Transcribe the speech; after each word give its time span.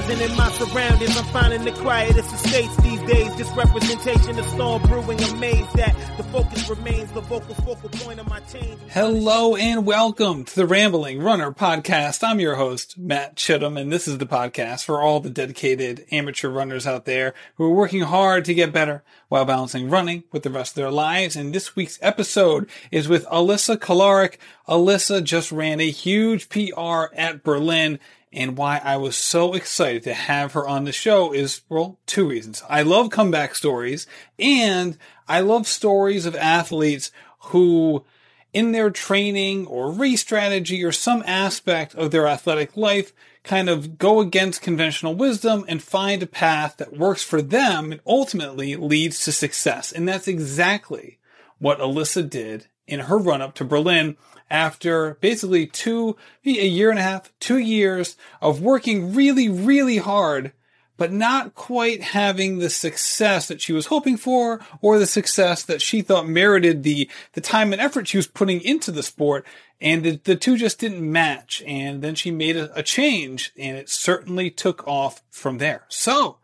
enterprising 0.00 0.30
in 0.30 0.36
my 0.36 0.50
surroundings. 0.52 1.16
I'm 1.16 1.24
finding 1.26 1.64
the 1.64 1.72
quietest 1.72 2.32
estates 2.32 2.76
these 2.76 3.00
days. 3.02 3.34
Just 3.36 3.54
representation 3.56 4.38
of 4.38 4.46
storm 4.46 4.82
brewing. 4.82 5.20
Amazed 5.22 5.72
that 5.74 5.94
the 6.16 6.22
focus 6.24 6.68
remains 6.68 7.10
the 7.12 7.20
vocal 7.20 7.54
focal 7.54 7.88
point 7.88 8.20
of 8.20 8.28
my 8.28 8.40
change. 8.40 8.78
Hello 8.88 9.56
and 9.56 9.84
welcome 9.86 10.44
to 10.44 10.56
the 10.56 10.66
Rambling 10.66 11.20
Runner 11.20 11.52
podcast. 11.52 12.22
I'm 12.22 12.40
your 12.40 12.56
host, 12.56 12.98
Matt 12.98 13.36
Chittum, 13.36 13.80
and 13.80 13.92
this 13.92 14.08
is 14.08 14.18
the 14.18 14.26
podcast 14.26 14.84
for 14.84 15.00
all 15.00 15.20
the 15.20 15.30
dedicated 15.30 16.06
amateur 16.10 16.48
runners 16.48 16.86
out 16.86 17.04
there 17.04 17.34
who 17.56 17.64
are 17.64 17.74
working 17.74 18.02
hard 18.02 18.44
to 18.46 18.54
get 18.54 18.72
better 18.72 19.02
while 19.28 19.44
balancing 19.44 19.88
running 19.88 20.24
with 20.32 20.42
the 20.42 20.50
rest 20.50 20.72
of 20.72 20.76
their 20.76 20.90
lives. 20.90 21.36
And 21.36 21.54
this 21.54 21.76
week's 21.76 21.98
episode 22.02 22.68
is 22.90 23.08
with 23.08 23.26
Alissa 23.26 23.76
Kolarik. 23.76 24.36
Alissa 24.68 25.22
just 25.22 25.52
ran 25.52 25.80
a 25.80 25.90
huge 25.90 26.48
PR 26.48 27.12
at 27.14 27.42
Berlin 27.42 27.98
and 28.32 28.56
why 28.56 28.80
I 28.82 28.96
was 28.96 29.16
so 29.16 29.54
excited 29.54 30.04
to 30.04 30.14
have 30.14 30.52
her 30.52 30.66
on 30.66 30.84
the 30.84 30.92
show 30.92 31.32
is, 31.32 31.62
well, 31.68 31.98
two 32.06 32.28
reasons. 32.28 32.62
I 32.68 32.82
love 32.82 33.10
comeback 33.10 33.54
stories 33.54 34.06
and 34.38 34.96
I 35.28 35.40
love 35.40 35.66
stories 35.66 36.26
of 36.26 36.36
athletes 36.36 37.10
who 37.44 38.04
in 38.52 38.72
their 38.72 38.90
training 38.90 39.66
or 39.66 39.92
race 39.92 40.20
strategy 40.20 40.84
or 40.84 40.92
some 40.92 41.22
aspect 41.26 41.94
of 41.94 42.10
their 42.10 42.26
athletic 42.26 42.76
life 42.76 43.12
kind 43.42 43.68
of 43.68 43.96
go 43.96 44.20
against 44.20 44.62
conventional 44.62 45.14
wisdom 45.14 45.64
and 45.68 45.82
find 45.82 46.22
a 46.22 46.26
path 46.26 46.76
that 46.76 46.96
works 46.96 47.22
for 47.22 47.40
them 47.40 47.92
and 47.92 48.00
ultimately 48.06 48.76
leads 48.76 49.24
to 49.24 49.32
success. 49.32 49.92
And 49.92 50.06
that's 50.06 50.28
exactly 50.28 51.18
what 51.58 51.78
Alissa 51.78 52.28
did 52.28 52.66
in 52.86 53.00
her 53.00 53.16
run 53.16 53.40
up 53.40 53.54
to 53.54 53.64
Berlin 53.64 54.16
after 54.50 55.14
basically 55.20 55.66
two, 55.66 56.16
a 56.44 56.50
year 56.50 56.90
and 56.90 56.98
a 56.98 57.02
half, 57.02 57.32
two 57.38 57.58
years 57.58 58.16
of 58.40 58.60
working 58.60 59.14
really, 59.14 59.48
really 59.48 59.98
hard, 59.98 60.52
but 60.96 61.12
not 61.12 61.54
quite 61.54 62.02
having 62.02 62.58
the 62.58 62.68
success 62.68 63.48
that 63.48 63.60
she 63.60 63.72
was 63.72 63.86
hoping 63.86 64.16
for 64.16 64.60
or 64.82 64.98
the 64.98 65.06
success 65.06 65.62
that 65.62 65.80
she 65.80 66.02
thought 66.02 66.28
merited 66.28 66.82
the, 66.82 67.08
the 67.32 67.40
time 67.40 67.72
and 67.72 67.80
effort 67.80 68.08
she 68.08 68.18
was 68.18 68.26
putting 68.26 68.60
into 68.60 68.90
the 68.90 69.02
sport. 69.02 69.46
And 69.80 70.02
the, 70.02 70.20
the 70.24 70.36
two 70.36 70.58
just 70.58 70.78
didn't 70.78 71.10
match. 71.10 71.62
And 71.66 72.02
then 72.02 72.14
she 72.14 72.30
made 72.30 72.56
a, 72.56 72.78
a 72.78 72.82
change 72.82 73.52
and 73.56 73.78
it 73.78 73.88
certainly 73.88 74.50
took 74.50 74.86
off 74.86 75.22
from 75.30 75.56
there. 75.56 75.86
So 75.88 76.36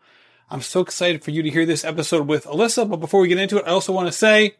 I'm 0.48 0.62
so 0.62 0.80
excited 0.80 1.22
for 1.22 1.32
you 1.32 1.42
to 1.42 1.50
hear 1.50 1.66
this 1.66 1.84
episode 1.84 2.26
with 2.26 2.46
Alissa. 2.46 2.88
But 2.88 2.96
before 3.00 3.20
we 3.20 3.28
get 3.28 3.38
into 3.38 3.58
it, 3.58 3.66
I 3.66 3.70
also 3.70 3.92
want 3.92 4.08
to 4.08 4.12
say, 4.12 4.56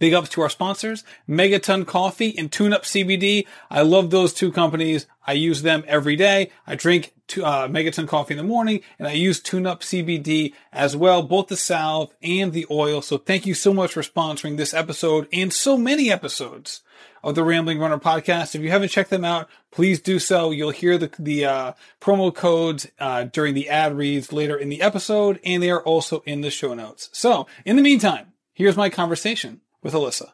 Big 0.00 0.14
ups 0.14 0.30
to 0.30 0.40
our 0.40 0.48
sponsors, 0.48 1.04
Megaton 1.28 1.86
Coffee 1.86 2.36
and 2.36 2.50
Tune 2.50 2.72
Up 2.72 2.84
CBD. 2.84 3.46
I 3.70 3.82
love 3.82 4.08
those 4.08 4.32
two 4.32 4.50
companies. 4.50 5.06
I 5.26 5.34
use 5.34 5.60
them 5.60 5.84
every 5.86 6.16
day. 6.16 6.50
I 6.66 6.74
drink 6.74 7.12
uh, 7.36 7.68
Megaton 7.68 8.08
Coffee 8.08 8.32
in 8.32 8.38
the 8.38 8.42
morning 8.42 8.80
and 8.98 9.06
I 9.06 9.12
use 9.12 9.40
Tune 9.40 9.66
Up 9.66 9.82
CBD 9.82 10.54
as 10.72 10.96
well, 10.96 11.22
both 11.22 11.48
the 11.48 11.56
salve 11.56 12.14
and 12.22 12.54
the 12.54 12.66
oil. 12.70 13.02
So 13.02 13.18
thank 13.18 13.44
you 13.44 13.52
so 13.52 13.74
much 13.74 13.92
for 13.92 14.00
sponsoring 14.00 14.56
this 14.56 14.72
episode 14.72 15.28
and 15.34 15.52
so 15.52 15.76
many 15.76 16.10
episodes 16.10 16.80
of 17.22 17.34
the 17.34 17.44
Rambling 17.44 17.78
Runner 17.78 17.98
podcast. 17.98 18.54
If 18.54 18.62
you 18.62 18.70
haven't 18.70 18.88
checked 18.88 19.10
them 19.10 19.26
out, 19.26 19.50
please 19.70 20.00
do 20.00 20.18
so. 20.18 20.50
You'll 20.50 20.70
hear 20.70 20.96
the, 20.96 21.10
the, 21.18 21.44
uh, 21.44 21.72
promo 22.00 22.34
codes, 22.34 22.88
uh, 22.98 23.24
during 23.24 23.52
the 23.52 23.68
ad 23.68 23.94
reads 23.94 24.32
later 24.32 24.56
in 24.56 24.70
the 24.70 24.80
episode 24.80 25.40
and 25.44 25.62
they 25.62 25.70
are 25.70 25.82
also 25.82 26.20
in 26.20 26.40
the 26.40 26.50
show 26.50 26.72
notes. 26.72 27.10
So 27.12 27.46
in 27.66 27.76
the 27.76 27.82
meantime, 27.82 28.32
here's 28.54 28.78
my 28.78 28.88
conversation 28.88 29.60
with 29.82 29.94
Alissa. 29.94 30.32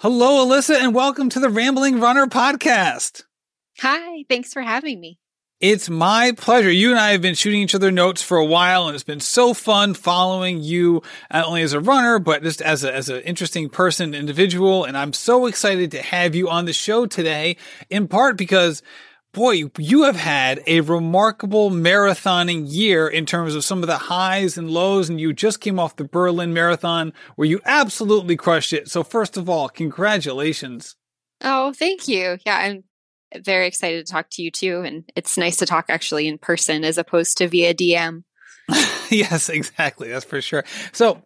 Hello, 0.00 0.46
Alissa, 0.46 0.76
and 0.76 0.94
welcome 0.94 1.28
to 1.30 1.40
the 1.40 1.50
Rambling 1.50 2.00
Runner 2.00 2.26
podcast. 2.26 3.24
Hi, 3.80 4.24
thanks 4.28 4.52
for 4.52 4.62
having 4.62 5.00
me. 5.00 5.18
It's 5.60 5.90
my 5.90 6.32
pleasure. 6.36 6.70
You 6.70 6.90
and 6.90 7.00
I 7.00 7.10
have 7.10 7.20
been 7.20 7.34
shooting 7.34 7.60
each 7.60 7.74
other 7.74 7.90
notes 7.90 8.22
for 8.22 8.38
a 8.38 8.44
while, 8.44 8.86
and 8.86 8.94
it's 8.94 9.02
been 9.02 9.18
so 9.18 9.52
fun 9.52 9.94
following 9.94 10.60
you 10.60 11.02
not 11.32 11.46
only 11.46 11.62
as 11.62 11.72
a 11.72 11.80
runner, 11.80 12.20
but 12.20 12.44
just 12.44 12.62
as 12.62 12.84
a, 12.84 12.94
as 12.94 13.08
an 13.08 13.22
interesting 13.22 13.68
person, 13.68 14.14
individual. 14.14 14.84
And 14.84 14.96
I'm 14.96 15.12
so 15.12 15.46
excited 15.46 15.90
to 15.90 16.02
have 16.02 16.36
you 16.36 16.48
on 16.48 16.66
the 16.66 16.72
show 16.72 17.06
today, 17.06 17.56
in 17.90 18.06
part 18.06 18.36
because 18.36 18.84
boy, 19.32 19.64
you 19.78 20.02
have 20.04 20.16
had 20.16 20.62
a 20.66 20.80
remarkable 20.80 21.70
marathoning 21.70 22.64
year 22.66 23.08
in 23.08 23.26
terms 23.26 23.54
of 23.54 23.64
some 23.64 23.82
of 23.82 23.86
the 23.86 23.98
highs 23.98 24.58
and 24.58 24.70
lows, 24.70 25.08
and 25.08 25.20
you 25.20 25.32
just 25.32 25.60
came 25.60 25.78
off 25.78 25.96
the 25.96 26.04
Berlin 26.04 26.52
Marathon 26.52 27.12
where 27.36 27.48
you 27.48 27.60
absolutely 27.64 28.36
crushed 28.36 28.72
it. 28.72 28.88
So, 28.88 29.02
first 29.02 29.36
of 29.36 29.48
all, 29.48 29.68
congratulations. 29.68 30.96
Oh, 31.42 31.72
thank 31.72 32.08
you. 32.08 32.38
Yeah, 32.44 32.56
I'm 32.56 32.84
very 33.42 33.66
excited 33.66 34.06
to 34.06 34.12
talk 34.12 34.28
to 34.32 34.42
you 34.42 34.50
too. 34.50 34.80
And 34.80 35.04
it's 35.14 35.36
nice 35.36 35.56
to 35.58 35.66
talk 35.66 35.86
actually 35.88 36.26
in 36.26 36.38
person 36.38 36.84
as 36.84 36.98
opposed 36.98 37.38
to 37.38 37.48
via 37.48 37.74
DM. 37.74 38.24
yes, 39.10 39.48
exactly. 39.48 40.08
That's 40.08 40.24
for 40.24 40.40
sure. 40.40 40.64
So, 40.92 41.22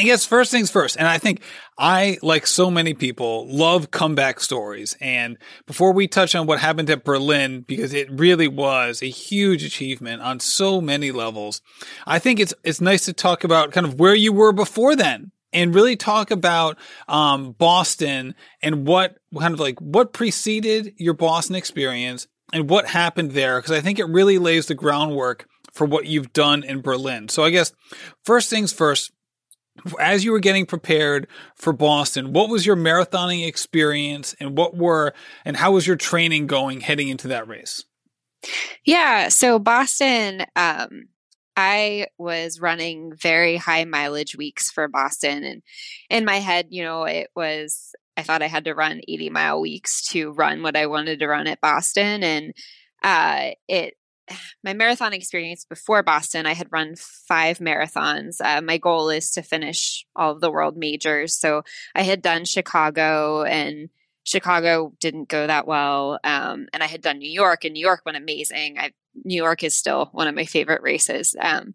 I 0.00 0.04
guess 0.04 0.24
first 0.24 0.50
things 0.50 0.70
first, 0.70 0.96
and 0.96 1.06
I 1.06 1.18
think 1.18 1.42
I, 1.78 2.16
like 2.22 2.46
so 2.46 2.70
many 2.70 2.94
people, 2.94 3.46
love 3.54 3.90
comeback 3.90 4.40
stories. 4.40 4.96
And 4.98 5.36
before 5.66 5.92
we 5.92 6.08
touch 6.08 6.34
on 6.34 6.46
what 6.46 6.58
happened 6.58 6.88
at 6.88 7.04
Berlin, 7.04 7.66
because 7.68 7.92
it 7.92 8.08
really 8.10 8.48
was 8.48 9.02
a 9.02 9.10
huge 9.10 9.62
achievement 9.62 10.22
on 10.22 10.40
so 10.40 10.80
many 10.80 11.12
levels, 11.12 11.60
I 12.06 12.18
think 12.18 12.40
it's 12.40 12.54
it's 12.64 12.80
nice 12.80 13.04
to 13.04 13.12
talk 13.12 13.44
about 13.44 13.72
kind 13.72 13.86
of 13.86 14.00
where 14.00 14.14
you 14.14 14.32
were 14.32 14.52
before 14.52 14.96
then, 14.96 15.32
and 15.52 15.74
really 15.74 15.96
talk 15.96 16.30
about 16.30 16.78
um, 17.06 17.52
Boston 17.52 18.34
and 18.62 18.86
what 18.86 19.18
kind 19.38 19.52
of 19.52 19.60
like 19.60 19.78
what 19.80 20.14
preceded 20.14 20.94
your 20.96 21.12
Boston 21.12 21.56
experience 21.56 22.26
and 22.54 22.70
what 22.70 22.86
happened 22.86 23.32
there, 23.32 23.60
because 23.60 23.76
I 23.76 23.82
think 23.82 23.98
it 23.98 24.06
really 24.06 24.38
lays 24.38 24.64
the 24.64 24.74
groundwork 24.74 25.46
for 25.74 25.86
what 25.86 26.06
you've 26.06 26.32
done 26.32 26.62
in 26.64 26.80
Berlin. 26.80 27.28
So 27.28 27.44
I 27.44 27.50
guess 27.50 27.74
first 28.24 28.48
things 28.48 28.72
first 28.72 29.12
as 29.98 30.24
you 30.24 30.32
were 30.32 30.40
getting 30.40 30.66
prepared 30.66 31.26
for 31.54 31.72
Boston, 31.72 32.32
what 32.32 32.48
was 32.48 32.66
your 32.66 32.76
marathoning 32.76 33.46
experience 33.46 34.34
and 34.40 34.56
what 34.56 34.76
were 34.76 35.12
and 35.44 35.56
how 35.56 35.72
was 35.72 35.86
your 35.86 35.96
training 35.96 36.46
going 36.46 36.80
heading 36.80 37.08
into 37.08 37.28
that 37.28 37.48
race? 37.48 37.84
Yeah, 38.84 39.28
so 39.28 39.58
Boston 39.58 40.44
um 40.56 41.08
I 41.56 42.06
was 42.16 42.60
running 42.60 43.12
very 43.14 43.56
high 43.56 43.84
mileage 43.84 44.36
weeks 44.36 44.70
for 44.70 44.88
Boston 44.88 45.44
and 45.44 45.62
in 46.08 46.24
my 46.24 46.36
head, 46.36 46.68
you 46.70 46.82
know, 46.82 47.04
it 47.04 47.28
was 47.34 47.94
I 48.16 48.22
thought 48.22 48.42
I 48.42 48.48
had 48.48 48.64
to 48.64 48.74
run 48.74 49.00
80 49.08 49.30
mile 49.30 49.60
weeks 49.60 50.06
to 50.08 50.32
run 50.32 50.62
what 50.62 50.76
I 50.76 50.86
wanted 50.86 51.20
to 51.20 51.28
run 51.28 51.46
at 51.46 51.60
Boston 51.60 52.22
and 52.22 52.54
uh 53.02 53.50
it 53.68 53.94
my 54.64 54.72
marathon 54.72 55.12
experience 55.12 55.64
before 55.64 56.02
Boston, 56.02 56.46
I 56.46 56.54
had 56.54 56.68
run 56.70 56.94
five 56.96 57.58
marathons. 57.58 58.40
Uh, 58.40 58.60
my 58.60 58.78
goal 58.78 59.10
is 59.10 59.30
to 59.32 59.42
finish 59.42 60.06
all 60.14 60.32
of 60.32 60.40
the 60.40 60.50
world 60.50 60.76
majors. 60.76 61.36
So 61.36 61.62
I 61.94 62.02
had 62.02 62.22
done 62.22 62.44
Chicago 62.44 63.42
and 63.44 63.88
Chicago 64.24 64.92
didn't 65.00 65.28
go 65.28 65.46
that 65.46 65.66
well. 65.66 66.18
Um, 66.24 66.68
and 66.72 66.82
I 66.82 66.86
had 66.86 67.02
done 67.02 67.18
New 67.18 67.30
York 67.30 67.64
and 67.64 67.74
New 67.74 67.80
York 67.80 68.02
went 68.04 68.18
amazing. 68.18 68.78
I, 68.78 68.92
New 69.24 69.36
York 69.36 69.62
is 69.64 69.76
still 69.76 70.10
one 70.12 70.28
of 70.28 70.34
my 70.34 70.44
favorite 70.44 70.82
races. 70.82 71.34
Um, 71.40 71.74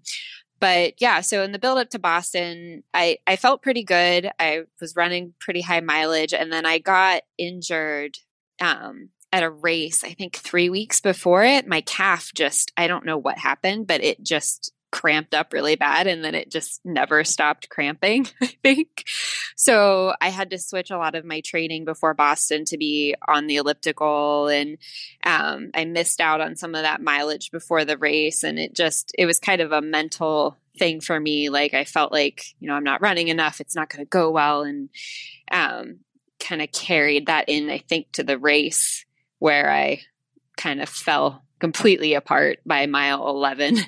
but 0.59 1.01
yeah, 1.01 1.21
so 1.21 1.43
in 1.43 1.51
the 1.51 1.59
build 1.59 1.79
up 1.79 1.89
to 1.89 1.99
Boston, 1.99 2.83
I, 2.93 3.17
I 3.27 3.35
felt 3.35 3.61
pretty 3.61 3.83
good. 3.83 4.29
I 4.39 4.61
was 4.79 4.95
running 4.95 5.33
pretty 5.39 5.61
high 5.61 5.81
mileage 5.81 6.33
and 6.33 6.51
then 6.51 6.65
I 6.65 6.79
got 6.79 7.23
injured 7.37 8.17
um, 8.61 9.09
at 9.31 9.43
a 9.43 9.49
race, 9.49 10.03
I 10.03 10.13
think 10.13 10.35
three 10.35 10.69
weeks 10.69 11.01
before 11.01 11.43
it, 11.43 11.67
my 11.67 11.81
calf 11.81 12.31
just, 12.33 12.71
I 12.77 12.87
don't 12.87 13.05
know 13.05 13.17
what 13.17 13.37
happened, 13.37 13.87
but 13.87 14.03
it 14.03 14.23
just 14.23 14.71
cramped 14.95 15.33
up 15.33 15.51
really 15.51 15.75
bad 15.75 16.07
and 16.07 16.23
then 16.23 16.33
it 16.33 16.49
just 16.49 16.79
never 16.85 17.25
stopped 17.25 17.67
cramping, 17.67 18.25
I 18.41 18.53
think. 18.63 19.03
So 19.57 20.13
I 20.21 20.29
had 20.29 20.51
to 20.51 20.57
switch 20.57 20.89
a 20.89 20.97
lot 20.97 21.15
of 21.15 21.25
my 21.25 21.41
training 21.41 21.83
before 21.83 22.13
Boston 22.13 22.63
to 22.65 22.77
be 22.77 23.13
on 23.27 23.47
the 23.47 23.57
elliptical 23.57 24.47
and 24.47 24.77
um, 25.25 25.71
I 25.73 25.83
missed 25.83 26.21
out 26.21 26.39
on 26.39 26.55
some 26.55 26.75
of 26.75 26.83
that 26.83 27.01
mileage 27.01 27.51
before 27.51 27.83
the 27.83 27.97
race 27.97 28.43
and 28.43 28.57
it 28.57 28.73
just 28.73 29.11
it 29.17 29.25
was 29.25 29.37
kind 29.37 29.59
of 29.59 29.73
a 29.73 29.81
mental 29.81 30.57
thing 30.79 31.01
for 31.01 31.19
me 31.19 31.49
like 31.49 31.73
I 31.73 31.83
felt 31.83 32.13
like, 32.13 32.45
you 32.59 32.69
know, 32.69 32.75
I'm 32.75 32.83
not 32.85 33.01
running 33.01 33.27
enough, 33.27 33.59
it's 33.59 33.75
not 33.75 33.89
going 33.89 34.05
to 34.05 34.09
go 34.09 34.31
well 34.31 34.63
and 34.63 34.89
um, 35.51 35.99
kind 36.39 36.61
of 36.61 36.71
carried 36.71 37.25
that 37.25 37.49
in 37.49 37.69
I 37.69 37.79
think 37.79 38.13
to 38.13 38.23
the 38.23 38.37
race 38.37 39.04
where 39.45 39.69
I 39.69 40.01
kind 40.57 40.81
of 40.81 40.89
fell 40.89 41.43
completely 41.59 42.15
apart 42.15 42.57
by 42.65 42.87
mile 42.87 43.29
11. 43.29 43.77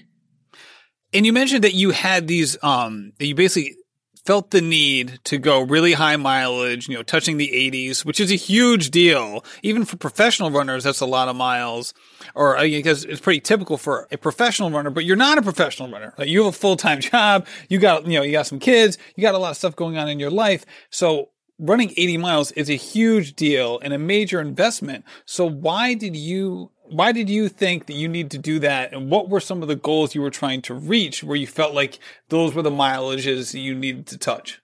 And 1.14 1.26
you 1.26 1.32
mentioned 1.32 1.64
that 1.64 1.74
you 1.74 1.92
had 1.92 2.28
these, 2.28 2.62
um, 2.62 3.14
that 3.18 3.26
you 3.26 3.34
basically 3.34 3.78
felt 4.26 4.52
the 4.52 4.60
need 4.60 5.20
to 5.24 5.38
go 5.38 5.62
really 5.62 5.94
high 5.94 6.18
mileage, 6.18 6.90
you 6.90 6.96
know, 6.96 7.02
touching 7.02 7.38
the 7.38 7.48
80s, 7.48 8.04
which 8.04 8.20
is 8.20 8.30
a 8.30 8.36
huge 8.36 8.92
deal. 8.92 9.46
Even 9.64 9.86
for 9.86 9.96
professional 9.96 10.52
runners, 10.52 10.84
that's 10.84 11.00
a 11.00 11.06
lot 11.06 11.30
of 11.30 11.38
miles. 11.38 11.94
Or 12.36 12.60
because 12.60 13.06
uh, 13.06 13.10
it's 13.10 13.22
pretty 13.22 13.40
typical 13.40 13.78
for 13.78 14.10
a 14.12 14.18
professional 14.18 14.70
runner, 14.70 14.90
but 14.90 15.06
you're 15.06 15.16
not 15.16 15.38
a 15.38 15.42
professional 15.42 15.90
runner. 15.90 16.14
Like 16.18 16.28
you 16.28 16.44
have 16.44 16.54
a 16.54 16.58
full 16.58 16.76
time 16.76 17.00
job, 17.14 17.48
you 17.70 17.80
got, 17.80 18.06
you 18.06 18.20
know, 18.20 18.24
you 18.24 18.34
got 18.34 18.48
some 18.48 18.60
kids, 18.60 18.98
you 19.16 19.22
got 19.22 19.34
a 19.34 19.40
lot 19.40 19.52
of 19.52 19.58
stuff 19.58 19.78
going 19.78 19.98
on 19.98 20.10
in 20.10 20.20
your 20.20 20.30
life. 20.30 20.66
So 20.90 21.30
running 21.60 21.92
80 21.98 22.18
miles 22.18 22.52
is 22.52 22.70
a 22.70 22.76
huge 22.76 23.36
deal 23.36 23.80
and 23.80 23.94
a 23.94 23.98
major 23.98 24.40
investment. 24.40 25.06
So 25.26 25.48
why 25.48 25.94
did 25.94 26.16
you 26.16 26.72
why 26.90 27.12
did 27.12 27.30
you 27.30 27.50
think 27.50 27.88
that 27.88 27.96
you 27.96 28.08
need 28.08 28.32
to 28.32 28.38
do 28.38 28.60
that? 28.60 28.94
And 28.94 29.12
what 29.12 29.30
were 29.30 29.42
some 29.42 29.62
of 29.62 29.68
the 29.68 29.76
goals 29.76 30.16
you 30.16 30.22
were 30.22 30.30
trying 30.30 30.62
to 30.64 30.74
reach 30.74 31.22
where 31.22 31.36
you 31.36 31.46
felt 31.46 31.74
like 31.74 32.00
those 32.30 32.54
were 32.54 32.62
the 32.62 32.70
mileages 32.70 33.60
you 33.60 33.76
needed 33.76 34.08
to 34.08 34.18
touch? 34.18 34.62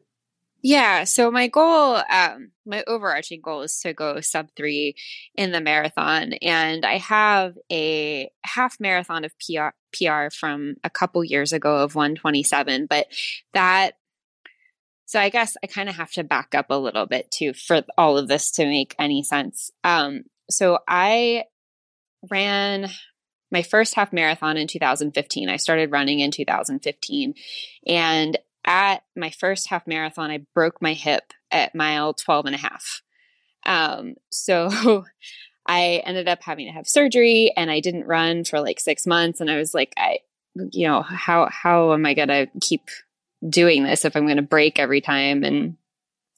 Yeah. 0.62 1.04
So 1.04 1.30
my 1.30 1.48
goal, 1.48 2.02
um, 2.10 2.52
my 2.66 2.86
overarching 2.88 3.42
goal 3.42 3.64
is 3.64 3.78
to 3.82 3.94
go 3.94 4.22
sub 4.22 4.48
three 4.56 4.96
in 5.36 5.52
the 5.52 5.60
marathon. 5.60 6.34
And 6.42 6.86
I 6.86 7.00
have 7.00 7.58
a 7.70 8.30
half 8.46 8.80
marathon 8.80 9.26
of 9.26 9.34
PR, 9.40 9.76
PR 9.92 10.30
from 10.34 10.76
a 10.86 10.90
couple 10.90 11.22
years 11.26 11.52
ago 11.52 11.80
of 11.80 11.96
127, 11.96 12.86
but 12.86 13.08
that 13.52 13.96
so 15.14 15.20
I 15.20 15.30
guess 15.30 15.56
I 15.64 15.68
kind 15.68 15.90
of 15.90 15.96
have 15.98 16.12
to 16.14 16.24
back 16.24 16.56
up 16.56 16.72
a 16.72 16.80
little 16.80 17.06
bit 17.06 17.30
too 17.30 17.54
for 17.54 17.84
all 18.00 18.18
of 18.18 18.28
this 18.28 18.50
to 18.54 18.66
make 18.66 18.96
any 18.98 19.22
sense. 19.22 19.70
Um, 19.84 20.24
so 20.50 20.80
I 20.88 21.44
ran 22.32 22.90
my 23.52 23.62
first 23.62 23.94
half 23.94 24.12
marathon 24.12 24.58
in 24.58 24.66
2015. 24.66 25.50
I 25.50 25.58
started 25.58 25.92
running 25.92 26.20
in 26.20 26.32
2015. 26.32 27.36
And 27.86 28.40
at 28.66 29.04
my 29.16 29.30
first 29.30 29.70
half 29.70 29.86
marathon, 29.86 30.32
I 30.32 30.48
broke 30.56 30.82
my 30.82 30.94
hip 30.94 31.32
at 31.52 31.76
mile 31.76 32.16
12 32.16 32.48
and 32.48 32.56
a 32.56 32.58
half. 32.58 33.04
Um, 33.68 34.16
so 34.32 35.06
I 35.68 36.02
ended 36.08 36.28
up 36.28 36.42
having 36.42 36.66
to 36.66 36.74
have 36.74 36.88
surgery 36.88 37.54
and 37.56 37.70
I 37.70 37.82
didn't 37.82 38.08
run 38.08 38.46
for 38.46 38.60
like 38.60 38.80
six 38.80 39.06
months. 39.06 39.42
And 39.42 39.52
I 39.52 39.58
was 39.58 39.76
like, 39.76 39.94
I, 39.96 40.22
you 40.56 40.88
know, 40.88 41.04
how, 41.04 41.50
how 41.52 41.94
am 41.94 42.04
I 42.04 42.16
going 42.16 42.30
to 42.30 42.48
keep 42.60 42.82
doing 43.50 43.84
this 43.84 44.06
if 44.06 44.16
I'm 44.16 44.26
going 44.26 44.38
to 44.38 44.44
break 44.44 44.80
every 44.80 45.02
time? 45.02 45.44
And 45.44 45.78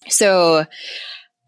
so 0.07 0.65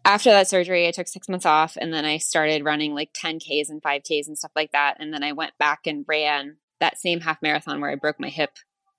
after 0.04 0.30
that 0.30 0.48
surgery, 0.48 0.88
I 0.88 0.90
took 0.90 1.08
six 1.08 1.28
months 1.28 1.46
off 1.46 1.76
and 1.80 1.92
then 1.92 2.04
I 2.04 2.18
started 2.18 2.64
running 2.64 2.94
like 2.94 3.12
10Ks 3.12 3.68
and 3.68 3.82
5Ks 3.82 4.26
and 4.26 4.38
stuff 4.38 4.52
like 4.56 4.72
that. 4.72 4.96
And 4.98 5.12
then 5.12 5.22
I 5.22 5.32
went 5.32 5.58
back 5.58 5.80
and 5.86 6.04
ran 6.08 6.56
that 6.80 6.98
same 6.98 7.20
half 7.20 7.42
marathon 7.42 7.80
where 7.80 7.90
I 7.90 7.96
broke 7.96 8.20
my 8.20 8.28
hip 8.28 8.50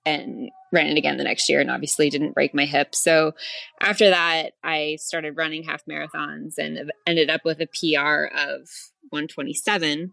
and 0.06 0.50
ran 0.72 0.86
it 0.86 0.96
again 0.96 1.16
the 1.16 1.24
next 1.24 1.48
year 1.48 1.60
and 1.60 1.70
obviously 1.70 2.10
didn't 2.10 2.34
break 2.34 2.54
my 2.54 2.64
hip. 2.64 2.94
So 2.94 3.32
after 3.80 4.10
that, 4.10 4.52
I 4.62 4.96
started 5.00 5.36
running 5.36 5.64
half 5.64 5.84
marathons 5.84 6.54
and 6.58 6.90
ended 7.06 7.28
up 7.28 7.44
with 7.44 7.60
a 7.60 7.66
PR 7.66 8.24
of 8.24 8.68
127. 9.10 10.12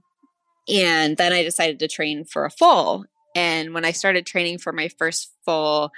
And 0.70 1.18
then 1.18 1.32
I 1.32 1.44
decided 1.44 1.80
to 1.80 1.88
train 1.88 2.26
for 2.26 2.44
a 2.44 2.52
full. 2.52 3.06
And 3.36 3.74
when 3.74 3.86
I 3.86 3.92
started 3.92 4.26
training 4.26 4.58
for 4.58 4.74
my 4.74 4.90
first 4.98 5.32
full, 5.46 5.92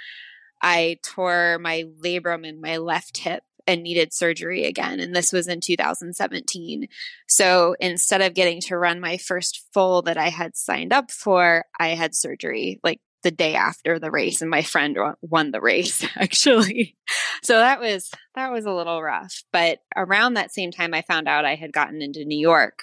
I 0.62 0.98
tore 1.02 1.58
my 1.58 1.84
labrum 2.02 2.46
in 2.46 2.60
my 2.60 2.76
left 2.76 3.18
hip 3.18 3.42
and 3.66 3.82
needed 3.82 4.12
surgery 4.12 4.64
again. 4.64 5.00
And 5.00 5.14
this 5.14 5.32
was 5.32 5.46
in 5.46 5.60
2017. 5.60 6.88
So 7.28 7.76
instead 7.80 8.20
of 8.20 8.34
getting 8.34 8.60
to 8.62 8.76
run 8.76 9.00
my 9.00 9.16
first 9.16 9.64
full 9.72 10.02
that 10.02 10.16
I 10.16 10.28
had 10.28 10.56
signed 10.56 10.92
up 10.92 11.10
for, 11.10 11.64
I 11.78 11.88
had 11.88 12.14
surgery 12.14 12.80
like 12.82 13.00
the 13.22 13.30
day 13.30 13.54
after 13.54 13.98
the 13.98 14.10
race 14.10 14.40
and 14.40 14.50
my 14.50 14.62
friend 14.62 14.96
won 15.20 15.50
the 15.50 15.60
race 15.60 16.06
actually. 16.16 16.96
So 17.42 17.54
that 17.54 17.80
was 17.80 18.10
that 18.34 18.52
was 18.52 18.64
a 18.64 18.72
little 18.72 19.02
rough 19.02 19.42
but 19.52 19.80
around 19.96 20.34
that 20.34 20.52
same 20.52 20.70
time 20.70 20.94
i 20.94 21.02
found 21.02 21.26
out 21.26 21.44
i 21.44 21.56
had 21.56 21.72
gotten 21.72 22.00
into 22.00 22.24
new 22.24 22.38
york. 22.38 22.82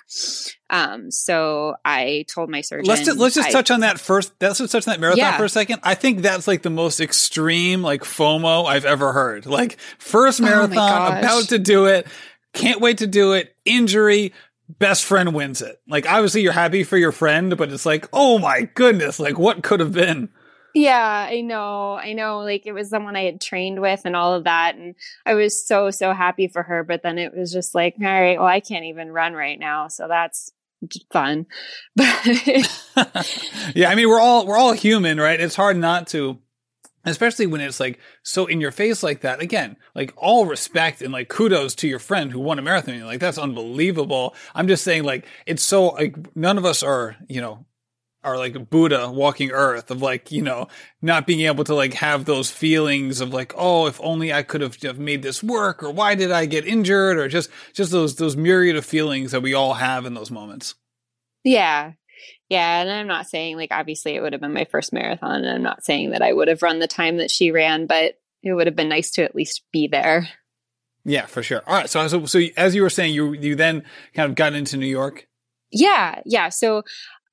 Um 0.69 1.12
so 1.12 1.75
i 1.86 2.25
told 2.34 2.50
my 2.50 2.62
surgeon 2.62 2.86
let's 2.86 3.06
just, 3.06 3.18
let's 3.18 3.36
just 3.36 3.50
I, 3.50 3.51
touch 3.51 3.72
on 3.72 3.81
that 3.81 4.00
first 4.00 4.34
let's 4.42 4.60
just 4.60 4.72
touch 4.72 4.88
on 4.88 4.94
that 4.94 5.00
marathon 5.00 5.19
yeah. 5.19 5.38
for 5.38 5.45
a 5.45 5.50
second. 5.50 5.80
I 5.84 5.95
think 5.95 6.22
that's 6.22 6.48
like 6.48 6.62
the 6.62 6.69
most 6.69 7.00
extreme 7.00 7.81
like 7.81 8.04
fomo 8.04 8.66
i've 8.66 8.86
ever 8.86 9.13
heard. 9.13 9.45
Like 9.45 9.78
first 9.98 10.42
oh 10.42 10.44
marathon 10.44 11.13
oh 11.13 11.19
about 11.19 11.44
to 11.50 11.60
do 11.60 11.86
it 11.86 12.07
can't 12.54 12.81
wait 12.81 13.00
to 13.00 13.07
do 13.07 13.33
it 13.33 13.56
injury 13.66 14.33
best 14.69 15.06
friend 15.06 15.34
wins 15.34 15.62
it. 15.62 15.81
Like 15.88 16.10
obviously 16.10 16.42
you're 16.42 16.52
happy 16.52 16.84
for 16.84 16.98
your 16.98 17.12
friend, 17.12 17.58
but 17.58 17.72
it's 17.72 17.86
like, 17.86 18.08
oh 18.14 18.40
my 18.40 18.64
goodness, 18.74 19.19
like 19.19 19.38
what 19.38 19.64
could 19.64 19.80
have 19.80 19.94
been? 19.94 20.30
Yeah, 20.74 21.28
I 21.30 21.42
know. 21.42 21.94
I 21.94 22.14
know. 22.14 22.40
Like 22.40 22.66
it 22.66 22.74
was 22.74 22.90
someone 22.90 23.16
I 23.16 23.24
had 23.24 23.42
trained 23.42 23.81
with 23.81 24.02
and 24.06 24.16
all 24.16 24.34
of 24.34 24.44
that. 24.44 24.75
And 24.75 24.96
I 25.25 25.34
was 25.34 25.66
so, 25.66 25.90
so 25.90 26.14
happy 26.14 26.48
for 26.48 26.62
her. 26.64 26.84
But 26.84 27.02
then 27.02 27.18
it 27.18 27.36
was 27.36 27.52
just 27.52 27.74
like, 27.74 27.96
all 28.00 28.06
right, 28.06 28.38
well, 28.38 28.48
I 28.48 28.60
can't 28.60 28.86
even 28.86 29.12
run 29.12 29.34
right 29.34 29.60
now. 29.60 29.88
So 29.88 30.08
that's 30.08 30.52
fun. 31.12 31.48
But 31.96 32.16
yeah, 33.75 33.90
I 33.90 33.96
mean, 33.96 34.08
we're 34.08 34.19
all, 34.19 34.46
we're 34.46 34.58
all 34.58 34.74
human, 34.74 35.19
right? 35.19 35.40
It's 35.40 35.56
hard 35.56 35.78
not 35.78 36.08
to 36.08 36.38
especially 37.09 37.48
when 37.48 37.62
it's 37.62 37.80
like 37.80 38.00
so 38.24 38.45
in 38.45 38.62
your 38.62 38.71
face 38.71 39.04
like 39.04 39.21
that 39.21 39.42
again 39.42 39.77
like 39.95 40.13
all 40.18 40.45
respect 40.45 41.01
and 41.01 41.13
like 41.13 41.30
kudos 41.30 41.75
to 41.75 41.88
your 41.88 42.00
friend 42.00 42.31
who 42.31 42.39
won 42.39 42.59
a 42.59 42.62
marathon. 42.62 43.01
Like 43.06 43.19
that's 43.19 43.38
unbelievable. 43.38 44.36
I'm 44.54 44.68
just 44.68 44.83
saying 44.83 45.04
like 45.04 45.25
it's 45.45 45.63
so 45.63 45.88
like 45.88 46.36
none 46.36 46.57
of 46.57 46.65
us 46.65 46.83
are 46.83 47.15
you 47.27 47.42
know 47.42 47.65
are 48.24 48.38
like 48.38 48.69
buddha 48.69 49.09
walking 49.09 49.51
earth 49.51 49.89
of 49.89 50.01
like 50.01 50.31
you 50.31 50.42
know 50.42 50.68
not 51.01 51.25
being 51.25 51.42
able 51.42 51.63
to 51.63 51.74
like 51.74 51.94
have 51.94 52.25
those 52.25 52.51
feelings 52.51 53.21
of 53.21 53.33
like 53.33 53.54
oh 53.56 53.86
if 53.86 54.01
only 54.04 54.33
i 54.33 54.44
could 54.44 54.59
have 54.59 55.00
made 55.00 55.21
this 55.21 55.42
work 55.42 55.81
or 55.81 55.92
why 55.92 56.13
did 56.15 56.31
i 56.31 56.45
get 56.45 56.65
injured? 56.65 57.18
or 57.18 57.27
just 57.27 57.50
just 57.74 57.92
those 57.92 58.15
those 58.15 58.36
myriad 58.36 58.75
of 58.75 58.86
feelings 58.86 59.31
that 59.31 59.42
we 59.42 59.54
all 59.54 59.75
have 59.75 60.06
in 60.06 60.13
those 60.13 60.31
moments. 60.31 60.75
Yeah 61.44 61.94
yeah, 62.49 62.81
and 62.81 62.89
I'm 62.89 63.07
not 63.07 63.27
saying 63.27 63.57
like 63.57 63.71
obviously 63.71 64.15
it 64.15 64.21
would 64.21 64.33
have 64.33 64.41
been 64.41 64.53
my 64.53 64.65
first 64.65 64.94
marathon, 64.94 65.44
and 65.44 65.49
I'm 65.49 65.63
not 65.63 65.83
saying 65.83 66.11
that 66.11 66.21
I 66.21 66.31
would 66.31 66.47
have 66.47 66.61
run 66.61 66.79
the 66.79 66.88
time 66.88 67.17
that 67.17 67.31
she 67.31 67.51
ran, 67.51 67.88
but 67.88 68.19
it 68.44 68.53
would 68.53 68.67
have 68.67 68.75
been 68.75 68.89
nice 68.89 69.11
to 69.11 69.23
at 69.23 69.35
least 69.35 69.63
be 69.71 69.88
there. 69.88 70.29
Yeah, 71.03 71.25
for 71.25 71.44
sure. 71.44 71.61
All 71.67 71.75
right, 71.75 71.89
so 71.89 72.07
so, 72.07 72.25
so 72.25 72.39
as 72.55 72.75
you 72.75 72.81
were 72.81 72.89
saying, 72.89 73.13
you 73.13 73.33
you 73.33 73.55
then 73.55 73.83
kind 74.13 74.29
of 74.29 74.35
got 74.35 74.53
into 74.53 74.77
New 74.77 74.88
York. 74.88 75.27
Yeah, 75.71 76.21
yeah. 76.25 76.49
So 76.49 76.83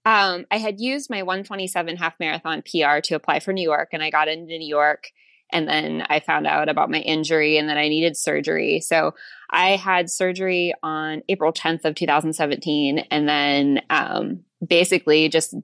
um, 0.05 0.44
I 0.50 0.58
had 0.58 0.81
used 0.81 1.11
my 1.11 1.22
127 1.22 1.96
half 1.96 2.19
marathon 2.20 2.62
PR 2.62 3.00
to 3.05 3.14
apply 3.14 3.40
for 3.40 3.52
New 3.52 3.62
York, 3.62 3.90
and 3.93 4.02
I 4.02 4.11
got 4.11 4.28
into 4.28 4.58
New 4.58 4.69
York. 4.69 5.11
And 5.55 5.69
then 5.69 6.05
I 6.11 6.19
found 6.19 6.49
out 6.49 6.69
about 6.69 6.91
my 6.91 6.99
injury 6.99 7.56
and 7.56 7.69
that 7.69 7.79
I 7.79 7.89
needed 7.89 8.17
surgery. 8.17 8.81
So 8.81 9.15
I 9.49 9.77
had 9.77 10.11
surgery 10.11 10.75
on 10.83 11.23
April 11.28 11.52
10th 11.52 11.85
of 11.85 11.95
2017. 11.95 12.99
And 13.11 13.28
then 13.28 13.81
um, 13.88 14.40
basically 14.67 15.28
just 15.28 15.55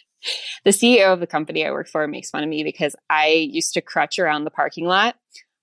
the 0.64 0.70
CEO 0.70 1.12
of 1.12 1.20
the 1.20 1.26
company 1.26 1.64
I 1.64 1.72
work 1.72 1.88
for 1.88 2.08
makes 2.08 2.30
fun 2.30 2.42
of 2.42 2.48
me 2.48 2.64
because 2.64 2.96
I 3.10 3.28
used 3.28 3.74
to 3.74 3.82
crutch 3.82 4.18
around 4.18 4.44
the 4.44 4.50
parking 4.50 4.86
lot. 4.86 5.14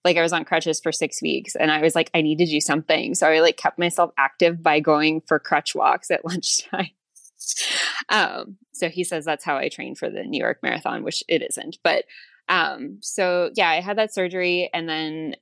Like 0.05 0.15
I 0.15 0.21
was 0.21 0.33
on 0.33 0.45
crutches 0.45 0.79
for 0.79 0.91
six 0.91 1.19
weeks 1.19 1.55
and 1.55 1.71
I 1.71 1.81
was 1.81 1.95
like, 1.95 2.11
I 2.13 2.21
need 2.21 2.37
to 2.37 2.45
do 2.45 2.61
something. 2.61 3.15
So 3.15 3.27
I 3.27 3.39
like 3.39 3.57
kept 3.57 3.79
myself 3.79 4.11
active 4.15 4.61
by 4.61 4.79
going 4.79 5.23
for 5.27 5.39
crutch 5.39 5.73
walks 5.73 6.11
at 6.11 6.23
lunchtime. 6.25 6.91
um, 8.09 8.57
so 8.73 8.89
he 8.89 9.03
says 9.03 9.25
that's 9.25 9.43
how 9.43 9.57
I 9.57 9.69
train 9.69 9.95
for 9.95 10.11
the 10.11 10.23
New 10.23 10.39
York 10.39 10.59
Marathon, 10.61 11.03
which 11.03 11.23
it 11.27 11.41
isn't. 11.41 11.79
But 11.83 12.05
um, 12.51 12.97
so 13.01 13.49
yeah, 13.55 13.69
I 13.69 13.79
had 13.79 13.97
that 13.97 14.13
surgery 14.13 14.69
and 14.73 14.87
then 14.87 15.35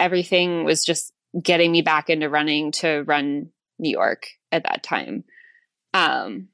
everything 0.00 0.64
was 0.64 0.86
just 0.86 1.12
getting 1.40 1.70
me 1.70 1.82
back 1.82 2.08
into 2.08 2.30
running 2.30 2.72
to 2.72 3.04
run 3.06 3.50
New 3.78 3.90
York 3.90 4.26
at 4.50 4.64
that 4.64 4.82
time. 4.82 5.24
Um, 5.92 6.48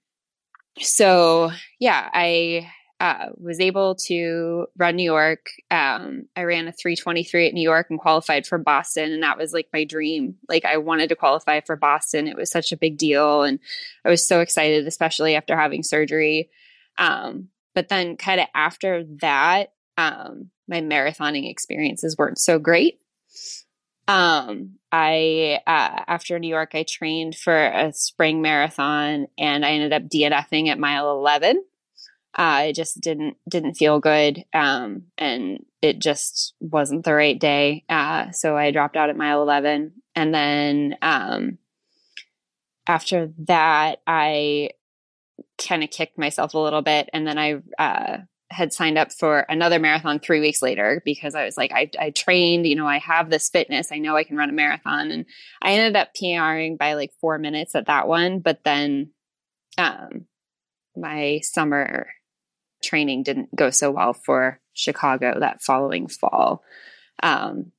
so 0.81 1.53
yeah, 1.79 2.11
I 2.13 2.69
uh, 2.99 3.27
was 3.37 3.61
able 3.61 3.95
to 4.07 4.67
run 4.77 4.97
New 4.97 5.05
York. 5.05 5.51
Um, 5.71 6.25
I 6.35 6.43
ran 6.43 6.67
a 6.67 6.73
323 6.73 7.47
at 7.47 7.55
New 7.55 7.63
York 7.63 7.87
and 7.89 7.99
qualified 8.01 8.45
for 8.45 8.59
Boston. 8.59 9.13
And 9.13 9.23
that 9.23 9.39
was 9.39 9.53
like 9.53 9.69
my 9.73 9.85
dream. 9.85 10.35
Like 10.49 10.65
I 10.65 10.79
wanted 10.79 11.11
to 11.11 11.17
qualify 11.17 11.61
for 11.61 11.77
Boston. 11.77 12.27
It 12.27 12.37
was 12.37 12.51
such 12.51 12.73
a 12.73 12.77
big 12.77 12.99
deal. 12.99 13.45
And 13.45 13.61
I 14.05 14.09
was 14.09 14.27
so 14.27 14.41
excited, 14.41 14.89
especially 14.89 15.37
after 15.37 15.57
having 15.57 15.85
surgery. 15.85 16.51
Um, 16.99 17.51
but 17.73 17.89
then 17.89 18.17
kind 18.17 18.41
of 18.41 18.49
after 18.53 19.05
that, 19.21 19.71
um, 19.97 20.51
my 20.69 20.81
marathoning 20.81 21.51
experiences 21.51 22.17
weren't 22.17 22.39
so 22.39 22.59
great. 22.59 23.01
Um, 24.09 24.79
I 24.91 25.61
uh, 25.67 26.05
after 26.09 26.39
New 26.39 26.49
York, 26.49 26.73
I 26.75 26.83
trained 26.83 27.37
for 27.37 27.57
a 27.57 27.93
spring 27.93 28.43
marathon, 28.43 29.27
and 29.39 29.65
I 29.65 29.71
ended 29.71 29.93
up 29.93 30.09
DNFing 30.09 30.69
at 30.69 30.79
mile 30.79 31.11
eleven. 31.11 31.65
Uh, 32.35 32.65
it 32.69 32.75
just 32.75 33.01
didn't 33.01 33.37
didn't 33.49 33.75
feel 33.75 34.01
good, 34.01 34.45
um, 34.53 35.05
and 35.19 35.65
it 35.83 35.99
just 35.99 36.55
wasn't 36.61 37.05
the 37.05 37.15
right 37.15 37.39
day. 37.39 37.85
Uh, 37.89 38.31
so 38.33 38.57
I 38.57 38.71
dropped 38.71 38.97
out 38.97 39.11
at 39.11 39.17
mile 39.17 39.43
eleven, 39.43 39.93
and 40.15 40.35
then 40.35 40.97
um, 41.01 41.59
after 42.87 43.31
that, 43.47 44.01
I 44.07 44.71
kind 45.59 45.85
of 45.85 45.91
kicked 45.91 46.19
myself 46.19 46.55
a 46.55 46.59
little 46.59 46.83
bit, 46.83 47.09
and 47.13 47.27
then 47.27 47.39
I 47.39 47.63
uh, 47.79 48.19
had 48.53 48.73
signed 48.73 48.99
up 48.99 49.13
for 49.13 49.41
another 49.49 49.79
marathon 49.79 50.21
three 50.21 50.41
weeks 50.41 50.63
later 50.63 51.03
because 51.05 51.35
I 51.35 51.45
was 51.45 51.57
like, 51.57 51.73
I, 51.73 51.91
I 51.99 52.11
trained, 52.11 52.67
you 52.67 52.77
know, 52.77 52.87
I 52.87 52.99
have 52.99 53.31
this 53.31 53.49
fitness. 53.49 53.91
I 53.91 53.99
know 53.99 54.17
I 54.17 54.25
can 54.25 54.37
run 54.37 54.51
a 54.51 54.53
marathon. 54.53 55.11
And 55.11 55.27
I 55.63 55.73
ended 55.73 55.97
up 55.97 56.15
PRing 56.15 56.77
by 56.77 56.95
like 56.95 57.13
four 57.21 57.39
minutes 57.39 57.75
at 57.75 57.87
that 57.87 58.07
one. 58.07 58.41
But 58.41 58.63
then 58.65 59.11
um, 59.79 60.27
my 60.97 61.41
summer 61.43 62.09
training 62.83 63.23
didn't 63.23 63.55
go 63.55 63.71
so 63.71 63.91
well 63.91 64.13
for 64.13 64.61
Chicago 64.75 65.41
that 65.41 65.63
following 65.63 66.09
fall. 66.09 66.63
Um, 67.23 67.73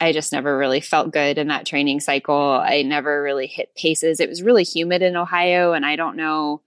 I 0.00 0.12
just 0.12 0.32
never 0.32 0.56
really 0.56 0.80
felt 0.80 1.12
good 1.12 1.36
in 1.36 1.48
that 1.48 1.66
training 1.66 2.00
cycle. 2.00 2.34
I 2.34 2.82
never 2.82 3.22
really 3.22 3.46
hit 3.46 3.74
paces. 3.74 4.20
It 4.20 4.28
was 4.28 4.42
really 4.42 4.64
humid 4.64 5.02
in 5.02 5.16
Ohio, 5.16 5.74
and 5.74 5.84
I 5.84 5.96
don't 5.96 6.16
know 6.16 6.62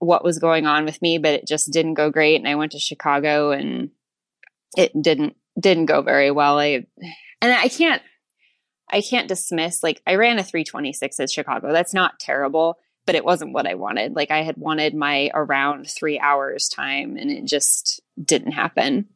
what 0.00 0.24
was 0.24 0.40
going 0.40 0.66
on 0.66 0.84
with 0.84 1.00
me, 1.00 1.18
but 1.18 1.34
it 1.34 1.46
just 1.46 1.70
didn't 1.72 1.94
go 1.94 2.10
great. 2.10 2.36
And 2.36 2.48
I 2.48 2.56
went 2.56 2.72
to 2.72 2.80
Chicago, 2.80 3.52
and 3.52 3.90
it 4.76 4.90
didn't 5.00 5.36
didn't 5.58 5.86
go 5.86 6.02
very 6.02 6.30
well. 6.30 6.58
I 6.58 6.86
and 7.40 7.52
I 7.52 7.68
can't 7.68 8.02
I 8.90 9.00
can't 9.02 9.28
dismiss 9.28 9.82
like 9.82 10.02
I 10.06 10.16
ran 10.16 10.38
a 10.38 10.44
326 10.44 11.20
at 11.20 11.30
Chicago. 11.30 11.72
That's 11.72 11.94
not 11.94 12.18
terrible, 12.18 12.78
but 13.06 13.14
it 13.14 13.24
wasn't 13.24 13.52
what 13.52 13.66
I 13.66 13.74
wanted. 13.74 14.14
Like 14.14 14.30
I 14.30 14.42
had 14.42 14.56
wanted 14.56 14.94
my 14.94 15.30
around 15.32 15.88
3 15.88 16.18
hours 16.18 16.68
time 16.68 17.16
and 17.16 17.30
it 17.30 17.44
just 17.44 18.00
didn't 18.22 18.52
happen. 18.52 19.06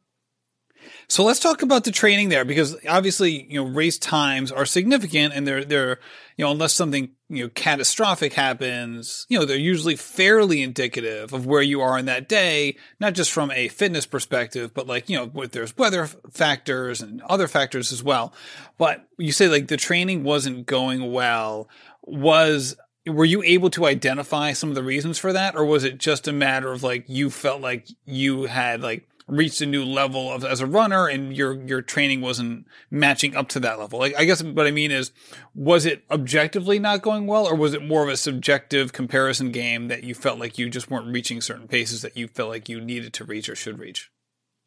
So 1.07 1.23
let's 1.23 1.39
talk 1.39 1.61
about 1.61 1.83
the 1.83 1.91
training 1.91 2.29
there 2.29 2.45
because 2.45 2.75
obviously, 2.87 3.45
you 3.51 3.63
know, 3.63 3.69
race 3.69 3.99
times 3.99 4.51
are 4.51 4.65
significant 4.65 5.33
and 5.33 5.47
they're, 5.47 5.63
they're, 5.63 5.99
you 6.35 6.45
know, 6.45 6.51
unless 6.51 6.73
something, 6.73 7.11
you 7.29 7.43
know, 7.43 7.49
catastrophic 7.49 8.33
happens, 8.33 9.25
you 9.29 9.37
know, 9.37 9.45
they're 9.45 9.57
usually 9.57 9.95
fairly 9.95 10.63
indicative 10.63 11.31
of 11.31 11.45
where 11.45 11.61
you 11.61 11.81
are 11.81 11.97
in 11.97 12.05
that 12.05 12.27
day, 12.27 12.75
not 12.99 13.13
just 13.13 13.31
from 13.31 13.51
a 13.51 13.67
fitness 13.67 14.05
perspective, 14.05 14.73
but 14.73 14.87
like, 14.87 15.09
you 15.09 15.17
know, 15.17 15.45
there's 15.45 15.77
weather 15.77 16.07
factors 16.31 17.01
and 17.01 17.21
other 17.23 17.47
factors 17.47 17.91
as 17.91 18.01
well. 18.01 18.33
But 18.77 19.07
you 19.17 19.31
say 19.31 19.47
like 19.47 19.67
the 19.67 19.77
training 19.77 20.23
wasn't 20.23 20.65
going 20.65 21.11
well. 21.11 21.69
Was, 22.01 22.75
were 23.05 23.25
you 23.25 23.43
able 23.43 23.69
to 23.71 23.85
identify 23.85 24.53
some 24.53 24.69
of 24.69 24.75
the 24.75 24.83
reasons 24.83 25.19
for 25.19 25.31
that? 25.33 25.55
Or 25.55 25.65
was 25.65 25.83
it 25.83 25.99
just 25.99 26.27
a 26.27 26.33
matter 26.33 26.71
of 26.71 26.81
like, 26.81 27.05
you 27.07 27.29
felt 27.29 27.61
like 27.61 27.87
you 28.05 28.45
had 28.45 28.81
like, 28.81 29.07
reached 29.27 29.61
a 29.61 29.65
new 29.65 29.83
level 29.83 30.31
of 30.31 30.43
as 30.43 30.61
a 30.61 30.67
runner 30.67 31.07
and 31.07 31.35
your 31.35 31.53
your 31.65 31.81
training 31.81 32.21
wasn't 32.21 32.67
matching 32.91 33.35
up 33.35 33.47
to 33.49 33.59
that 33.59 33.79
level. 33.79 33.99
Like 33.99 34.15
I 34.15 34.25
guess 34.25 34.43
what 34.43 34.67
I 34.67 34.71
mean 34.71 34.91
is 34.91 35.11
was 35.55 35.85
it 35.85 36.03
objectively 36.11 36.79
not 36.79 37.01
going 37.01 37.25
well 37.25 37.45
or 37.45 37.55
was 37.55 37.73
it 37.73 37.83
more 37.83 38.03
of 38.03 38.09
a 38.09 38.17
subjective 38.17 38.93
comparison 38.93 39.51
game 39.51 39.87
that 39.87 40.03
you 40.03 40.13
felt 40.13 40.39
like 40.39 40.57
you 40.57 40.69
just 40.69 40.91
weren't 40.91 41.11
reaching 41.11 41.41
certain 41.41 41.67
paces 41.67 42.01
that 42.03 42.15
you 42.15 42.27
felt 42.27 42.49
like 42.49 42.69
you 42.69 42.79
needed 42.79 43.13
to 43.13 43.25
reach 43.25 43.49
or 43.49 43.55
should 43.55 43.79
reach? 43.79 44.11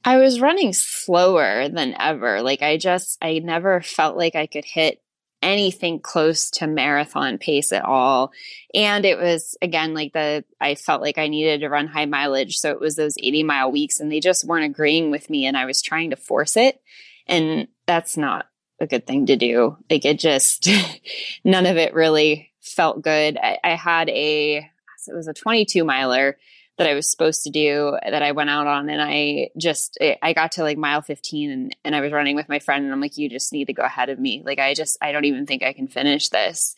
I 0.05 0.17
was 0.17 0.41
running 0.41 0.73
slower 0.73 1.69
than 1.69 1.95
ever. 1.99 2.43
Like 2.43 2.63
I 2.63 2.77
just 2.79 3.19
I 3.23 3.39
never 3.41 3.81
felt 3.81 4.17
like 4.17 4.35
I 4.35 4.47
could 4.47 4.65
hit 4.65 5.01
anything 5.43 6.01
close 6.01 6.51
to 6.51 6.67
marathon 6.67 7.39
pace 7.39 7.73
at 7.73 7.85
all. 7.85 8.33
And 8.75 9.05
it 9.05 9.19
was 9.19 9.57
again 9.63 9.95
like 9.95 10.13
the 10.13 10.45
I 10.61 10.75
felt 10.75 11.03
like 11.03 11.19
I 11.19 11.29
needed 11.29 11.61
to 11.61 11.69
run 11.69 11.87
high 11.87 12.07
mileage. 12.07 12.59
So 12.59 12.71
it 12.73 12.81
was 12.81 12.97
those 12.97 13.17
80 13.19 13.45
mile 13.45 13.71
weeks 13.71 14.01
and 14.01 14.11
they 14.11 14.21
just 14.21 14.45
weren't 14.45 14.65
agreeing 14.65 15.11
with 15.11 15.31
me 15.31 15.47
and 15.47 15.57
I 15.57 15.67
was 15.67 15.83
trying 15.83 16.11
to 16.11 16.17
force 16.17 16.57
it. 16.57 16.81
And 17.27 17.69
that's 17.87 18.17
not 18.17 18.47
a 18.81 18.87
good 18.87 19.07
thing 19.07 19.27
to 19.27 19.37
do. 19.37 19.77
Like 19.91 20.05
it 20.05 20.19
just 20.19 20.69
none 21.45 21.67
of 21.67 21.77
it 21.77 21.95
really 21.95 22.53
felt 22.61 23.03
good. 23.03 23.39
I, 23.41 23.59
I 23.63 23.75
had 23.75 24.09
a 24.09 24.57
it 24.57 25.15
was 25.15 25.29
a 25.29 25.35
22 25.35 25.85
miler 25.85 26.37
that 26.79 26.89
I 26.89 26.95
was 26.95 27.11
supposed 27.11 27.43
to 27.43 27.51
do 27.51 27.99
that 28.09 28.23
I 28.23 28.33
went 28.33 28.51
out 28.51 28.69
on 28.69 28.89
and 28.89 29.03
I 29.03 29.51
just 29.59 29.99
I 30.01 30.33
got 30.33 30.53
to 30.53 30.63
like 30.63 30.79
mile 30.79 31.03
15 31.03 31.51
and, 31.51 31.77
and 31.85 31.95
I 31.95 32.01
was 32.01 32.13
running 32.13 32.37
with 32.37 32.49
my 32.49 32.61
friend 32.61 32.85
and 32.85 32.93
I'm 32.93 33.01
like 33.01 33.19
you 33.19 33.29
just 33.29 33.53
need 33.53 33.67
to 33.67 33.73
go 33.73 33.83
ahead 33.83 34.09
of 34.09 34.19
me. 34.19 34.43
Like 34.47 34.61
I 34.61 34.75
just 34.75 34.97
I 35.03 35.11
don't 35.11 35.25
even 35.25 35.45
think 35.45 35.65
I 35.65 35.73
can 35.73 35.89
finish 35.89 36.29
this. 36.29 36.77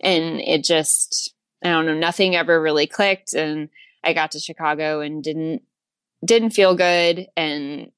And 0.00 0.40
it 0.40 0.64
just 0.64 1.34
I 1.64 1.70
don't 1.70 1.86
know 1.86 1.94
nothing 1.94 2.36
ever 2.36 2.60
really 2.60 2.86
clicked 2.86 3.32
and 3.32 3.70
I 4.04 4.12
got 4.12 4.32
to 4.32 4.38
Chicago 4.38 5.00
and 5.00 5.24
didn't 5.24 5.62
didn't 6.22 6.50
feel 6.50 6.74
good 6.74 7.28
and 7.34 7.90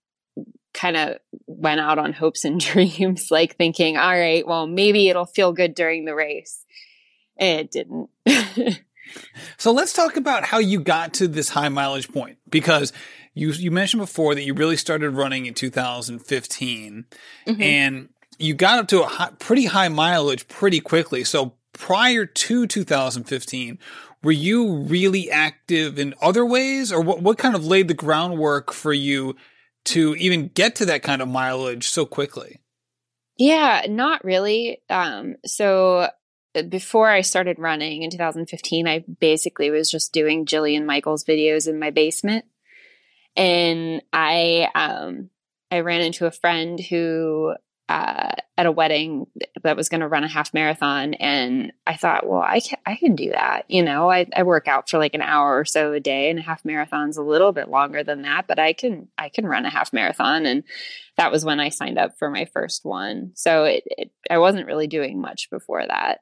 kind 0.73 0.97
of 0.97 1.16
went 1.47 1.80
out 1.80 1.99
on 1.99 2.12
hopes 2.12 2.45
and 2.45 2.61
dreams 2.64 3.28
like 3.33 3.57
thinking 3.57 3.97
all 3.97 4.12
right 4.12 4.47
well 4.47 4.69
maybe 4.69 5.09
it'll 5.09 5.26
feel 5.26 5.52
good 5.52 5.75
during 5.75 6.04
the 6.04 6.14
race. 6.14 6.64
It 7.37 7.73
didn't 7.73 8.09
So 9.57 9.73
let's 9.73 9.93
talk 9.93 10.17
about 10.17 10.45
how 10.45 10.59
you 10.59 10.81
got 10.81 11.14
to 11.14 11.29
this 11.29 11.50
high 11.50 11.69
mileage 11.69 12.11
point 12.11 12.38
because 12.49 12.93
you 13.35 13.52
you 13.52 13.71
mentioned 13.71 14.00
before 14.00 14.35
that 14.35 14.45
you 14.45 14.55
really 14.55 14.76
started 14.76 15.11
running 15.11 15.47
in 15.47 15.55
2015 15.55 17.05
mm-hmm. 17.47 17.62
and 17.62 18.09
you 18.38 18.55
got 18.55 18.79
up 18.79 18.88
to 18.88 19.02
a 19.02 19.07
high, 19.07 19.31
pretty 19.38 19.67
high 19.67 19.88
mileage 19.88 20.49
pretty 20.49 20.81
quickly. 20.81 21.25
So 21.25 21.55
prior 21.73 22.26
to 22.26 22.67
2015, 22.67 23.79
were 24.23 24.33
you 24.33 24.76
really 24.83 25.31
active 25.31 25.99
in 25.99 26.14
other 26.21 26.45
ways 26.45 26.93
or 26.93 27.00
what 27.00 27.23
what 27.23 27.38
kind 27.38 27.55
of 27.55 27.64
laid 27.64 27.88
the 27.88 27.95
groundwork 27.95 28.73
for 28.73 28.93
you 28.93 29.37
to 29.87 30.14
even 30.17 30.49
get 30.49 30.76
to 30.76 30.87
that 30.87 31.02
kind 31.02 31.23
of 31.23 31.29
mileage 31.29 31.88
so 31.88 32.05
quickly? 32.05 32.61
Yeah, 33.37 33.87
not 33.88 34.23
really. 34.23 34.83
Um, 34.90 35.37
so 35.47 36.11
before 36.69 37.09
I 37.09 37.21
started 37.21 37.59
running 37.59 38.02
in 38.02 38.11
2015, 38.11 38.88
I 38.88 39.04
basically 39.21 39.71
was 39.71 39.90
just 39.90 40.12
doing 40.12 40.47
Jillian 40.47 40.85
Michaels 40.85 41.25
videos 41.25 41.69
in 41.69 41.78
my 41.78 41.90
basement. 41.90 42.45
And 43.37 44.02
I 44.12 44.69
um 44.75 45.30
I 45.71 45.80
ran 45.80 46.00
into 46.00 46.26
a 46.26 46.33
friend 46.33 46.80
who 46.80 47.54
uh, 47.90 48.30
at 48.57 48.66
a 48.66 48.73
wedding 48.73 49.26
that 49.64 49.76
was 49.76 49.88
going 49.88 50.00
to 50.00 50.07
run 50.07 50.23
a 50.23 50.28
half 50.28 50.54
marathon, 50.54 51.14
and 51.14 51.73
I 51.85 51.97
thought, 51.97 52.25
well, 52.25 52.40
I 52.40 52.61
can 52.61 52.78
I 52.87 52.95
can 52.95 53.16
do 53.16 53.30
that. 53.30 53.64
You 53.69 53.83
know, 53.83 54.09
I, 54.09 54.28
I 54.35 54.45
work 54.45 54.69
out 54.69 54.88
for 54.88 54.99
like 54.99 55.14
an 55.14 55.23
hour 55.23 55.59
or 55.59 55.64
so 55.64 55.92
a 55.92 55.99
day, 55.99 56.30
and 56.30 56.38
a 56.38 56.42
half 56.42 56.64
marathon's 56.64 57.16
a 57.16 57.23
little 57.23 57.50
bit 57.50 57.69
longer 57.69 58.04
than 58.04 58.23
that, 58.23 58.47
but 58.47 58.61
I 58.61 58.75
can 58.75 59.09
I 59.19 59.28
can 59.28 59.45
run 59.45 59.66
a 59.66 59.71
half 59.71 59.92
marathon, 59.92 60.47
and 60.47 60.62
that 61.16 61.33
was 61.33 61.45
when 61.45 61.59
I 61.59 61.71
signed 61.71 61.99
up 61.99 62.16
for 62.16 62.30
my 62.30 62.45
first 62.45 62.85
one. 62.85 63.33
So 63.35 63.64
it, 63.64 63.83
it 63.87 64.12
I 64.30 64.38
wasn't 64.38 64.66
really 64.66 64.87
doing 64.87 65.21
much 65.21 65.50
before 65.50 65.85
that. 65.85 66.21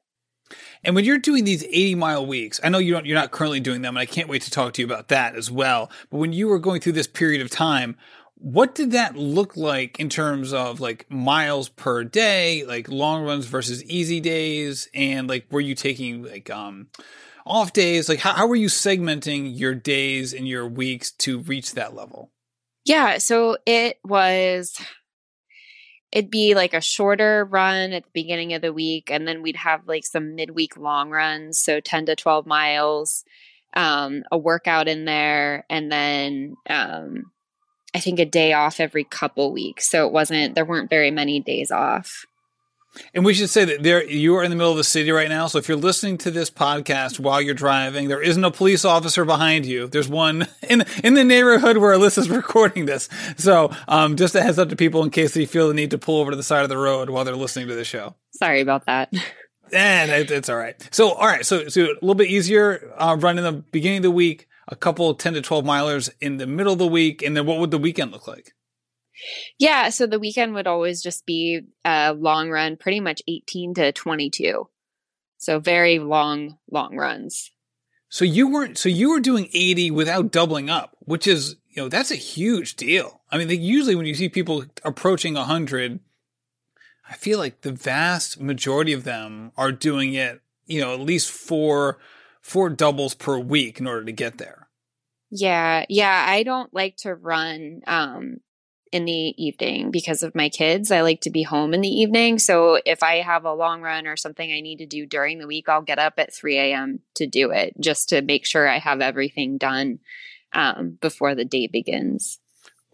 And 0.85 0.95
when 0.95 1.05
you're 1.05 1.19
doing 1.19 1.45
these 1.45 1.65
80 1.65 1.95
mile 1.97 2.27
weeks, 2.27 2.61
I 2.63 2.69
know 2.69 2.79
you 2.79 2.93
don't, 2.93 3.07
you're 3.07 3.19
not 3.19 3.31
currently 3.31 3.61
doing 3.61 3.83
them, 3.83 3.97
and 3.97 4.01
I 4.01 4.07
can't 4.07 4.29
wait 4.29 4.43
to 4.43 4.51
talk 4.51 4.75
to 4.75 4.83
you 4.83 4.87
about 4.87 5.09
that 5.09 5.37
as 5.37 5.51
well. 5.51 5.91
But 6.11 6.19
when 6.19 6.33
you 6.33 6.49
were 6.49 6.59
going 6.59 6.81
through 6.81 6.93
this 6.93 7.07
period 7.07 7.41
of 7.41 7.51
time, 7.51 7.97
what 8.37 8.75
did 8.75 8.93
that 8.93 9.17
look 9.17 9.57
like 9.57 9.99
in 9.99 10.09
terms 10.09 10.53
of 10.53 10.81
like 10.81 11.11
miles 11.11 11.69
per 11.69 12.05
day, 12.05 12.65
like 12.65 12.89
long 12.89 13.25
runs 13.25 13.47
versus 13.47 13.85
easy 13.85 14.21
days? 14.21 14.89
And 14.95 15.29
like, 15.29 15.47
were 15.51 15.61
you 15.61 15.75
taking 15.75 16.23
like, 16.23 16.49
um, 16.49 16.89
off 17.45 17.73
days? 17.73 18.09
Like, 18.09 18.21
how, 18.21 18.35
how 18.35 18.47
were 18.47 18.57
you 18.57 18.69
segmenting 18.69 19.59
your 19.59 19.75
days 19.75 20.33
and 20.33 20.47
your 20.47 20.69
weeks 20.69 21.11
to 21.13 21.41
reach 21.41 21.75
that 21.75 21.95
level? 21.95 22.31
Yeah. 22.85 23.19
So 23.19 23.59
it 23.67 23.99
was 24.05 24.81
it'd 26.13 26.31
be 26.31 26.55
like 26.55 26.75
a 26.75 26.81
shorter 26.81 27.45
run 27.45 27.93
at 27.93 28.05
the 28.05 28.11
beginning 28.13 28.55
of 28.55 28.63
the 28.63 28.73
week 28.73 29.11
and 29.11 29.27
then 29.27 29.43
we'd 29.43 29.57
have 29.57 29.87
like 29.87 30.07
some 30.07 30.35
midweek 30.35 30.77
long 30.77 31.11
runs 31.11 31.59
so 31.59 31.81
10 31.81 32.07
to 32.07 32.17
12 32.17 32.47
miles 32.47 33.25
um, 33.75 34.23
a 34.33 34.39
workout 34.39 34.89
in 34.89 35.05
there 35.05 35.65
and 35.69 35.93
then 35.93 36.57
um, 36.69 37.31
i 37.95 38.01
think 38.01 38.19
a 38.19 38.25
day 38.25 38.53
off 38.53 38.81
every 38.81 39.05
couple 39.05 39.53
weeks 39.53 39.89
so 39.91 40.07
it 40.07 40.13
wasn't 40.13 40.55
there 40.55 40.65
weren't 40.65 40.91
very 40.91 41.11
many 41.11 41.41
days 41.41 41.71
off 41.71 42.25
and 43.15 43.25
we 43.25 43.35
should 43.35 43.51
say 43.51 43.65
that 43.65 43.83
there 43.83 44.05
you 44.05 44.37
are 44.37 44.45
in 44.45 44.51
the 44.51 44.57
middle 44.57 44.71
of 44.71 44.77
the 44.77 44.85
city 44.85 45.11
right 45.11 45.29
now. 45.29 45.47
So 45.47 45.59
if 45.59 45.69
you're 45.69 45.77
listening 45.77 46.19
to 46.19 46.31
this 46.31 46.51
podcast 46.51 47.19
while 47.19 47.41
you're 47.41 47.55
driving, 47.55 48.09
there 48.09 48.23
isn't 48.23 48.45
a 48.45 48.51
police 48.51 48.85
officer 48.85 49.25
behind 49.25 49.67
you. 49.67 49.87
There's 49.87 50.09
one 50.09 50.47
in 50.69 50.85
in 51.03 51.15
the 51.15 51.25
neighborhood 51.25 51.79
where 51.79 51.93
Alissa's 51.93 52.31
recording 52.31 52.87
this. 52.87 53.09
So 53.37 53.71
um, 53.87 54.17
just 54.17 54.35
a 54.35 54.43
heads 54.43 54.59
up 54.59 54.69
to 54.71 54.77
people 54.77 55.03
in 55.03 55.11
case 55.11 55.35
they 55.35 55.47
feel 55.47 55.69
the 55.69 55.75
need 55.75 55.91
to 55.91 55.99
pull 55.99 56.21
over 56.21 56.31
to 56.31 56.37
the 56.37 56.43
side 56.43 56.63
of 56.63 56.69
the 56.69 56.79
road 56.79 57.11
while 57.11 57.25
they're 57.25 57.37
listening 57.37 57.69
to 57.69 57.75
the 57.75 57.85
show. 57.85 58.15
Sorry 58.33 58.61
about 58.61 58.87
that. 58.87 59.13
And 59.73 60.11
it, 60.11 60.31
it's 60.31 60.49
all 60.49 60.57
right. 60.57 60.77
So 60.91 61.13
all 61.13 61.27
right. 61.27 61.45
So 61.45 61.69
so 61.69 61.83
a 61.83 61.95
little 62.01 62.15
bit 62.15 62.31
easier 62.31 62.93
uh, 62.97 63.17
run 63.19 63.39
in 63.39 63.45
the 63.45 63.53
beginning 63.53 63.99
of 63.99 64.05
the 64.05 64.11
week. 64.11 64.47
A 64.71 64.77
couple 64.77 65.15
10 65.15 65.33
to 65.33 65.41
12 65.41 65.65
milers 65.65 66.11
in 66.21 66.37
the 66.37 66.47
middle 66.47 66.75
of 66.75 66.79
the 66.79 66.87
week. 66.87 67.23
And 67.23 67.35
then 67.35 67.47
what 67.47 67.59
would 67.59 67.71
the 67.71 67.79
weekend 67.79 68.13
look 68.13 68.29
like? 68.29 68.53
Yeah, 69.59 69.89
so 69.91 70.07
the 70.07 70.19
weekend 70.19 70.55
would 70.55 70.67
always 70.67 71.03
just 71.03 71.27
be 71.27 71.63
a 71.85 72.13
long 72.13 72.51
run, 72.51 72.77
pretty 72.77 73.01
much 73.01 73.23
18 73.27 73.75
to 73.75 73.93
22. 73.93 74.69
So 75.39 75.61
very 75.61 75.99
long, 75.99 76.59
long 76.71 76.97
runs. 76.97 77.53
So 78.09 78.25
you 78.25 78.49
weren't, 78.49 78.79
so 78.79 78.89
you 78.89 79.11
were 79.11 79.21
doing 79.21 79.49
80 79.53 79.91
without 79.91 80.33
doubling 80.33 80.71
up, 80.71 80.97
which 81.01 81.27
is, 81.27 81.57
you 81.69 81.83
know, 81.83 81.89
that's 81.89 82.11
a 82.11 82.17
huge 82.17 82.77
deal. 82.77 83.21
I 83.31 83.39
mean, 83.39 83.49
usually 83.51 83.95
when 83.95 84.07
you 84.07 84.15
see 84.15 84.29
people 84.29 84.65
approaching 84.85 85.35
100, 85.35 86.01
I 87.09 87.15
feel 87.15 87.39
like 87.39 87.61
the 87.61 87.73
vast 87.73 88.41
majority 88.41 88.93
of 88.93 89.05
them 89.05 89.53
are 89.57 89.73
doing 89.73 90.15
it, 90.15 90.41
you 90.67 90.81
know, 90.81 90.95
at 90.95 91.01
least 91.01 91.31
four, 91.31 91.99
four 92.41 92.71
doubles 92.71 93.15
per 93.15 93.39
week 93.39 93.79
in 93.79 93.87
order 93.87 94.05
to 94.05 94.13
get 94.13 94.39
there. 94.39 94.69
Yeah. 95.31 95.85
Yeah. 95.89 96.25
I 96.27 96.43
don't 96.43 96.73
like 96.73 96.97
to 96.99 97.15
run, 97.15 97.83
um, 97.87 98.39
in 98.93 99.05
the 99.05 99.35
evening 99.43 99.91
because 99.91 100.23
of 100.23 100.35
my 100.35 100.49
kids. 100.49 100.91
I 100.91 101.03
like 101.03 101.23
to 101.23 101.31
be 101.31 101.43
home 101.43 101.75
in 101.75 101.81
the 101.81 101.89
evening. 101.89 102.39
So 102.39 102.81
if 102.85 103.03
I 103.03 103.17
have 103.17 103.45
a 103.45 103.53
long 103.53 103.83
run 103.83 104.07
or 104.07 104.17
something 104.17 104.51
I 104.51 104.61
need 104.61 104.79
to 104.79 104.87
do 104.87 105.07
during 105.07 105.39
the 105.39 105.47
week, 105.47 105.69
I'll 105.69 105.83
get 105.83 105.99
up 105.99 106.15
at 106.19 106.35
3 106.35 106.59
a.m. 106.59 107.01
to 107.15 107.27
do 107.27 107.51
it 107.51 107.75
just 107.81 108.09
to 108.11 108.23
make 108.23 108.47
sure 108.47 108.69
I 108.69 108.79
have 108.79 109.01
everything 109.01 109.59
done 109.59 110.01
um, 110.53 110.99
before 111.01 111.35
the 111.35 111.45
day 111.45 111.67
begins. 111.67 112.39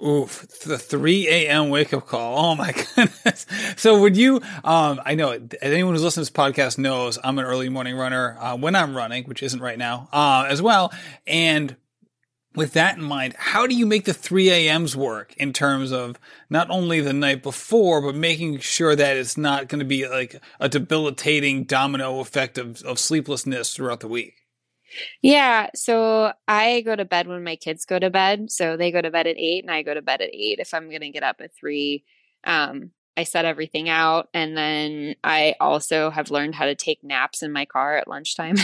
Oof, 0.04 0.48
the 0.64 0.76
3 0.76 1.28
a.m. 1.28 1.70
wake 1.70 1.94
up 1.94 2.06
call. 2.06 2.36
Oh 2.36 2.54
my 2.56 2.72
goodness. 2.96 3.46
So 3.76 4.00
would 4.00 4.16
you, 4.16 4.42
um, 4.64 5.00
I 5.04 5.14
know 5.14 5.38
anyone 5.62 5.94
who's 5.94 6.02
listening 6.02 6.26
to 6.26 6.32
this 6.32 6.36
podcast 6.36 6.78
knows 6.78 7.16
I'm 7.22 7.38
an 7.38 7.44
early 7.44 7.68
morning 7.68 7.96
runner, 7.96 8.36
uh, 8.40 8.56
when 8.56 8.74
I'm 8.74 8.96
running, 8.96 9.24
which 9.24 9.42
isn't 9.42 9.60
right 9.60 9.78
now, 9.78 10.08
uh, 10.12 10.46
as 10.48 10.60
well. 10.60 10.92
And 11.28 11.76
with 12.54 12.72
that 12.74 12.96
in 12.96 13.04
mind, 13.04 13.34
how 13.36 13.66
do 13.66 13.74
you 13.74 13.86
make 13.86 14.04
the 14.04 14.14
3 14.14 14.50
a.m.s 14.50 14.94
work 14.94 15.34
in 15.36 15.52
terms 15.52 15.92
of 15.92 16.18
not 16.48 16.70
only 16.70 17.00
the 17.00 17.12
night 17.12 17.42
before, 17.42 18.00
but 18.00 18.14
making 18.14 18.60
sure 18.60 18.94
that 18.94 19.16
it's 19.16 19.36
not 19.36 19.68
going 19.68 19.80
to 19.80 19.84
be 19.84 20.06
like 20.08 20.40
a 20.60 20.68
debilitating 20.68 21.64
domino 21.64 22.20
effect 22.20 22.58
of, 22.58 22.82
of 22.82 22.98
sleeplessness 22.98 23.74
throughout 23.74 24.00
the 24.00 24.08
week? 24.08 24.34
Yeah. 25.22 25.70
So 25.74 26.32
I 26.46 26.82
go 26.82 26.94
to 26.94 27.04
bed 27.04 27.26
when 27.26 27.42
my 27.42 27.56
kids 27.56 27.84
go 27.84 27.98
to 27.98 28.10
bed. 28.10 28.50
So 28.50 28.76
they 28.76 28.92
go 28.92 29.02
to 29.02 29.10
bed 29.10 29.26
at 29.26 29.36
eight 29.36 29.64
and 29.64 29.72
I 29.72 29.82
go 29.82 29.94
to 29.94 30.02
bed 30.02 30.20
at 30.20 30.32
eight 30.32 30.60
if 30.60 30.72
I'm 30.72 30.88
going 30.88 31.00
to 31.00 31.10
get 31.10 31.24
up 31.24 31.40
at 31.40 31.54
three. 31.58 32.04
Um, 32.44 32.92
I 33.16 33.24
set 33.24 33.44
everything 33.44 33.88
out. 33.88 34.28
And 34.34 34.56
then 34.56 35.16
I 35.24 35.56
also 35.60 36.10
have 36.10 36.30
learned 36.30 36.54
how 36.54 36.66
to 36.66 36.74
take 36.74 37.02
naps 37.02 37.42
in 37.42 37.52
my 37.52 37.64
car 37.64 37.96
at 37.96 38.08
lunchtime. 38.08 38.56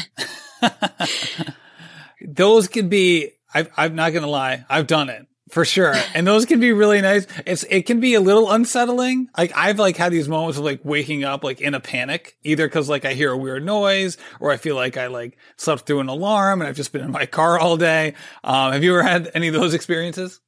Those 2.21 2.69
can 2.69 2.89
be 2.89 3.33
I, 3.55 3.69
I'm 3.77 3.95
not 3.95 4.13
going 4.13 4.23
to 4.23 4.29
lie. 4.31 4.65
I've 4.69 4.87
done 4.87 5.09
it 5.09 5.27
for 5.51 5.65
sure. 5.65 5.95
And 6.15 6.27
those 6.27 6.45
can 6.45 6.61
be 6.61 6.73
really 6.73 7.01
nice. 7.01 7.27
It's, 7.47 7.63
it 7.65 7.87
can 7.87 8.01
be 8.01 8.15
a 8.15 8.21
little 8.21 8.51
unsettling. 8.51 9.29
Like 9.39 9.53
I've 9.55 9.79
like 9.79 9.97
had 9.97 10.13
these 10.13 10.29
moments 10.29 10.59
of 10.59 10.65
like 10.65 10.81
waking 10.85 11.25
up 11.25 11.45
like 11.45 11.61
in 11.61 11.75
a 11.75 11.81
panic, 11.81 12.37
either 12.43 12.69
cause 12.69 12.89
like 12.89 13.05
I 13.05 13.15
hear 13.15 13.31
a 13.31 13.37
weird 13.37 13.65
noise 13.65 14.17
or 14.41 14.51
I 14.51 14.57
feel 14.57 14.75
like 14.75 14.97
I 14.97 15.07
like 15.07 15.39
slept 15.57 15.87
through 15.87 16.01
an 16.01 16.09
alarm 16.09 16.61
and 16.61 16.69
I've 16.69 16.77
just 16.77 16.93
been 16.93 17.05
in 17.05 17.13
my 17.13 17.27
car 17.39 17.59
all 17.59 17.77
day. 17.77 18.15
Um, 18.43 18.73
have 18.73 18.83
you 18.83 18.93
ever 18.93 19.03
had 19.03 19.31
any 19.35 19.49
of 19.49 19.55
those 19.55 19.73
experiences? 19.73 20.41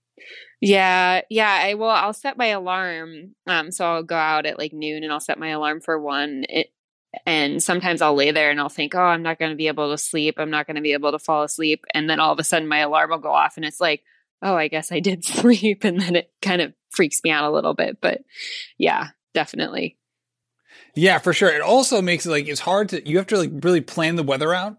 Yeah, 0.61 1.23
yeah. 1.29 1.61
I 1.63 1.75
will. 1.75 1.89
I'll 1.89 2.13
set 2.13 2.37
my 2.39 2.47
alarm. 2.47 3.35
Um, 3.49 3.73
so 3.73 3.85
I'll 3.85 4.03
go 4.05 4.17
out 4.17 4.47
at 4.47 4.59
like 4.59 4.73
noon 4.73 5.03
and 5.03 5.13
I'll 5.13 5.21
set 5.21 5.39
my 5.39 5.49
alarm 5.49 5.81
for 5.81 6.01
one. 6.01 6.45
It, 6.49 6.69
and 7.27 7.63
sometimes 7.63 8.01
I'll 8.01 8.15
lay 8.15 8.31
there 8.31 8.51
and 8.51 8.59
I'll 8.59 8.69
think, 8.69 8.95
oh, 8.95 9.01
I'm 9.01 9.23
not 9.23 9.39
going 9.39 9.51
to 9.51 9.57
be 9.57 9.69
able 9.69 9.91
to 9.91 9.99
sleep. 9.99 10.37
I'm 10.39 10.51
not 10.51 10.67
going 10.67 10.77
to 10.77 10.83
be 10.83 10.95
able 10.95 11.13
to 11.13 11.19
fall 11.19 11.43
asleep. 11.43 11.85
And 11.93 12.09
then 12.09 12.21
all 12.21 12.33
of 12.33 12.39
a 12.39 12.45
sudden 12.45 12.69
my 12.69 12.79
alarm 12.79 13.11
will 13.11 13.19
go 13.19 13.33
off 13.33 13.57
and 13.57 13.65
it's 13.65 13.81
like, 13.81 14.03
oh, 14.41 14.55
I 14.55 14.69
guess 14.69 14.91
I 14.91 15.01
did 15.01 15.25
sleep. 15.25 15.85
And 15.85 16.01
then 16.01 16.17
it 16.17 16.33
kind 16.41 16.63
of 16.63 16.73
freaks 16.91 17.21
me 17.23 17.31
out 17.31 17.45
a 17.45 17.55
little 17.55 17.75
bit. 17.75 17.99
But 18.01 18.23
yeah, 18.79 19.09
definitely. 19.35 19.99
Yeah, 20.95 21.19
for 21.19 21.33
sure. 21.33 21.51
It 21.51 21.63
also 21.63 22.03
makes 22.03 22.27
it 22.27 22.31
like 22.31 22.49
it's 22.49 22.61
hard 22.61 22.91
to, 22.91 23.09
you 23.09 23.19
have 23.19 23.27
to 23.29 23.39
like 23.39 23.51
really 23.63 23.81
plan 23.81 24.17
the 24.17 24.23
weather 24.23 24.55
out 24.55 24.79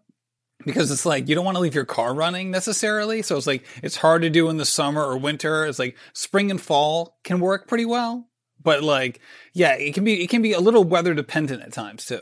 because 0.66 0.92
it's 0.92 1.06
like 1.06 1.28
you 1.28 1.36
don't 1.36 1.46
want 1.46 1.56
to 1.56 1.62
leave 1.62 1.76
your 1.76 1.86
car 1.86 2.14
running 2.14 2.50
necessarily. 2.50 3.22
So 3.22 3.38
it's 3.38 3.48
like 3.48 3.66
it's 3.84 3.98
hard 3.98 4.24
to 4.24 4.30
do 4.30 4.50
in 4.50 4.58
the 4.58 4.66
summer 4.66 5.04
or 5.04 5.18
winter. 5.18 5.66
It's 5.66 5.80
like 5.80 5.98
spring 6.14 6.50
and 6.50 6.62
fall 6.62 7.18
can 7.24 7.40
work 7.40 7.68
pretty 7.68 7.86
well 7.86 8.28
but 8.64 8.84
like 8.84 9.20
yeah 9.54 9.74
it 9.74 9.94
can 9.94 10.04
be 10.04 10.24
it 10.24 10.30
can 10.30 10.42
be 10.42 10.54
a 10.54 10.60
little 10.60 10.84
weather 10.84 11.14
dependent 11.14 11.62
at 11.62 11.74
times 11.74 12.06
too 12.06 12.22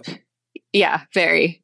yeah 0.74 1.02
very 1.14 1.64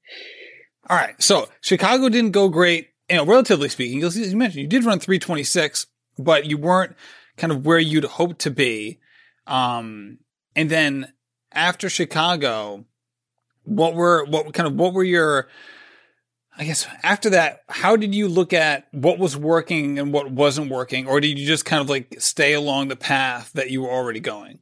all 0.89 0.97
right 0.97 1.21
so 1.21 1.47
chicago 1.61 2.09
didn't 2.09 2.31
go 2.31 2.49
great 2.49 2.89
you 3.09 3.15
know 3.15 3.25
relatively 3.25 3.69
speaking 3.69 4.03
as 4.03 4.17
you 4.17 4.37
mentioned 4.37 4.61
you 4.61 4.67
did 4.67 4.83
run 4.83 4.99
326 4.99 5.87
but 6.17 6.45
you 6.45 6.57
weren't 6.57 6.95
kind 7.37 7.51
of 7.51 7.65
where 7.65 7.79
you'd 7.79 8.05
hoped 8.05 8.39
to 8.39 8.51
be 8.51 8.99
um 9.45 10.17
and 10.55 10.69
then 10.69 11.11
after 11.51 11.89
chicago 11.89 12.85
what 13.63 13.93
were 13.93 14.25
what 14.25 14.53
kind 14.53 14.67
of 14.67 14.73
what 14.73 14.93
were 14.93 15.03
your 15.03 15.47
I 16.59 16.63
guess 16.63 16.87
after 17.03 17.29
that, 17.31 17.61
how 17.69 17.95
did 17.95 18.15
you 18.15 18.27
look 18.27 18.51
at 18.51 18.87
what 18.91 19.19
was 19.19 19.37
working 19.37 19.99
and 19.99 20.11
what 20.11 20.31
wasn't 20.31 20.71
working? 20.71 21.07
Or 21.07 21.19
did 21.19 21.37
you 21.37 21.45
just 21.45 21.65
kind 21.65 21.81
of 21.81 21.89
like 21.89 22.15
stay 22.19 22.53
along 22.53 22.87
the 22.87 22.95
path 22.95 23.51
that 23.53 23.69
you 23.69 23.83
were 23.83 23.91
already 23.91 24.19
going? 24.19 24.59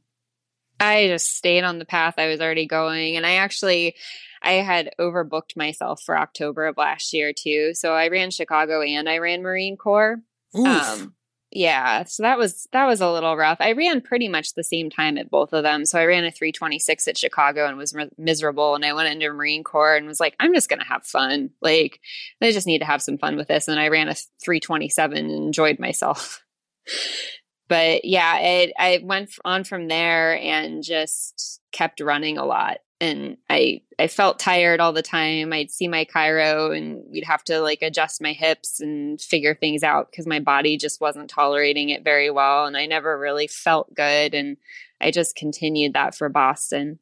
I 0.80 1.06
just 1.06 1.36
stayed 1.36 1.64
on 1.64 1.78
the 1.78 1.84
path 1.84 2.14
I 2.18 2.28
was 2.28 2.40
already 2.40 2.66
going. 2.66 3.16
And 3.16 3.26
I 3.26 3.34
actually, 3.34 3.96
I 4.42 4.52
had 4.52 4.90
overbooked 4.98 5.56
myself 5.56 6.02
for 6.02 6.18
October 6.18 6.66
of 6.66 6.76
last 6.76 7.12
year 7.12 7.32
too. 7.32 7.72
So 7.74 7.92
I 7.92 8.08
ran 8.08 8.30
Chicago 8.30 8.82
and 8.82 9.08
I 9.08 9.18
ran 9.18 9.42
Marine 9.42 9.76
Corps. 9.76 10.18
Um, 10.54 11.14
yeah, 11.52 12.04
so 12.04 12.22
that 12.22 12.38
was 12.38 12.66
that 12.72 12.86
was 12.86 13.00
a 13.00 13.10
little 13.10 13.36
rough. 13.36 13.58
I 13.60 13.72
ran 13.72 14.00
pretty 14.00 14.28
much 14.28 14.54
the 14.54 14.64
same 14.64 14.90
time 14.90 15.16
at 15.16 15.30
both 15.30 15.52
of 15.52 15.62
them. 15.62 15.86
So 15.86 15.98
I 15.98 16.04
ran 16.04 16.24
a 16.24 16.30
326 16.30 17.08
at 17.08 17.16
Chicago 17.16 17.66
and 17.66 17.78
was 17.78 17.94
m- 17.94 18.10
miserable 18.18 18.74
and 18.74 18.84
I 18.84 18.92
went 18.92 19.08
into 19.08 19.32
Marine 19.32 19.64
Corps 19.64 19.96
and 19.96 20.06
was 20.06 20.20
like 20.20 20.34
I'm 20.40 20.52
just 20.52 20.68
going 20.68 20.80
to 20.80 20.86
have 20.86 21.06
fun. 21.06 21.50
Like 21.62 22.00
I 22.42 22.50
just 22.50 22.66
need 22.66 22.80
to 22.80 22.84
have 22.84 23.00
some 23.00 23.16
fun 23.16 23.36
with 23.36 23.48
this 23.48 23.68
and 23.68 23.80
I 23.80 23.88
ran 23.88 24.08
a 24.08 24.14
327 24.14 25.16
and 25.16 25.30
enjoyed 25.30 25.78
myself. 25.78 26.42
but 27.68 28.04
yeah, 28.04 28.38
it, 28.38 28.72
I 28.78 29.00
went 29.02 29.30
on 29.44 29.64
from 29.64 29.88
there 29.88 30.38
and 30.38 30.82
just 30.82 31.60
kept 31.72 32.00
running 32.00 32.38
a 32.38 32.44
lot. 32.44 32.78
And 32.98 33.36
I 33.50 33.82
I 33.98 34.06
felt 34.06 34.38
tired 34.38 34.80
all 34.80 34.94
the 34.94 35.02
time. 35.02 35.52
I'd 35.52 35.70
see 35.70 35.86
my 35.86 36.06
chiro 36.06 36.74
and 36.74 37.02
we'd 37.10 37.24
have 37.24 37.44
to 37.44 37.60
like 37.60 37.82
adjust 37.82 38.22
my 38.22 38.32
hips 38.32 38.80
and 38.80 39.20
figure 39.20 39.54
things 39.54 39.82
out 39.82 40.10
because 40.10 40.26
my 40.26 40.40
body 40.40 40.78
just 40.78 40.98
wasn't 40.98 41.28
tolerating 41.28 41.90
it 41.90 42.04
very 42.04 42.30
well. 42.30 42.64
And 42.64 42.74
I 42.74 42.86
never 42.86 43.18
really 43.18 43.48
felt 43.48 43.94
good. 43.94 44.32
And 44.32 44.56
I 44.98 45.10
just 45.10 45.36
continued 45.36 45.92
that 45.92 46.14
for 46.14 46.30
Boston. 46.30 46.98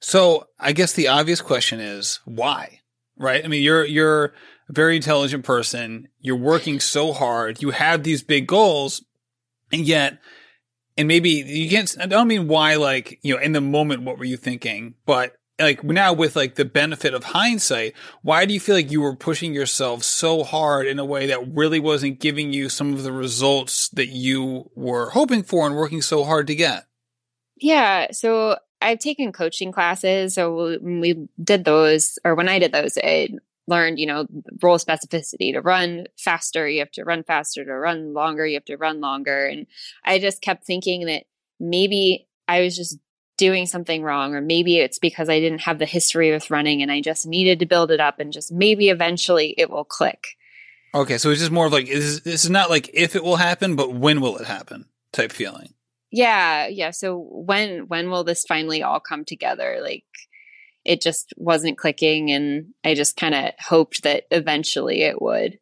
So 0.00 0.46
I 0.58 0.72
guess 0.72 0.92
the 0.92 1.08
obvious 1.08 1.40
question 1.40 1.80
is 1.80 2.20
why? 2.24 2.80
Right? 3.16 3.44
I 3.44 3.48
mean, 3.48 3.62
you're 3.62 3.84
you're 3.86 4.34
a 4.68 4.72
very 4.72 4.96
intelligent 4.96 5.44
person. 5.44 6.08
You're 6.20 6.36
working 6.36 6.80
so 6.80 7.12
hard. 7.12 7.62
You 7.62 7.70
have 7.70 8.02
these 8.02 8.22
big 8.22 8.46
goals, 8.46 9.02
and 9.72 9.86
yet, 9.86 10.18
and 10.96 11.08
maybe 11.08 11.30
you 11.30 11.70
can't, 11.70 11.96
I 12.00 12.06
don't 12.06 12.28
mean 12.28 12.48
why, 12.48 12.76
like, 12.76 13.18
you 13.22 13.34
know, 13.34 13.40
in 13.40 13.52
the 13.52 13.60
moment, 13.60 14.02
what 14.02 14.18
were 14.18 14.24
you 14.24 14.36
thinking? 14.36 14.94
But 15.06 15.34
like 15.58 15.84
now 15.84 16.12
with 16.12 16.36
like 16.36 16.54
the 16.54 16.64
benefit 16.64 17.14
of 17.14 17.24
hindsight, 17.24 17.94
why 18.22 18.46
do 18.46 18.54
you 18.54 18.60
feel 18.60 18.74
like 18.74 18.90
you 18.90 19.00
were 19.00 19.14
pushing 19.14 19.54
yourself 19.54 20.02
so 20.02 20.42
hard 20.42 20.86
in 20.86 20.98
a 20.98 21.04
way 21.04 21.26
that 21.26 21.54
really 21.54 21.80
wasn't 21.80 22.20
giving 22.20 22.52
you 22.52 22.68
some 22.68 22.94
of 22.94 23.02
the 23.02 23.12
results 23.12 23.88
that 23.90 24.08
you 24.08 24.70
were 24.74 25.10
hoping 25.10 25.42
for 25.42 25.66
and 25.66 25.76
working 25.76 26.02
so 26.02 26.24
hard 26.24 26.46
to 26.46 26.54
get? 26.54 26.86
Yeah. 27.56 28.08
So 28.12 28.56
I've 28.80 28.98
taken 28.98 29.32
coaching 29.32 29.70
classes. 29.70 30.34
So 30.34 30.78
we 30.80 31.28
did 31.42 31.64
those, 31.64 32.18
or 32.24 32.34
when 32.34 32.48
I 32.48 32.58
did 32.58 32.72
those, 32.72 32.96
it 32.96 33.32
learned, 33.66 33.98
you 33.98 34.06
know, 34.06 34.26
role 34.62 34.78
specificity 34.78 35.52
to 35.52 35.60
run 35.60 36.06
faster, 36.18 36.68
you 36.68 36.80
have 36.80 36.90
to 36.92 37.04
run 37.04 37.22
faster, 37.22 37.64
to 37.64 37.72
run 37.72 38.14
longer, 38.14 38.46
you 38.46 38.54
have 38.54 38.64
to 38.64 38.76
run 38.76 39.00
longer. 39.00 39.46
And 39.46 39.66
I 40.04 40.18
just 40.18 40.42
kept 40.42 40.64
thinking 40.64 41.06
that 41.06 41.24
maybe 41.60 42.26
I 42.48 42.62
was 42.62 42.76
just 42.76 42.98
doing 43.38 43.66
something 43.66 44.02
wrong, 44.02 44.34
or 44.34 44.40
maybe 44.40 44.78
it's 44.78 44.98
because 44.98 45.28
I 45.28 45.40
didn't 45.40 45.60
have 45.60 45.78
the 45.78 45.86
history 45.86 46.30
with 46.30 46.50
running 46.50 46.82
and 46.82 46.90
I 46.90 47.00
just 47.00 47.26
needed 47.26 47.60
to 47.60 47.66
build 47.66 47.90
it 47.90 48.00
up 48.00 48.18
and 48.18 48.32
just 48.32 48.52
maybe 48.52 48.90
eventually 48.90 49.54
it 49.56 49.70
will 49.70 49.84
click. 49.84 50.28
Okay. 50.94 51.16
So 51.16 51.30
it's 51.30 51.40
just 51.40 51.52
more 51.52 51.66
of 51.66 51.72
like, 51.72 51.86
this 51.86 52.26
is 52.26 52.50
not 52.50 52.68
like 52.68 52.90
if 52.92 53.14
it 53.14 53.22
will 53.22 53.36
happen, 53.36 53.76
but 53.76 53.94
when 53.94 54.20
will 54.20 54.36
it 54.36 54.46
happen 54.46 54.86
type 55.12 55.32
feeling. 55.32 55.72
Yeah. 56.10 56.66
Yeah. 56.66 56.90
So 56.90 57.16
when, 57.18 57.86
when 57.86 58.10
will 58.10 58.24
this 58.24 58.44
finally 58.44 58.82
all 58.82 59.00
come 59.00 59.24
together? 59.24 59.78
Like, 59.80 60.04
it 60.90 61.00
just 61.00 61.32
wasn't 61.36 61.78
clicking 61.78 62.32
and 62.32 62.74
I 62.84 62.94
just 62.94 63.16
kind 63.16 63.32
of 63.32 63.52
hoped 63.60 64.02
that 64.02 64.24
eventually 64.32 65.02
it 65.02 65.22
would. 65.22 65.60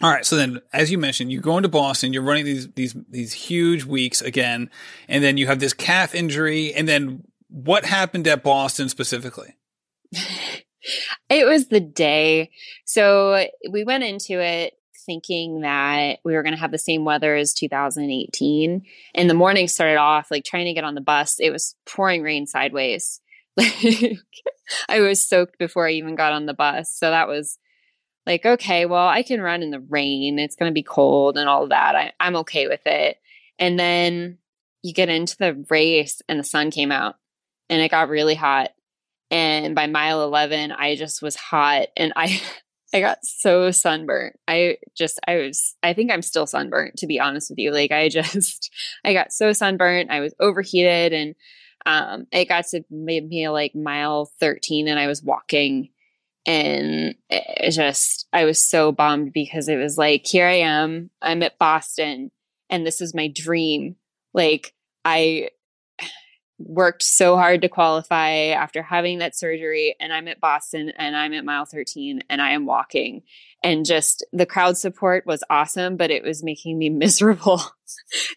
All 0.00 0.08
right. 0.08 0.24
So 0.24 0.36
then, 0.36 0.60
as 0.72 0.92
you 0.92 0.98
mentioned, 0.98 1.32
you 1.32 1.40
go 1.40 1.56
into 1.56 1.68
Boston, 1.68 2.12
you're 2.12 2.22
running 2.22 2.44
these, 2.44 2.68
these, 2.74 2.94
these 3.08 3.32
huge 3.32 3.84
weeks 3.84 4.22
again, 4.22 4.70
and 5.08 5.24
then 5.24 5.36
you 5.36 5.48
have 5.48 5.58
this 5.58 5.72
calf 5.72 6.14
injury. 6.14 6.72
And 6.72 6.86
then 6.86 7.24
what 7.48 7.84
happened 7.84 8.28
at 8.28 8.44
Boston 8.44 8.88
specifically? 8.88 9.56
it 11.28 11.44
was 11.44 11.66
the 11.66 11.80
day. 11.80 12.52
So 12.84 13.46
we 13.68 13.82
went 13.82 14.04
into 14.04 14.40
it 14.40 14.74
thinking 15.06 15.62
that 15.62 16.20
we 16.24 16.34
were 16.34 16.44
going 16.44 16.54
to 16.54 16.60
have 16.60 16.70
the 16.70 16.78
same 16.78 17.04
weather 17.04 17.34
as 17.34 17.52
2018. 17.52 18.82
And 19.16 19.28
the 19.28 19.34
morning 19.34 19.66
started 19.66 19.96
off 19.96 20.30
like 20.30 20.44
trying 20.44 20.66
to 20.66 20.72
get 20.72 20.84
on 20.84 20.94
the 20.94 21.00
bus. 21.00 21.40
It 21.40 21.50
was 21.50 21.74
pouring 21.84 22.22
rain 22.22 22.46
sideways. 22.46 23.20
I 24.88 25.00
was 25.00 25.26
soaked 25.26 25.58
before 25.58 25.86
I 25.86 25.92
even 25.92 26.14
got 26.14 26.32
on 26.32 26.46
the 26.46 26.54
bus. 26.54 26.92
So 26.92 27.10
that 27.10 27.28
was 27.28 27.58
like, 28.26 28.46
okay, 28.46 28.86
well, 28.86 29.08
I 29.08 29.22
can 29.22 29.40
run 29.40 29.62
in 29.62 29.70
the 29.70 29.80
rain. 29.80 30.38
It's 30.38 30.56
going 30.56 30.70
to 30.70 30.74
be 30.74 30.82
cold 30.82 31.36
and 31.36 31.48
all 31.48 31.68
that. 31.68 31.96
I, 31.96 32.12
I'm 32.20 32.36
okay 32.36 32.68
with 32.68 32.86
it. 32.86 33.16
And 33.58 33.78
then 33.78 34.38
you 34.82 34.94
get 34.94 35.08
into 35.08 35.36
the 35.36 35.64
race 35.68 36.22
and 36.28 36.38
the 36.38 36.44
sun 36.44 36.70
came 36.70 36.92
out 36.92 37.16
and 37.68 37.80
it 37.80 37.90
got 37.90 38.08
really 38.08 38.34
hot. 38.34 38.70
And 39.30 39.74
by 39.74 39.86
mile 39.86 40.22
11, 40.24 40.72
I 40.72 40.96
just 40.96 41.22
was 41.22 41.36
hot 41.36 41.88
and 41.96 42.12
I, 42.16 42.40
I 42.94 43.00
got 43.00 43.18
so 43.22 43.70
sunburnt. 43.70 44.36
I 44.48 44.78
just, 44.96 45.20
I 45.26 45.36
was, 45.36 45.76
I 45.82 45.92
think 45.92 46.10
I'm 46.10 46.22
still 46.22 46.46
sunburnt 46.46 46.96
to 46.98 47.06
be 47.06 47.20
honest 47.20 47.50
with 47.50 47.58
you. 47.58 47.70
Like 47.72 47.92
I 47.92 48.08
just, 48.10 48.72
I 49.04 49.12
got 49.12 49.32
so 49.32 49.52
sunburnt. 49.52 50.10
I 50.10 50.20
was 50.20 50.34
overheated 50.40 51.12
and 51.12 51.34
um, 51.86 52.26
it 52.32 52.48
got 52.48 52.66
to 52.68 52.82
maybe 52.90 53.48
like 53.48 53.74
mile 53.74 54.30
13 54.40 54.88
and 54.88 54.98
I 54.98 55.06
was 55.06 55.22
walking 55.22 55.90
and 56.46 57.14
it 57.28 57.70
just, 57.72 58.26
I 58.32 58.44
was 58.44 58.64
so 58.64 58.92
bummed 58.92 59.32
because 59.32 59.68
it 59.68 59.76
was 59.76 59.98
like, 59.98 60.26
here 60.26 60.46
I 60.46 60.60
am, 60.60 61.10
I'm 61.20 61.42
at 61.42 61.58
Boston 61.58 62.30
and 62.68 62.86
this 62.86 63.00
is 63.00 63.14
my 63.14 63.28
dream. 63.28 63.96
Like 64.32 64.74
I 65.04 65.50
worked 66.58 67.02
so 67.02 67.36
hard 67.36 67.62
to 67.62 67.68
qualify 67.68 68.48
after 68.48 68.82
having 68.82 69.18
that 69.18 69.36
surgery 69.36 69.96
and 70.00 70.12
I'm 70.12 70.28
at 70.28 70.40
Boston 70.40 70.92
and 70.96 71.16
I'm 71.16 71.32
at 71.32 71.44
mile 71.44 71.64
13 71.64 72.22
and 72.28 72.42
I 72.42 72.52
am 72.52 72.66
walking 72.66 73.22
and 73.62 73.84
just 73.84 74.24
the 74.32 74.46
crowd 74.46 74.76
support 74.76 75.26
was 75.26 75.44
awesome 75.50 75.96
but 75.96 76.10
it 76.10 76.22
was 76.22 76.42
making 76.42 76.78
me 76.78 76.88
miserable 76.90 77.62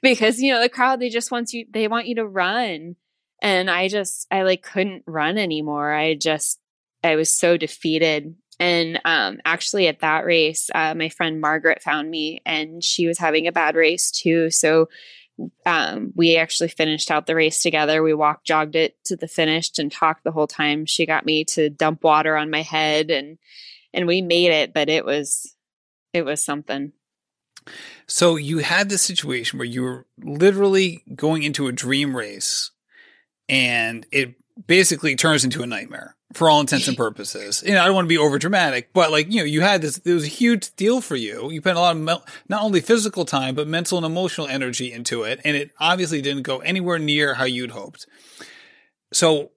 because 0.02 0.40
you 0.40 0.54
know 0.54 0.62
the 0.62 0.70
crowd 0.70 1.00
they 1.00 1.10
just 1.10 1.32
want 1.32 1.54
you 1.54 1.66
they 1.72 1.88
want 1.88 2.08
you 2.08 2.16
to 2.16 2.26
run 2.26 2.96
and 3.44 3.70
I 3.70 3.90
just 3.90 4.26
I 4.32 4.42
like 4.42 4.64
couldn't 4.64 5.04
run 5.06 5.38
anymore 5.38 5.94
I 5.94 6.16
just 6.16 6.60
I 7.04 7.16
was 7.16 7.32
so 7.32 7.58
defeated 7.58 8.36
and 8.60 9.00
um, 9.06 9.40
actually 9.46 9.88
at 9.88 10.00
that 10.00 10.26
race 10.26 10.70
uh, 10.74 10.96
my 10.96 11.10
friend 11.10 11.40
Margaret 11.40 11.84
found 11.84 12.10
me 12.10 12.42
and 12.46 12.84
she 12.84 13.06
was 13.06 13.20
having 13.20 13.46
a 13.46 13.52
bad 13.52 13.76
race 13.76 14.10
too 14.10 14.50
so 14.50 14.90
um, 15.66 16.14
we 16.16 16.38
actually 16.38 16.70
finished 16.70 17.10
out 17.10 17.26
the 17.26 17.36
race 17.36 17.62
together. 17.62 18.04
We 18.04 18.14
walked, 18.14 18.46
jogged 18.46 18.76
it 18.76 18.96
to 19.06 19.16
the 19.16 19.28
finish, 19.28 19.72
and 19.78 19.92
talked 19.92 20.24
the 20.24 20.32
whole 20.32 20.48
time. 20.48 20.86
She 20.86 21.06
got 21.06 21.26
me 21.26 21.44
to 21.46 21.70
dump 21.70 22.04
water 22.04 22.38
on 22.38 22.52
my 22.52 22.62
head, 22.62 23.10
and 23.10 23.38
and 23.94 24.08
we 24.08 24.22
made 24.22 24.52
it. 24.52 24.74
But 24.74 24.90
it 24.90 25.06
was 25.06 25.56
it 26.14 26.24
was 26.24 26.44
something. 26.44 26.94
So 28.08 28.36
you 28.36 28.60
had 28.60 28.90
this 28.90 29.02
situation 29.02 29.58
where 29.58 29.66
you 29.66 29.82
were 29.84 30.06
literally 30.22 31.04
going 31.16 31.44
into 31.44 31.68
a 31.68 31.72
dream 31.72 32.16
race, 32.16 32.72
and 33.50 34.06
it 34.12 34.36
basically 34.68 35.16
turns 35.16 35.44
into 35.44 35.64
a 35.64 35.68
nightmare 35.68 36.16
for 36.34 36.50
all 36.50 36.60
intents 36.60 36.88
and 36.88 36.98
purposes. 37.06 37.64
You 37.66 37.74
know, 37.74 37.82
I 37.82 37.86
don't 37.86 37.96
want 37.96 38.06
to 38.06 38.10
be 38.10 38.18
over 38.18 38.38
dramatic, 38.38 38.92
but 38.94 39.12
like, 39.12 39.32
you 39.32 39.40
know, 39.40 39.46
you 39.46 39.62
had 39.62 39.82
this, 39.82 39.98
it 40.00 40.14
was 40.14 40.26
a 40.26 40.28
huge 40.28 40.76
deal 40.76 41.02
for 41.02 41.16
you. 41.16 41.52
You 41.52 41.62
spent 41.62 41.78
a 41.78 41.82
lot 41.82 41.96
of 41.96 42.02
me- 42.02 42.34
not 42.50 42.64
only 42.64 42.82
physical 42.82 43.26
time, 43.26 43.56
but 43.56 43.68
mental 43.68 43.98
and 43.98 44.06
emotional 44.06 44.48
energy 44.48 44.92
into 44.92 45.24
it. 45.24 45.42
And 45.44 45.56
it 45.56 45.72
obviously 45.80 46.22
didn't 46.22 46.44
go 46.44 46.60
anywhere 46.60 47.00
near 47.00 47.36
how 47.36 47.46
you'd 47.46 47.72
hoped. 47.72 48.08
So 49.12 49.52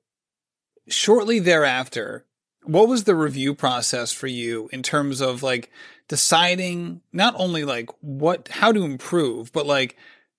shortly 0.89 1.39
thereafter, 1.39 2.25
what 2.65 2.89
was 2.89 3.05
the 3.05 3.15
review 3.15 3.55
process 3.55 4.13
for 4.13 4.27
you 4.27 4.69
in 4.73 4.83
terms 4.83 5.21
of 5.21 5.43
like 5.43 5.71
deciding 6.09 7.01
not 7.13 7.35
only 7.37 7.65
like 7.65 7.91
what, 8.01 8.49
how 8.49 8.73
to 8.73 8.85
improve, 8.85 9.53
but 9.53 9.67
like, 9.67 9.97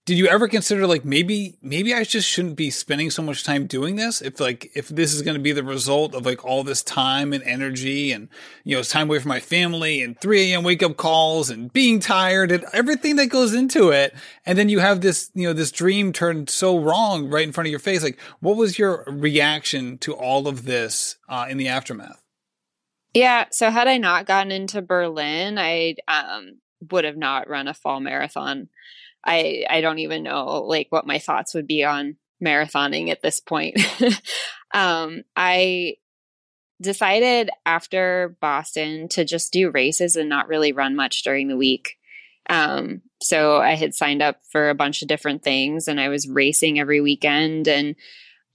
did 0.08 0.18
you 0.18 0.26
ever 0.28 0.48
consider 0.48 0.88
like 0.88 1.04
maybe 1.04 1.58
maybe 1.62 1.94
I 1.94 2.04
just 2.06 2.28
shouldn't 2.28 2.56
be 2.56 2.72
spending 2.72 3.12
so 3.12 3.22
much 3.22 3.44
time 3.44 3.68
doing 3.68 3.98
this 3.98 4.22
if 4.22 4.40
like 4.40 4.72
if 4.74 4.88
this 4.88 5.14
is 5.14 5.22
going 5.22 5.36
to 5.36 5.44
be 5.44 5.52
the 5.52 5.64
result 5.64 6.16
of 6.16 6.26
like 6.26 6.46
all 6.46 6.64
this 6.64 6.82
time 6.82 7.34
and 7.34 7.44
energy 7.44 8.14
and 8.14 8.30
you 8.64 8.76
know 8.76 8.80
it's 8.80 8.90
time 8.90 9.10
away 9.10 9.20
from 9.20 9.30
my 9.30 9.42
family 9.42 10.02
and 10.02 10.20
3 10.20 10.54
a.m. 10.54 10.64
wake 10.64 10.82
up 10.82 10.96
calls 10.96 11.50
and 11.50 11.72
being 11.74 12.00
tired 12.00 12.52
and 12.52 12.66
everything 12.72 13.18
that 13.18 13.28
goes 13.28 13.54
into 13.54 13.90
it 13.90 14.16
and 14.46 14.58
then 14.58 14.70
you 14.70 14.80
have 14.80 15.02
this 15.02 15.30
you 15.36 15.46
know 15.46 15.54
this 15.54 15.72
dream 15.72 16.14
turned 16.14 16.50
so 16.50 16.80
wrong 16.80 17.30
right 17.30 17.46
in 17.46 17.52
front 17.52 17.68
of 17.68 17.72
your 17.72 17.80
face 17.80 18.02
like 18.02 18.18
what 18.40 18.56
was 18.56 18.80
your 18.80 19.04
reaction 19.08 19.98
to 20.00 20.14
all 20.14 20.48
of 20.48 20.64
this 20.64 21.18
uh, 21.28 21.48
in 21.50 21.58
the 21.58 21.68
aftermath? 21.68 22.22
Yeah, 23.14 23.46
so 23.52 23.70
had 23.70 23.88
I 23.88 23.98
not 23.98 24.26
gotten 24.26 24.52
into 24.52 24.82
Berlin, 24.82 25.58
I 25.58 25.96
um, 26.08 26.60
would 26.92 27.04
have 27.04 27.18
not 27.18 27.50
run 27.50 27.68
a 27.68 27.74
fall 27.74 28.00
marathon. 28.00 28.70
I 29.28 29.66
I 29.70 29.82
don't 29.82 30.00
even 30.00 30.24
know 30.24 30.64
like 30.64 30.88
what 30.90 31.06
my 31.06 31.20
thoughts 31.20 31.54
would 31.54 31.68
be 31.68 31.84
on 31.84 32.16
marathoning 32.44 33.10
at 33.10 33.22
this 33.22 33.40
point. 33.40 33.78
um, 34.74 35.24
I 35.36 35.96
decided 36.82 37.50
after 37.66 38.38
Boston 38.40 39.08
to 39.10 39.26
just 39.26 39.52
do 39.52 39.72
races 39.72 40.16
and 40.16 40.30
not 40.30 40.48
really 40.48 40.72
run 40.72 40.96
much 40.96 41.24
during 41.24 41.48
the 41.48 41.58
week. 41.58 41.98
Um, 42.50 43.02
so 43.22 43.58
I 43.58 43.74
had 43.74 43.96
signed 43.96 44.22
up 44.22 44.40
for 44.52 44.70
a 44.70 44.76
bunch 44.76 45.02
of 45.02 45.08
different 45.08 45.44
things 45.44 45.88
and 45.88 46.00
I 46.00 46.10
was 46.10 46.30
racing 46.30 46.80
every 46.80 47.02
weekend. 47.02 47.68
And 47.68 47.96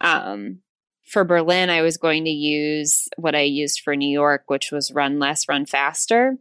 um, 0.00 0.60
for 1.04 1.24
Berlin, 1.24 1.68
I 1.68 1.82
was 1.82 1.96
going 1.96 2.24
to 2.24 2.30
use 2.30 3.08
what 3.16 3.34
I 3.34 3.42
used 3.42 3.80
for 3.80 3.96
New 3.96 4.08
York, 4.08 4.44
which 4.46 4.70
was 4.70 4.92
run 4.92 5.18
less, 5.18 5.48
run 5.48 5.66
faster. 5.66 6.36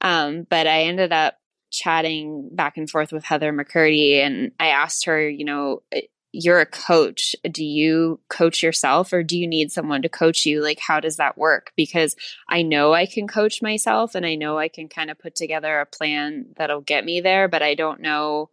Um, 0.00 0.44
but 0.50 0.66
I 0.66 0.82
ended 0.82 1.12
up 1.12 1.36
chatting 1.72 2.50
back 2.52 2.76
and 2.76 2.88
forth 2.88 3.12
with 3.12 3.24
Heather 3.24 3.52
McCurdy, 3.52 4.24
and 4.24 4.52
I 4.60 4.68
asked 4.68 5.06
her, 5.06 5.28
you 5.28 5.44
know, 5.44 5.82
uh, 5.94 6.00
you're 6.32 6.60
a 6.60 6.66
coach. 6.66 7.36
Do 7.50 7.62
you 7.62 8.18
coach 8.30 8.62
yourself 8.62 9.12
or 9.12 9.22
do 9.22 9.38
you 9.38 9.46
need 9.46 9.70
someone 9.70 10.00
to 10.02 10.08
coach 10.08 10.46
you? 10.46 10.62
Like, 10.62 10.78
how 10.80 10.98
does 10.98 11.18
that 11.18 11.36
work? 11.36 11.72
Because 11.76 12.16
I 12.48 12.62
know 12.62 12.94
I 12.94 13.04
can 13.04 13.28
coach 13.28 13.60
myself 13.60 14.14
and 14.14 14.24
I 14.24 14.34
know 14.34 14.56
I 14.56 14.68
can 14.68 14.88
kind 14.88 15.10
of 15.10 15.18
put 15.18 15.34
together 15.34 15.80
a 15.80 15.86
plan 15.86 16.46
that'll 16.56 16.80
get 16.80 17.04
me 17.04 17.20
there, 17.20 17.48
but 17.48 17.62
I 17.62 17.74
don't 17.74 18.00
know 18.00 18.48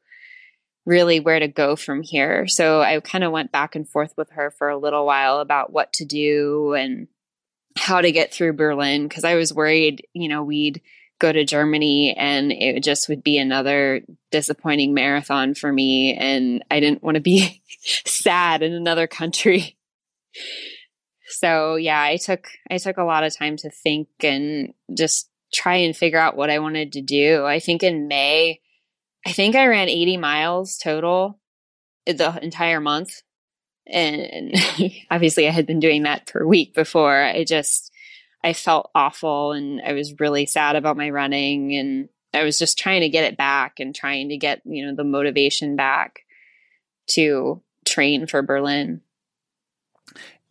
really 0.86 1.22
where 1.22 1.40
to 1.40 1.48
go 1.48 1.78
from 1.78 2.02
here. 2.02 2.48
So 2.48 2.82
I 2.82 3.00
kind 3.00 3.24
of 3.24 3.32
went 3.32 3.52
back 3.52 3.76
and 3.76 3.88
forth 3.88 4.14
with 4.18 4.32
her 4.32 4.52
for 4.52 4.70
a 4.70 4.78
little 4.78 5.06
while 5.06 5.40
about 5.40 5.72
what 5.72 5.94
to 5.94 6.06
do 6.06 6.74
and 6.74 7.08
how 7.78 8.02
to 8.02 8.12
get 8.12 8.34
through 8.34 8.54
Berlin 8.54 9.08
because 9.08 9.24
I 9.24 9.36
was 9.36 9.54
worried, 9.54 10.06
you 10.14 10.28
know, 10.28 10.44
we'd 10.44 10.82
go 11.20 11.32
to 11.32 11.46
Germany 11.46 12.16
and 12.18 12.52
it 12.52 12.84
just 12.84 13.10
would 13.10 13.24
be 13.24 13.38
another 13.38 14.02
disappointing 14.32 14.94
marathon 14.94 15.54
for 15.54 15.72
me. 15.72 16.16
And 16.16 16.64
I 16.72 16.80
didn't 16.80 17.04
want 17.04 17.16
to 17.16 17.22
be 17.22 17.62
sad 18.06 18.64
in 18.64 18.74
another 18.74 19.06
country. 19.06 19.78
So 21.28 21.76
yeah, 21.76 22.02
I 22.02 22.18
took, 22.18 22.48
I 22.72 22.78
took 22.78 22.98
a 22.98 23.04
lot 23.04 23.24
of 23.24 23.38
time 23.38 23.58
to 23.58 23.70
think 23.70 24.08
and 24.24 24.74
just 24.98 25.30
try 25.54 25.76
and 25.78 25.96
figure 25.96 26.20
out 26.20 26.38
what 26.38 26.50
I 26.50 26.60
wanted 26.60 26.94
to 26.94 27.02
do. 27.02 27.46
I 27.46 27.60
think 27.60 27.84
in 27.84 28.08
May, 28.08 28.62
I 29.26 29.32
think 29.32 29.56
I 29.56 29.68
ran 29.68 29.90
80 29.90 30.18
miles 30.18 30.78
total 30.78 31.40
the 32.06 32.40
entire 32.42 32.80
month. 32.80 33.22
And 33.86 34.54
obviously 35.12 35.48
I 35.48 35.52
had 35.52 35.66
been 35.66 35.80
doing 35.80 36.04
that 36.04 36.28
per 36.28 36.46
week 36.46 36.74
before. 36.74 37.22
I 37.22 37.44
just, 37.44 37.92
I 38.44 38.54
felt 38.54 38.90
awful 38.96 39.52
and 39.52 39.82
I 39.82 39.94
was 39.94 40.20
really 40.20 40.46
sad 40.46 40.76
about 40.76 40.98
my 40.98 41.10
running 41.10 41.76
and 41.76 42.10
I 42.34 42.44
was 42.44 42.60
just 42.60 42.78
trying 42.78 43.02
to 43.02 43.10
get 43.10 43.26
it 43.26 43.38
back 43.38 43.80
and 43.80 43.94
trying 43.94 44.30
to 44.30 44.38
get, 44.38 44.62
you 44.66 44.86
know, 44.86 44.96
the 44.96 45.04
motivation 45.04 45.76
back 45.76 46.22
to 47.12 47.62
train 47.86 48.28
for 48.28 48.42
Berlin. 48.42 49.02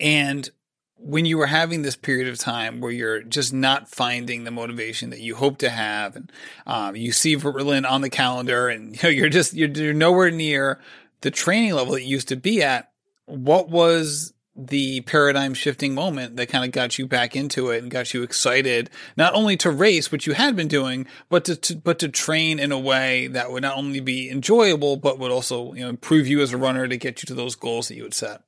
And 0.00 0.50
when 0.96 1.24
you 1.24 1.38
were 1.38 1.46
having 1.46 1.82
this 1.82 1.96
period 1.96 2.28
of 2.28 2.38
time 2.38 2.80
where 2.80 2.90
you're 2.90 3.22
just 3.22 3.52
not 3.52 3.88
finding 3.88 4.44
the 4.44 4.50
motivation 4.50 5.10
that 5.10 5.20
you 5.20 5.36
hope 5.36 5.58
to 5.58 5.70
have, 5.70 6.16
and 6.16 6.32
um, 6.66 6.96
you 6.96 7.12
see 7.12 7.36
Berlin 7.36 7.84
on 7.84 8.00
the 8.00 8.10
calendar, 8.10 8.68
and 8.68 8.96
you 8.96 9.00
know, 9.04 9.08
you're 9.08 9.28
just 9.28 9.54
you're, 9.54 9.68
you're 9.68 9.94
nowhere 9.94 10.30
near 10.30 10.80
the 11.20 11.30
training 11.30 11.72
level 11.72 11.94
that 11.94 12.02
you 12.02 12.08
used 12.08 12.28
to 12.28 12.36
be 12.36 12.62
at. 12.62 12.90
What 13.26 13.68
was 13.68 14.32
the 14.58 15.00
paradigm 15.02 15.54
shifting 15.54 15.94
moment 15.94 16.36
that 16.36 16.48
kind 16.48 16.64
of 16.64 16.72
got 16.72 16.98
you 16.98 17.06
back 17.06 17.36
into 17.36 17.70
it 17.70 17.80
and 17.80 17.92
got 17.92 18.12
you 18.12 18.24
excited 18.24 18.90
not 19.16 19.32
only 19.34 19.56
to 19.56 19.70
race 19.70 20.10
which 20.10 20.26
you 20.26 20.32
had 20.32 20.56
been 20.56 20.66
doing 20.66 21.06
but 21.28 21.44
to, 21.44 21.54
to, 21.54 21.76
but 21.76 22.00
to 22.00 22.08
train 22.08 22.58
in 22.58 22.72
a 22.72 22.78
way 22.78 23.28
that 23.28 23.52
would 23.52 23.62
not 23.62 23.76
only 23.76 24.00
be 24.00 24.28
enjoyable 24.28 24.96
but 24.96 25.16
would 25.16 25.30
also 25.30 25.72
you 25.74 25.80
know 25.80 25.88
improve 25.88 26.26
you 26.26 26.40
as 26.40 26.52
a 26.52 26.58
runner 26.58 26.88
to 26.88 26.96
get 26.96 27.22
you 27.22 27.26
to 27.26 27.34
those 27.34 27.54
goals 27.54 27.86
that 27.86 27.94
you 27.94 28.02
had 28.02 28.14
set. 28.14 28.42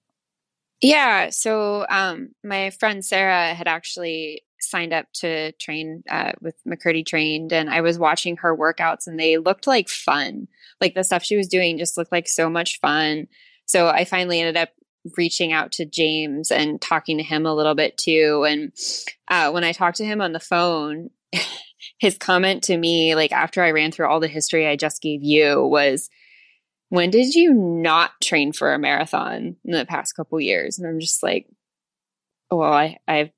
Yeah 0.82 1.30
so 1.30 1.86
um, 1.88 2.30
my 2.42 2.70
friend 2.70 3.04
sarah 3.04 3.54
had 3.54 3.68
actually 3.68 4.42
signed 4.58 4.92
up 4.92 5.06
to 5.12 5.52
train 5.52 6.02
uh, 6.10 6.32
with 6.40 6.56
mccurdy 6.68 7.06
trained 7.06 7.50
and 7.52 7.70
i 7.70 7.80
was 7.80 7.98
watching 7.98 8.36
her 8.36 8.54
workouts 8.54 9.06
and 9.06 9.18
they 9.18 9.38
looked 9.38 9.66
like 9.66 9.88
fun. 9.88 10.48
Like 10.80 10.94
the 10.94 11.04
stuff 11.04 11.22
she 11.22 11.36
was 11.36 11.48
doing 11.48 11.78
just 11.78 11.96
looked 11.96 12.12
like 12.12 12.28
so 12.28 12.48
much 12.48 12.80
fun. 12.80 13.28
So 13.66 13.88
I 13.88 14.04
finally 14.04 14.40
ended 14.40 14.56
up 14.56 14.70
reaching 15.16 15.52
out 15.52 15.72
to 15.72 15.84
James 15.84 16.50
and 16.50 16.80
talking 16.80 17.18
to 17.18 17.24
him 17.24 17.46
a 17.46 17.54
little 17.54 17.74
bit 17.74 17.96
too. 17.96 18.44
And 18.48 18.72
uh, 19.28 19.50
when 19.50 19.64
I 19.64 19.72
talked 19.72 19.96
to 19.98 20.04
him 20.04 20.20
on 20.20 20.32
the 20.32 20.40
phone, 20.40 21.10
his 21.98 22.18
comment 22.18 22.64
to 22.64 22.76
me, 22.76 23.14
like 23.14 23.32
after 23.32 23.62
I 23.62 23.70
ran 23.70 23.92
through 23.92 24.08
all 24.08 24.20
the 24.20 24.28
history 24.28 24.66
I 24.66 24.76
just 24.76 25.02
gave 25.02 25.22
you, 25.22 25.62
was, 25.62 26.10
"When 26.88 27.10
did 27.10 27.34
you 27.34 27.54
not 27.54 28.12
train 28.22 28.52
for 28.52 28.72
a 28.72 28.78
marathon 28.78 29.56
in 29.64 29.72
the 29.72 29.86
past 29.86 30.14
couple 30.14 30.40
years?" 30.40 30.78
And 30.78 30.86
I'm 30.86 31.00
just 31.00 31.22
like, 31.22 31.46
"Well, 32.50 32.72
I, 32.72 32.98
I've 33.08 33.30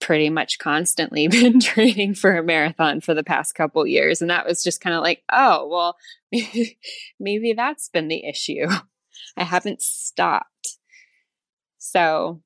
pretty 0.00 0.30
much 0.30 0.58
constantly 0.58 1.28
been 1.28 1.60
training 1.60 2.14
for 2.14 2.36
a 2.36 2.42
marathon 2.42 3.00
for 3.00 3.14
the 3.14 3.24
past 3.24 3.54
couple 3.54 3.86
years," 3.86 4.20
and 4.20 4.30
that 4.30 4.46
was 4.46 4.64
just 4.64 4.80
kind 4.80 4.96
of 4.96 5.02
like, 5.02 5.22
"Oh, 5.32 5.68
well, 5.68 5.96
maybe 7.20 7.52
that's 7.52 7.88
been 7.88 8.08
the 8.08 8.26
issue." 8.26 8.66
I 9.36 9.44
haven't 9.44 9.82
stopped. 9.82 10.78
So, 11.84 12.40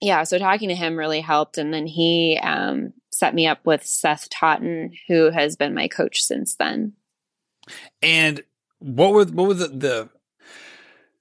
yeah, 0.00 0.24
so 0.24 0.38
talking 0.38 0.68
to 0.70 0.74
him 0.74 0.96
really 0.96 1.20
helped. 1.20 1.56
And 1.56 1.72
then 1.72 1.86
he 1.86 2.38
um, 2.42 2.92
set 3.12 3.34
me 3.34 3.46
up 3.46 3.64
with 3.64 3.86
Seth 3.86 4.28
Totten, 4.28 4.92
who 5.06 5.30
has 5.30 5.56
been 5.56 5.72
my 5.72 5.86
coach 5.86 6.20
since 6.20 6.56
then. 6.56 6.94
And 8.02 8.42
what 8.78 9.12
were 9.12 9.24
what 9.24 9.48
were 9.48 9.54
the, 9.54 9.68
the 9.68 10.08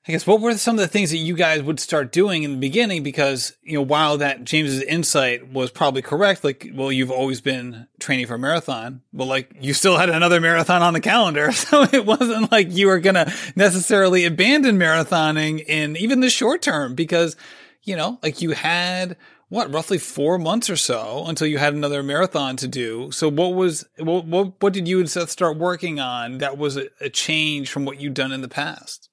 I 0.07 0.11
guess 0.11 0.27
what 0.27 0.39
were 0.39 0.55
some 0.55 0.75
of 0.75 0.81
the 0.81 0.87
things 0.87 1.09
that 1.09 1.17
you 1.17 1.33
guys 1.33 1.63
would 1.63 1.79
start 1.79 2.11
doing 2.11 2.43
in 2.43 2.51
the 2.51 2.57
beginning? 2.57 3.01
Because, 3.01 3.53
you 3.63 3.73
know, 3.73 3.81
while 3.81 4.19
that 4.19 4.43
James's 4.43 4.83
insight 4.83 5.51
was 5.51 5.71
probably 5.71 6.03
correct, 6.03 6.43
like, 6.43 6.69
well, 6.75 6.91
you've 6.91 7.09
always 7.09 7.41
been 7.41 7.87
training 7.99 8.27
for 8.27 8.35
a 8.35 8.39
marathon. 8.39 9.01
but 9.11 9.25
like 9.25 9.51
you 9.59 9.73
still 9.73 9.97
had 9.97 10.11
another 10.11 10.39
marathon 10.39 10.83
on 10.83 10.93
the 10.93 11.01
calendar. 11.01 11.51
So 11.65 11.81
it 11.91 12.05
wasn't 12.05 12.51
like 12.51 12.71
you 12.71 12.87
were 12.87 12.99
to 12.99 13.33
necessarily 13.55 14.25
abandon 14.25 14.77
marathoning 14.77 15.65
in 15.65 15.95
even 15.97 16.19
the 16.19 16.29
short 16.29 16.61
term 16.61 16.93
because, 16.93 17.35
you 17.81 17.95
know, 17.95 18.19
like 18.21 18.41
you 18.41 18.51
had 18.51 19.17
what 19.49 19.73
roughly 19.73 19.97
four 19.97 20.37
months 20.37 20.69
or 20.69 20.75
so 20.75 21.25
until 21.25 21.47
you 21.47 21.57
had 21.57 21.73
another 21.73 22.03
marathon 22.03 22.55
to 22.57 22.67
do. 22.67 23.09
So 23.11 23.29
what 23.29 23.55
was, 23.55 23.85
what, 23.97 24.25
what, 24.25 24.61
what 24.61 24.73
did 24.73 24.87
you 24.87 24.99
and 24.99 25.09
Seth 25.09 25.31
start 25.31 25.57
working 25.57 25.99
on 25.99 26.37
that 26.37 26.57
was 26.57 26.77
a, 26.77 26.89
a 27.01 27.09
change 27.09 27.71
from 27.71 27.85
what 27.85 27.99
you'd 27.99 28.13
done 28.13 28.31
in 28.31 28.41
the 28.41 28.47
past? 28.47 29.09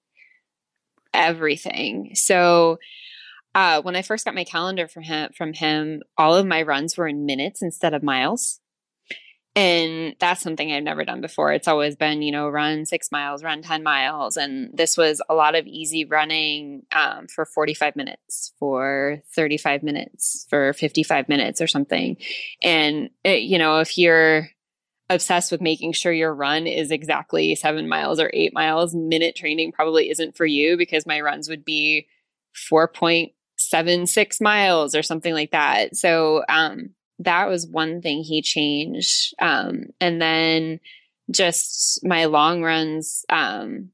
Everything. 1.14 2.14
So 2.14 2.78
uh, 3.54 3.82
when 3.82 3.96
I 3.96 4.02
first 4.02 4.24
got 4.24 4.34
my 4.34 4.44
calendar 4.44 4.88
from 4.88 5.02
him, 5.02 5.30
from 5.36 5.52
him, 5.52 6.02
all 6.16 6.34
of 6.34 6.46
my 6.46 6.62
runs 6.62 6.96
were 6.96 7.06
in 7.06 7.26
minutes 7.26 7.62
instead 7.62 7.94
of 7.94 8.02
miles. 8.02 8.60
And 9.54 10.16
that's 10.18 10.40
something 10.40 10.72
I've 10.72 10.82
never 10.82 11.04
done 11.04 11.20
before. 11.20 11.52
It's 11.52 11.68
always 11.68 11.94
been, 11.94 12.22
you 12.22 12.32
know, 12.32 12.48
run 12.48 12.86
six 12.86 13.12
miles, 13.12 13.44
run 13.44 13.60
10 13.60 13.82
miles. 13.82 14.38
And 14.38 14.70
this 14.72 14.96
was 14.96 15.20
a 15.28 15.34
lot 15.34 15.54
of 15.54 15.66
easy 15.66 16.06
running 16.06 16.86
um, 16.90 17.26
for 17.26 17.44
45 17.44 17.94
minutes, 17.94 18.54
for 18.58 19.18
35 19.34 19.82
minutes, 19.82 20.46
for 20.48 20.72
55 20.72 21.28
minutes 21.28 21.60
or 21.60 21.66
something. 21.66 22.16
And, 22.62 23.10
it, 23.24 23.42
you 23.42 23.58
know, 23.58 23.80
if 23.80 23.98
you're 23.98 24.48
obsessed 25.10 25.52
with 25.52 25.60
making 25.60 25.92
sure 25.92 26.12
your 26.12 26.34
run 26.34 26.66
is 26.66 26.90
exactly 26.90 27.54
seven 27.54 27.88
miles 27.88 28.20
or 28.20 28.30
eight 28.32 28.54
miles, 28.54 28.94
minute 28.94 29.36
training 29.36 29.72
probably 29.72 30.10
isn't 30.10 30.36
for 30.36 30.46
you 30.46 30.76
because 30.76 31.06
my 31.06 31.20
runs 31.20 31.48
would 31.48 31.64
be 31.64 32.06
4.76 32.70 34.40
miles 34.40 34.94
or 34.94 35.02
something 35.02 35.34
like 35.34 35.50
that. 35.52 35.96
So, 35.96 36.44
um, 36.48 36.90
that 37.18 37.48
was 37.48 37.66
one 37.66 38.02
thing 38.02 38.22
he 38.22 38.42
changed. 38.42 39.34
Um, 39.40 39.86
and 40.00 40.20
then 40.20 40.80
just 41.30 42.04
my 42.04 42.24
long 42.24 42.62
runs, 42.62 43.24
um, 43.28 43.90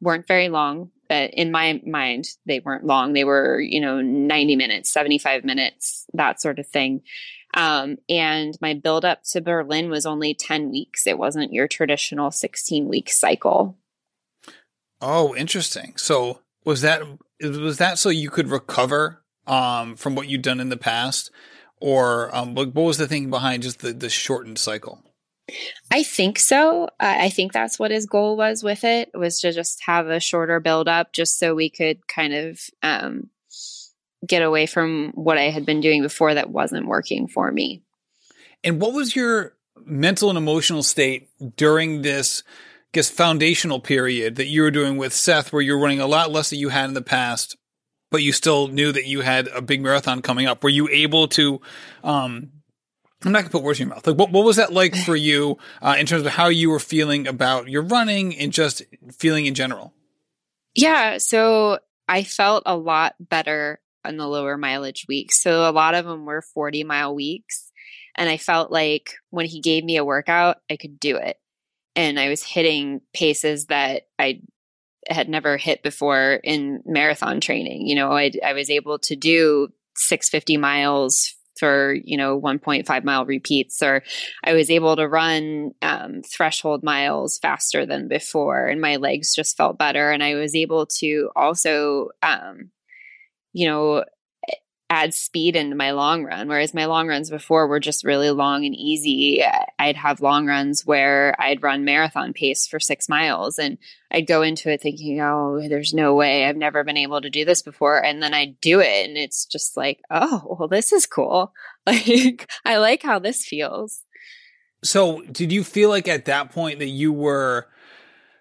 weren't 0.00 0.28
very 0.28 0.48
long. 0.48 0.90
But 1.08 1.32
in 1.32 1.50
my 1.50 1.80
mind, 1.86 2.26
they 2.44 2.60
weren't 2.60 2.84
long. 2.84 3.14
They 3.14 3.24
were, 3.24 3.60
you 3.60 3.80
know, 3.80 4.02
90 4.02 4.56
minutes, 4.56 4.92
75 4.92 5.42
minutes, 5.42 6.04
that 6.12 6.40
sort 6.40 6.58
of 6.58 6.66
thing. 6.66 7.02
Um, 7.58 7.96
and 8.08 8.56
my 8.60 8.74
build 8.74 9.04
up 9.04 9.24
to 9.32 9.40
Berlin 9.40 9.90
was 9.90 10.06
only 10.06 10.32
10 10.32 10.70
weeks. 10.70 11.08
It 11.08 11.18
wasn't 11.18 11.52
your 11.52 11.66
traditional 11.66 12.30
16 12.30 12.86
week 12.86 13.10
cycle. 13.10 13.76
Oh, 15.00 15.34
interesting. 15.34 15.94
So 15.96 16.38
was 16.64 16.82
that, 16.82 17.02
was 17.42 17.78
that 17.78 17.98
so 17.98 18.10
you 18.10 18.30
could 18.30 18.48
recover, 18.48 19.24
um, 19.48 19.96
from 19.96 20.14
what 20.14 20.28
you'd 20.28 20.42
done 20.42 20.60
in 20.60 20.68
the 20.68 20.76
past? 20.76 21.32
Or, 21.80 22.34
um, 22.34 22.54
what, 22.54 22.74
what 22.74 22.84
was 22.84 22.98
the 22.98 23.08
thinking 23.08 23.30
behind 23.30 23.64
just 23.64 23.80
the, 23.80 23.92
the 23.92 24.08
shortened 24.08 24.58
cycle? 24.58 25.02
I 25.90 26.04
think 26.04 26.38
so. 26.38 26.84
Uh, 26.84 26.88
I 27.00 27.28
think 27.28 27.52
that's 27.52 27.76
what 27.76 27.90
his 27.90 28.06
goal 28.06 28.36
was 28.36 28.62
with 28.62 28.84
it 28.84 29.10
was 29.14 29.40
to 29.40 29.52
just 29.52 29.82
have 29.86 30.06
a 30.06 30.20
shorter 30.20 30.60
build 30.60 30.86
up 30.86 31.12
just 31.12 31.40
so 31.40 31.56
we 31.56 31.70
could 31.70 32.06
kind 32.06 32.34
of 32.34 32.60
um, 32.84 33.30
get 34.26 34.42
away 34.42 34.66
from 34.66 35.12
what 35.14 35.38
I 35.38 35.50
had 35.50 35.64
been 35.64 35.80
doing 35.80 36.02
before 36.02 36.34
that 36.34 36.50
wasn't 36.50 36.86
working 36.86 37.28
for 37.28 37.50
me. 37.50 37.82
And 38.64 38.80
what 38.80 38.92
was 38.92 39.14
your 39.14 39.54
mental 39.84 40.28
and 40.28 40.38
emotional 40.38 40.82
state 40.82 41.28
during 41.56 42.02
this, 42.02 42.42
I 42.48 42.52
guess, 42.92 43.10
foundational 43.10 43.80
period 43.80 44.36
that 44.36 44.46
you 44.46 44.62
were 44.62 44.70
doing 44.70 44.96
with 44.96 45.12
Seth, 45.12 45.52
where 45.52 45.62
you're 45.62 45.78
running 45.78 46.00
a 46.00 46.06
lot 46.06 46.32
less 46.32 46.50
than 46.50 46.58
you 46.58 46.68
had 46.68 46.86
in 46.86 46.94
the 46.94 47.02
past, 47.02 47.56
but 48.10 48.22
you 48.22 48.32
still 48.32 48.68
knew 48.68 48.90
that 48.92 49.06
you 49.06 49.20
had 49.20 49.48
a 49.48 49.62
big 49.62 49.80
marathon 49.80 50.22
coming 50.22 50.46
up? 50.46 50.62
Were 50.62 50.70
you 50.70 50.88
able 50.88 51.28
to, 51.28 51.60
um, 52.02 52.50
I'm 53.24 53.32
not 53.32 53.40
gonna 53.40 53.50
put 53.50 53.62
words 53.62 53.80
in 53.80 53.86
your 53.86 53.94
mouth. 53.94 54.06
Like, 54.06 54.16
what, 54.16 54.30
what 54.30 54.44
was 54.44 54.56
that 54.56 54.72
like 54.72 54.96
for 54.96 55.16
you 55.16 55.58
uh, 55.80 55.96
in 55.98 56.06
terms 56.06 56.24
of 56.24 56.32
how 56.32 56.48
you 56.48 56.70
were 56.70 56.80
feeling 56.80 57.26
about 57.26 57.68
your 57.68 57.82
running 57.82 58.36
and 58.36 58.52
just 58.52 58.82
feeling 59.12 59.46
in 59.46 59.54
general? 59.54 59.94
Yeah, 60.74 61.18
so 61.18 61.78
I 62.08 62.22
felt 62.22 62.62
a 62.66 62.76
lot 62.76 63.14
better 63.20 63.80
in 64.04 64.16
the 64.16 64.26
lower 64.26 64.56
mileage 64.56 65.06
weeks. 65.08 65.42
So 65.42 65.68
a 65.68 65.72
lot 65.72 65.94
of 65.94 66.04
them 66.04 66.24
were 66.24 66.42
40 66.42 66.84
mile 66.84 67.14
weeks. 67.14 67.70
And 68.16 68.28
I 68.28 68.36
felt 68.36 68.70
like 68.70 69.12
when 69.30 69.46
he 69.46 69.60
gave 69.60 69.84
me 69.84 69.96
a 69.96 70.04
workout, 70.04 70.58
I 70.70 70.76
could 70.76 70.98
do 70.98 71.16
it. 71.16 71.36
And 71.94 72.18
I 72.18 72.28
was 72.28 72.42
hitting 72.42 73.00
paces 73.12 73.66
that 73.66 74.08
I 74.18 74.42
had 75.08 75.28
never 75.28 75.56
hit 75.56 75.82
before 75.82 76.40
in 76.44 76.82
marathon 76.84 77.40
training. 77.40 77.86
You 77.86 77.94
know, 77.94 78.12
I, 78.12 78.32
I 78.44 78.52
was 78.52 78.70
able 78.70 78.98
to 79.00 79.16
do 79.16 79.68
650 79.96 80.56
miles 80.56 81.34
for 81.58 81.96
you 82.04 82.16
know 82.16 82.40
1.5 82.40 83.04
mile 83.04 83.26
repeats 83.26 83.82
or 83.82 84.02
i 84.44 84.52
was 84.52 84.70
able 84.70 84.94
to 84.94 85.08
run 85.08 85.72
um, 85.82 86.22
threshold 86.22 86.84
miles 86.84 87.38
faster 87.38 87.84
than 87.84 88.06
before 88.06 88.66
and 88.66 88.80
my 88.80 88.96
legs 88.96 89.34
just 89.34 89.56
felt 89.56 89.76
better 89.76 90.12
and 90.12 90.22
i 90.22 90.34
was 90.34 90.54
able 90.54 90.86
to 90.86 91.30
also 91.34 92.10
um, 92.22 92.70
you 93.52 93.66
know, 93.66 94.04
add 94.90 95.12
speed 95.12 95.54
into 95.54 95.76
my 95.76 95.90
long 95.90 96.24
run. 96.24 96.48
Whereas 96.48 96.72
my 96.72 96.86
long 96.86 97.08
runs 97.08 97.28
before 97.28 97.66
were 97.66 97.80
just 97.80 98.04
really 98.04 98.30
long 98.30 98.64
and 98.64 98.74
easy. 98.74 99.44
I'd 99.78 99.96
have 99.96 100.22
long 100.22 100.46
runs 100.46 100.86
where 100.86 101.34
I'd 101.38 101.62
run 101.62 101.84
marathon 101.84 102.32
pace 102.32 102.66
for 102.66 102.80
six 102.80 103.08
miles 103.08 103.58
and 103.58 103.76
I'd 104.10 104.26
go 104.26 104.40
into 104.40 104.70
it 104.70 104.80
thinking, 104.80 105.20
oh, 105.20 105.60
there's 105.68 105.92
no 105.92 106.14
way 106.14 106.46
I've 106.46 106.56
never 106.56 106.84
been 106.84 106.96
able 106.96 107.20
to 107.20 107.28
do 107.28 107.44
this 107.44 107.60
before. 107.60 108.02
And 108.02 108.22
then 108.22 108.32
I'd 108.32 108.58
do 108.60 108.80
it. 108.80 109.06
And 109.06 109.18
it's 109.18 109.44
just 109.44 109.76
like, 109.76 110.00
oh, 110.10 110.56
well, 110.58 110.68
this 110.68 110.92
is 110.92 111.06
cool. 111.06 111.52
Like, 111.86 112.50
I 112.66 112.76
like 112.76 113.02
how 113.02 113.18
this 113.18 113.46
feels. 113.46 114.02
So, 114.84 115.22
did 115.22 115.50
you 115.50 115.64
feel 115.64 115.88
like 115.88 116.06
at 116.06 116.26
that 116.26 116.52
point 116.52 116.80
that 116.80 116.88
you 116.88 117.14
were, 117.14 117.66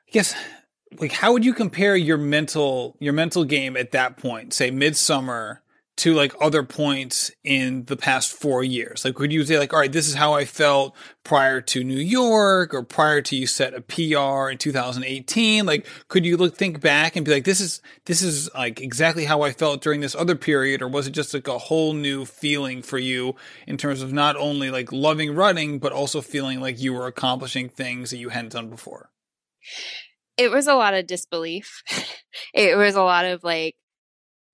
I 0.10 0.12
guess, 0.12 0.36
like 1.00 1.12
how 1.12 1.34
would 1.34 1.46
you 1.46 1.54
compare 1.54 1.96
your 1.96 2.18
mental 2.18 2.96
your 3.00 3.14
mental 3.14 3.44
game 3.44 3.76
at 3.78 3.92
that 3.92 4.18
point 4.18 4.54
say 4.54 4.72
midsummer 4.72 5.62
to 5.98 6.14
like 6.14 6.34
other 6.40 6.62
points 6.62 7.32
in 7.44 7.86
the 7.86 7.98
past 7.98 8.32
four 8.32 8.64
years? 8.64 9.04
Like 9.04 9.18
would 9.18 9.34
you 9.34 9.44
say 9.44 9.58
like 9.58 9.74
all 9.74 9.80
right 9.80 9.92
this 9.92 10.08
is 10.08 10.14
how 10.14 10.34
i 10.34 10.46
felt 10.46 10.96
prior 11.24 11.60
to 11.60 11.84
new 11.84 11.98
york 11.98 12.74
or 12.74 12.84
prior 12.84 13.22
to 13.22 13.36
you 13.36 13.48
set 13.48 13.74
a 13.74 13.82
pr 13.82 14.50
in 14.50 14.58
2018 14.58 15.66
like 15.66 15.86
could 16.08 16.26
you 16.26 16.38
look 16.38 16.56
think 16.56 16.80
back 16.80 17.16
and 17.16 17.26
be 17.26 17.34
like 17.34 17.44
this 17.44 17.60
is 17.60 17.82
this 18.06 18.22
is 18.22 18.50
like 18.54 18.80
exactly 18.80 19.26
how 19.26 19.42
i 19.42 19.52
felt 19.52 19.82
during 19.82 20.00
this 20.00 20.16
other 20.16 20.36
period 20.36 20.82
or 20.82 20.88
was 20.88 21.08
it 21.08 21.12
just 21.12 21.34
like 21.34 21.48
a 21.50 21.58
whole 21.58 21.94
new 21.94 22.24
feeling 22.24 22.82
for 22.82 22.98
you 22.98 23.36
in 23.66 23.76
terms 23.76 24.02
of 24.02 24.14
not 24.14 24.38
only 24.38 24.72
like 24.72 24.92
loving 24.94 25.36
running 25.36 25.80
but 25.80 25.92
also 25.92 26.22
feeling 26.22 26.62
like 26.62 26.80
you 26.80 26.94
were 26.94 27.08
accomplishing 27.08 27.68
things 27.68 28.12
that 28.12 28.18
you 28.18 28.30
hadn't 28.30 28.54
done 28.54 28.70
before 28.70 29.10
it 30.38 30.52
was 30.52 30.68
a 30.68 30.76
lot 30.76 30.94
of 30.94 31.08
disbelief. 31.08 31.84
it 32.54 32.78
was 32.78 32.96
a 32.96 33.02
lot 33.02 33.26
of 33.26 33.44
like, 33.44 33.76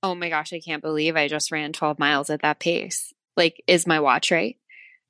oh 0.01 0.15
my 0.15 0.29
gosh, 0.29 0.53
I 0.53 0.59
can't 0.59 0.81
believe 0.81 1.15
I 1.15 1.27
just 1.27 1.51
ran 1.51 1.73
12 1.73 1.99
miles 1.99 2.29
at 2.29 2.41
that 2.41 2.59
pace. 2.59 3.13
Like, 3.37 3.63
is 3.67 3.87
my 3.87 3.99
watch 3.99 4.31
right? 4.31 4.57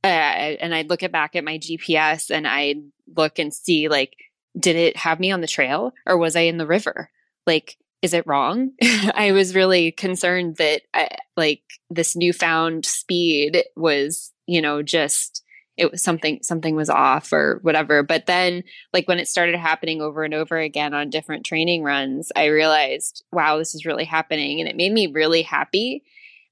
Uh, 0.04 0.08
and 0.08 0.76
I'd 0.76 0.90
look 0.90 1.04
at 1.04 1.12
back 1.12 1.36
at 1.36 1.46
my 1.46 1.58
GPS 1.58 2.30
and 2.30 2.48
I'd 2.48 2.84
look 3.16 3.40
and 3.40 3.54
see, 3.54 3.88
like, 3.88 4.14
did 4.58 4.76
it 4.76 4.98
have 4.98 5.20
me 5.20 5.32
on 5.32 5.42
the 5.42 5.48
trail 5.48 5.94
or 6.06 6.18
was 6.18 6.36
I 6.36 6.42
in 6.42 6.58
the 6.58 6.68
river? 6.68 7.10
Like, 7.48 7.78
is 8.02 8.14
it 8.14 8.28
wrong? 8.28 8.72
I 8.82 9.32
was 9.32 9.56
really 9.56 9.92
concerned 9.92 10.58
that, 10.58 10.82
I, 10.94 11.10
like, 11.38 11.64
this 11.90 12.16
newfound 12.16 12.86
speed 12.86 13.64
was, 13.76 14.32
you 14.46 14.62
know, 14.62 14.84
just 14.84 15.43
it 15.78 15.92
was 15.92 16.04
something 16.04 16.40
something 16.44 16.76
was 16.76 16.90
off 16.90 17.34
or 17.34 17.60
whatever. 17.62 18.04
But 18.04 18.26
then 18.26 18.64
like 18.94 19.08
when 19.08 19.20
it 19.20 19.28
started 19.28 19.56
happening 19.56 20.02
over 20.02 20.24
and 20.24 20.34
over 20.34 20.58
again 20.58 20.94
on 20.94 21.10
different 21.10 21.46
training 21.46 21.84
runs 21.84 22.32
i 22.36 22.46
realized 22.46 23.24
wow 23.32 23.58
this 23.58 23.76
is 23.76 23.86
really 23.86 24.06
happening. 24.06 24.60
And 24.60 24.70
it 24.70 24.76
made 24.76 24.92
me 24.92 25.08
really 25.08 25.42
happy. 25.42 26.04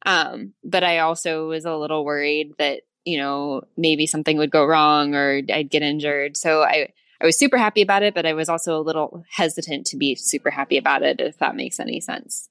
Um, 0.05 0.53
but 0.63 0.83
i 0.83 0.99
also 0.99 1.47
was 1.47 1.65
a 1.65 1.75
little 1.75 2.03
worried 2.03 2.53
that 2.57 2.81
you 3.05 3.17
know 3.17 3.61
maybe 3.77 4.07
something 4.07 4.37
would 4.37 4.51
go 4.51 4.65
wrong 4.65 5.15
or 5.15 5.41
i'd 5.53 5.69
get 5.69 5.83
injured. 5.83 6.37
So 6.37 6.63
i 6.63 6.89
i 7.21 7.25
was 7.25 7.37
super 7.37 7.57
happy 7.57 7.81
about 7.83 8.03
it 8.03 8.15
but 8.15 8.25
i 8.25 8.33
was 8.33 8.49
also 8.49 8.79
a 8.79 8.81
little 8.81 9.23
hesitant 9.29 9.85
to 9.87 9.97
be 9.97 10.15
super 10.15 10.49
happy 10.49 10.77
about 10.77 11.03
it 11.03 11.21
if 11.21 11.37
that 11.37 11.55
makes 11.55 11.79
any 11.79 11.99
sense 11.99 12.49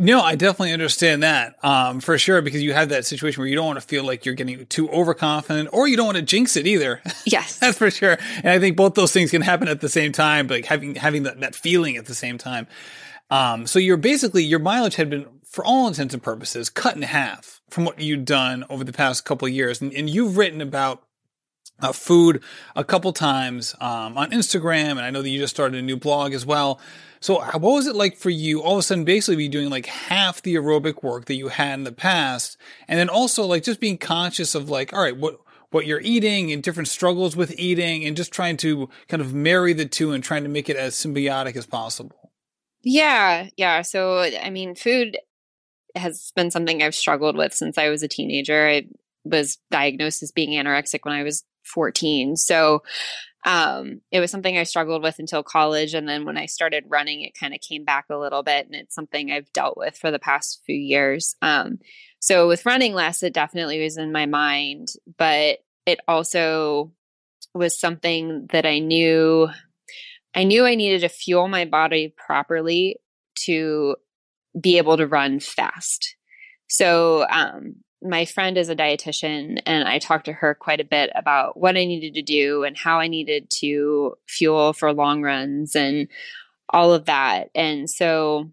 no, 0.00 0.22
I 0.22 0.34
definitely 0.34 0.72
understand 0.72 1.22
that 1.22 1.62
um, 1.62 2.00
for 2.00 2.16
sure 2.16 2.40
because 2.40 2.62
you 2.62 2.72
have 2.72 2.88
that 2.88 3.04
situation 3.04 3.40
where 3.40 3.48
you 3.48 3.54
don't 3.54 3.66
want 3.66 3.78
to 3.78 3.86
feel 3.86 4.02
like 4.02 4.24
you're 4.24 4.34
getting 4.34 4.64
too 4.66 4.88
overconfident 4.88 5.68
or 5.72 5.86
you 5.86 5.96
don't 5.96 6.06
want 6.06 6.16
to 6.16 6.22
jinx 6.22 6.56
it 6.56 6.66
either. 6.66 7.02
Yes, 7.26 7.58
that's 7.60 7.76
for 7.76 7.90
sure. 7.90 8.16
And 8.36 8.48
I 8.48 8.58
think 8.58 8.78
both 8.78 8.94
those 8.94 9.12
things 9.12 9.30
can 9.30 9.42
happen 9.42 9.68
at 9.68 9.82
the 9.82 9.90
same 9.90 10.12
time, 10.12 10.46
like 10.46 10.64
having 10.64 10.94
having 10.94 11.24
that, 11.24 11.38
that 11.40 11.54
feeling 11.54 11.98
at 11.98 12.06
the 12.06 12.14
same 12.14 12.38
time. 12.38 12.66
Um, 13.30 13.66
so 13.66 13.78
you're 13.78 13.98
basically 13.98 14.42
your 14.42 14.58
mileage 14.58 14.96
had 14.96 15.10
been, 15.10 15.26
for 15.44 15.64
all 15.64 15.86
intents 15.86 16.14
and 16.14 16.22
purposes, 16.22 16.70
cut 16.70 16.96
in 16.96 17.02
half 17.02 17.60
from 17.68 17.84
what 17.84 18.00
you'd 18.00 18.24
done 18.24 18.64
over 18.70 18.84
the 18.84 18.92
past 18.92 19.26
couple 19.26 19.46
of 19.46 19.52
years, 19.52 19.82
and, 19.82 19.92
and 19.92 20.08
you've 20.08 20.38
written 20.38 20.62
about 20.62 21.02
uh, 21.80 21.92
food 21.92 22.42
a 22.74 22.84
couple 22.84 23.12
times 23.12 23.74
um, 23.80 24.16
on 24.16 24.30
Instagram, 24.30 24.92
and 24.92 25.00
I 25.00 25.10
know 25.10 25.20
that 25.20 25.28
you 25.28 25.38
just 25.38 25.54
started 25.54 25.78
a 25.78 25.82
new 25.82 25.96
blog 25.96 26.32
as 26.32 26.46
well. 26.46 26.80
So 27.20 27.40
what 27.40 27.60
was 27.60 27.86
it 27.86 27.94
like 27.94 28.16
for 28.16 28.30
you 28.30 28.62
all 28.62 28.74
of 28.74 28.78
a 28.78 28.82
sudden 28.82 29.04
basically 29.04 29.36
be 29.36 29.48
doing 29.48 29.68
like 29.68 29.86
half 29.86 30.40
the 30.40 30.54
aerobic 30.54 31.02
work 31.02 31.26
that 31.26 31.34
you 31.34 31.48
had 31.48 31.74
in 31.74 31.84
the 31.84 31.92
past 31.92 32.56
and 32.88 32.98
then 32.98 33.10
also 33.10 33.44
like 33.44 33.62
just 33.62 33.78
being 33.78 33.98
conscious 33.98 34.54
of 34.54 34.70
like 34.70 34.92
all 34.92 35.02
right 35.02 35.16
what 35.16 35.38
what 35.70 35.86
you're 35.86 36.00
eating 36.00 36.50
and 36.50 36.62
different 36.62 36.88
struggles 36.88 37.36
with 37.36 37.58
eating 37.58 38.04
and 38.04 38.16
just 38.16 38.32
trying 38.32 38.56
to 38.56 38.88
kind 39.08 39.20
of 39.20 39.34
marry 39.34 39.72
the 39.72 39.86
two 39.86 40.12
and 40.12 40.24
trying 40.24 40.42
to 40.42 40.48
make 40.48 40.68
it 40.68 40.76
as 40.76 40.94
symbiotic 40.94 41.56
as 41.56 41.66
possible. 41.66 42.32
Yeah, 42.82 43.48
yeah. 43.56 43.82
So 43.82 44.20
I 44.20 44.50
mean 44.50 44.74
food 44.74 45.18
has 45.94 46.32
been 46.34 46.50
something 46.50 46.82
I've 46.82 46.94
struggled 46.94 47.36
with 47.36 47.52
since 47.52 47.76
I 47.76 47.88
was 47.88 48.02
a 48.02 48.08
teenager. 48.08 48.68
I 48.68 48.86
was 49.24 49.58
diagnosed 49.70 50.22
as 50.22 50.32
being 50.32 50.50
anorexic 50.58 51.00
when 51.02 51.14
I 51.14 51.22
was 51.22 51.44
14. 51.64 52.36
So 52.36 52.82
um, 53.44 54.02
it 54.10 54.20
was 54.20 54.30
something 54.30 54.58
I 54.58 54.64
struggled 54.64 55.02
with 55.02 55.18
until 55.18 55.42
college. 55.42 55.94
And 55.94 56.08
then 56.08 56.24
when 56.24 56.36
I 56.36 56.46
started 56.46 56.84
running, 56.88 57.22
it 57.22 57.38
kind 57.38 57.54
of 57.54 57.60
came 57.60 57.84
back 57.84 58.06
a 58.10 58.18
little 58.18 58.42
bit. 58.42 58.66
And 58.66 58.74
it's 58.74 58.94
something 58.94 59.30
I've 59.30 59.52
dealt 59.52 59.78
with 59.78 59.96
for 59.96 60.10
the 60.10 60.18
past 60.18 60.62
few 60.66 60.76
years. 60.76 61.34
Um, 61.40 61.78
so 62.20 62.48
with 62.48 62.66
running 62.66 62.92
less, 62.92 63.22
it 63.22 63.32
definitely 63.32 63.82
was 63.82 63.96
in 63.96 64.12
my 64.12 64.26
mind, 64.26 64.88
but 65.16 65.58
it 65.86 66.00
also 66.06 66.92
was 67.54 67.78
something 67.78 68.46
that 68.52 68.66
I 68.66 68.78
knew 68.78 69.48
I 70.32 70.44
knew 70.44 70.64
I 70.64 70.76
needed 70.76 71.00
to 71.00 71.08
fuel 71.08 71.48
my 71.48 71.64
body 71.64 72.14
properly 72.16 72.96
to 73.46 73.96
be 74.60 74.78
able 74.78 74.96
to 74.96 75.06
run 75.06 75.40
fast. 75.40 76.14
So 76.68 77.26
um, 77.28 77.76
my 78.02 78.24
friend 78.24 78.56
is 78.56 78.68
a 78.68 78.76
dietitian 78.76 79.60
and 79.66 79.86
I 79.86 79.98
talked 79.98 80.26
to 80.26 80.32
her 80.32 80.54
quite 80.54 80.80
a 80.80 80.84
bit 80.84 81.10
about 81.14 81.58
what 81.58 81.76
I 81.76 81.84
needed 81.84 82.14
to 82.14 82.22
do 82.22 82.64
and 82.64 82.76
how 82.76 82.98
I 82.98 83.08
needed 83.08 83.50
to 83.58 84.14
fuel 84.26 84.72
for 84.72 84.92
long 84.92 85.22
runs 85.22 85.76
and 85.76 86.08
all 86.68 86.92
of 86.92 87.06
that. 87.06 87.50
And 87.54 87.90
so 87.90 88.50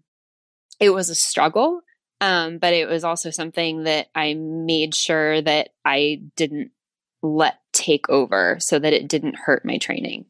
it 0.80 0.90
was 0.90 1.08
a 1.08 1.14
struggle, 1.14 1.80
um, 2.20 2.58
but 2.58 2.74
it 2.74 2.88
was 2.88 3.04
also 3.04 3.30
something 3.30 3.84
that 3.84 4.08
I 4.14 4.34
made 4.34 4.94
sure 4.94 5.40
that 5.40 5.70
I 5.84 6.22
didn't 6.36 6.72
let 7.22 7.58
take 7.72 8.08
over 8.08 8.58
so 8.60 8.78
that 8.78 8.92
it 8.92 9.08
didn't 9.08 9.36
hurt 9.36 9.64
my 9.64 9.78
training. 9.78 10.26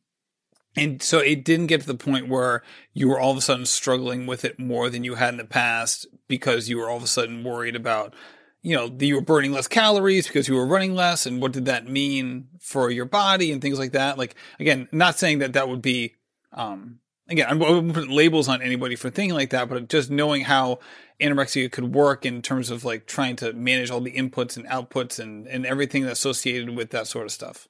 And 0.77 1.03
so 1.03 1.19
it 1.19 1.45
didn't 1.45 1.67
get 1.67 1.81
to 1.81 1.87
the 1.87 1.95
point 1.95 2.29
where 2.29 2.63
you 2.93 3.09
were 3.09 3.19
all 3.19 3.33
of 3.33 3.37
a 3.37 3.41
sudden 3.41 3.67
struggling 3.67 4.27
with 4.27 4.45
it 4.45 4.61
more 4.61 4.89
than 4.89 5.03
you 5.03 5.17
had 5.17 5.35
in 5.35 5.39
the 5.39 5.45
past 5.45 6.07
because 6.29 6.69
you 6.69 6.79
were 6.79 6.89
all 6.89 6.99
of 6.99 7.03
a 7.03 7.09
sudden 7.09 7.43
worried 7.43 7.75
about 7.75 8.15
you 8.63 8.75
know, 8.75 8.95
you 8.99 9.15
were 9.15 9.21
burning 9.21 9.53
less 9.53 9.69
calories 9.69 10.27
because 10.27 10.49
you 10.49 10.55
were 10.55 10.67
running 10.67 10.95
less, 10.95 11.27
and 11.27 11.41
what 11.41 11.53
did 11.53 11.67
that 11.67 11.89
mean 11.89 12.49
for 12.61 12.91
your 12.91 13.05
body 13.05 13.53
and 13.53 13.63
things 13.63 13.79
like 13.79 13.93
that. 13.93 14.19
Like 14.19 14.35
again, 14.59 14.89
not 14.93 15.19
saying 15.19 15.39
that 15.39 15.53
that 15.53 15.69
would 15.69 15.83
be, 15.83 16.15
um, 16.53 16.99
again, 17.29 17.47
I 17.49 17.55
wouldn't 17.55 17.95
put 17.95 18.09
labels 18.09 18.49
on 18.49 18.63
anybody 18.63 18.97
for 18.97 19.11
thinking 19.11 19.35
like 19.35 19.51
that, 19.51 19.69
but 19.69 19.89
just 19.89 20.11
knowing 20.11 20.43
how 20.43 20.81
anorexia 21.21 21.71
could 21.71 21.95
work 21.95 22.25
in 22.25 22.43
terms 22.43 22.71
of 22.71 22.85
like 22.85 23.07
trying 23.07 23.37
to 23.37 23.53
manage 23.53 23.91
all 23.91 24.01
the 24.01 24.13
inputs 24.13 24.57
and 24.57 24.67
outputs 24.67 25.19
and 25.19 25.47
and 25.47 25.67
everything 25.67 26.05
associated 26.05 26.77
with 26.77 26.91
that 26.91 27.07
sort 27.07 27.27
of 27.27 27.33
stuff. 27.33 27.69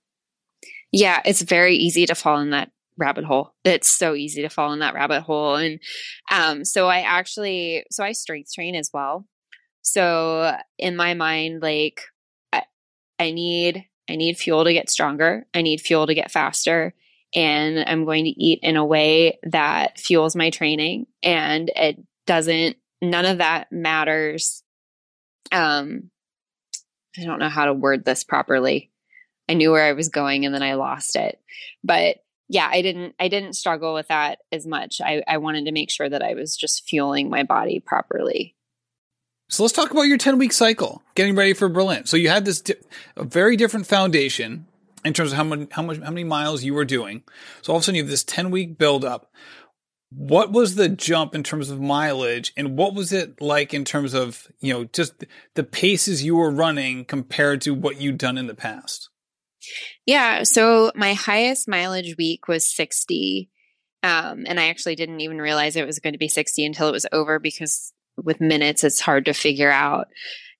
Yeah, 0.92 1.20
it's 1.24 1.42
very 1.42 1.77
easy 1.77 2.07
to 2.07 2.14
fall 2.14 2.40
in 2.40 2.51
that 2.51 2.70
rabbit 2.96 3.24
hole. 3.24 3.55
It's 3.64 3.88
so 3.88 4.14
easy 4.14 4.42
to 4.42 4.48
fall 4.48 4.72
in 4.72 4.81
that 4.81 4.94
rabbit 4.94 5.22
hole. 5.22 5.57
And 5.57 5.81
um, 6.31 6.64
so 6.64 6.88
I 6.88 7.01
actually, 7.01 7.85
so 7.90 8.05
I 8.05 8.12
strength 8.12 8.53
train 8.53 8.74
as 8.74 8.90
well. 8.92 9.27
So 9.92 10.57
in 10.79 10.96
my 10.96 11.14
mind, 11.14 11.62
like 11.62 12.03
I, 12.53 12.62
I 13.18 13.31
need 13.31 13.87
I 14.09 14.16
need 14.16 14.38
fuel 14.38 14.64
to 14.64 14.72
get 14.72 14.90
stronger. 14.90 15.46
I 15.55 15.62
need 15.62 15.81
fuel 15.81 16.07
to 16.07 16.14
get 16.14 16.31
faster. 16.31 16.94
And 17.35 17.85
I'm 17.87 18.05
going 18.07 18.24
to 18.24 18.31
eat 18.31 18.61
in 18.62 18.77
a 18.77 18.85
way 18.85 19.38
that 19.42 19.98
fuels 19.98 20.35
my 20.35 20.48
training. 20.48 21.07
And 21.22 21.70
it 21.77 21.98
doesn't, 22.27 22.77
none 23.03 23.27
of 23.27 23.38
that 23.38 23.70
matters. 23.70 24.62
Um, 25.53 26.11
I 27.18 27.24
don't 27.24 27.38
know 27.38 27.51
how 27.51 27.66
to 27.66 27.74
word 27.74 28.05
this 28.05 28.24
properly. 28.24 28.90
I 29.46 29.55
knew 29.55 29.72
where 29.72 29.85
I 29.85 29.92
was 29.92 30.09
going 30.09 30.46
and 30.46 30.55
then 30.55 30.62
I 30.62 30.74
lost 30.74 31.16
it. 31.16 31.38
But 31.85 32.16
yeah, 32.48 32.68
I 32.70 32.81
didn't 32.81 33.14
I 33.20 33.29
didn't 33.29 33.55
struggle 33.55 33.92
with 33.92 34.09
that 34.09 34.38
as 34.53 34.66
much. 34.66 35.01
I, 35.03 35.22
I 35.29 35.37
wanted 35.37 35.66
to 35.66 35.72
make 35.72 35.90
sure 35.90 36.09
that 36.09 36.22
I 36.22 36.35
was 36.35 36.57
just 36.57 36.88
fueling 36.88 37.29
my 37.29 37.42
body 37.42 37.81
properly. 37.81 38.55
So 39.50 39.62
let's 39.62 39.72
talk 39.72 39.90
about 39.90 40.02
your 40.02 40.18
10 40.18 40.38
week 40.38 40.52
cycle, 40.52 41.02
getting 41.14 41.34
ready 41.34 41.54
for 41.54 41.68
Berlin. 41.68 42.04
So 42.04 42.16
you 42.16 42.28
had 42.28 42.44
this 42.44 42.61
di- 42.61 42.74
very 43.16 43.56
different 43.56 43.87
foundation 43.87 44.66
in 45.04 45.14
terms 45.14 45.32
of 45.32 45.38
how 45.38 45.44
many, 45.44 45.68
how 45.70 45.82
much, 45.82 45.98
how 45.98 46.11
many 46.11 46.24
miles 46.24 46.64
you 46.64 46.74
were 46.74 46.84
doing. 46.84 47.22
So 47.62 47.72
all 47.72 47.78
of 47.78 47.82
a 47.82 47.84
sudden 47.84 47.96
you 47.96 48.02
have 48.02 48.11
this 48.11 48.24
10 48.24 48.50
week 48.50 48.76
build 48.76 49.04
up. 49.04 49.32
What 50.11 50.52
was 50.52 50.74
the 50.74 50.88
jump 50.88 51.34
in 51.34 51.42
terms 51.42 51.70
of 51.70 51.80
mileage 51.80 52.52
and 52.56 52.76
what 52.76 52.94
was 52.94 53.12
it 53.12 53.40
like 53.40 53.72
in 53.72 53.84
terms 53.84 54.14
of, 54.14 54.48
you 54.61 54.72
know, 54.72 54.84
just 54.84 55.24
the 55.54 55.64
paces 55.64 56.24
you 56.24 56.37
were 56.37 56.50
running 56.50 57.04
compared 57.04 57.62
to 57.62 57.74
what 57.74 58.00
you'd 58.00 58.18
done 58.18 58.38
in 58.38 58.46
the 58.46 58.54
past? 58.54 59.08
Yeah. 60.06 60.42
So 60.42 60.92
my 60.94 61.14
highest 61.14 61.68
mileage 61.68 62.16
week 62.18 62.48
was 62.48 62.74
60. 62.74 63.50
Um, 64.02 64.44
and 64.46 64.61
I 64.61 64.68
actually 64.68 64.94
didn't 64.94 65.20
even 65.20 65.38
realize 65.38 65.74
it 65.74 65.87
was 65.87 65.98
going 65.98 66.12
to 66.12 66.18
be 66.18 66.28
60 66.28 66.64
until 66.64 66.88
it 66.88 66.92
was 66.92 67.06
over 67.12 67.38
because 67.38 67.92
with 68.22 68.40
minutes, 68.40 68.85
it's 68.85 69.00
hard 69.00 69.24
to 69.26 69.33
figure 69.33 69.70
out. 69.70 70.09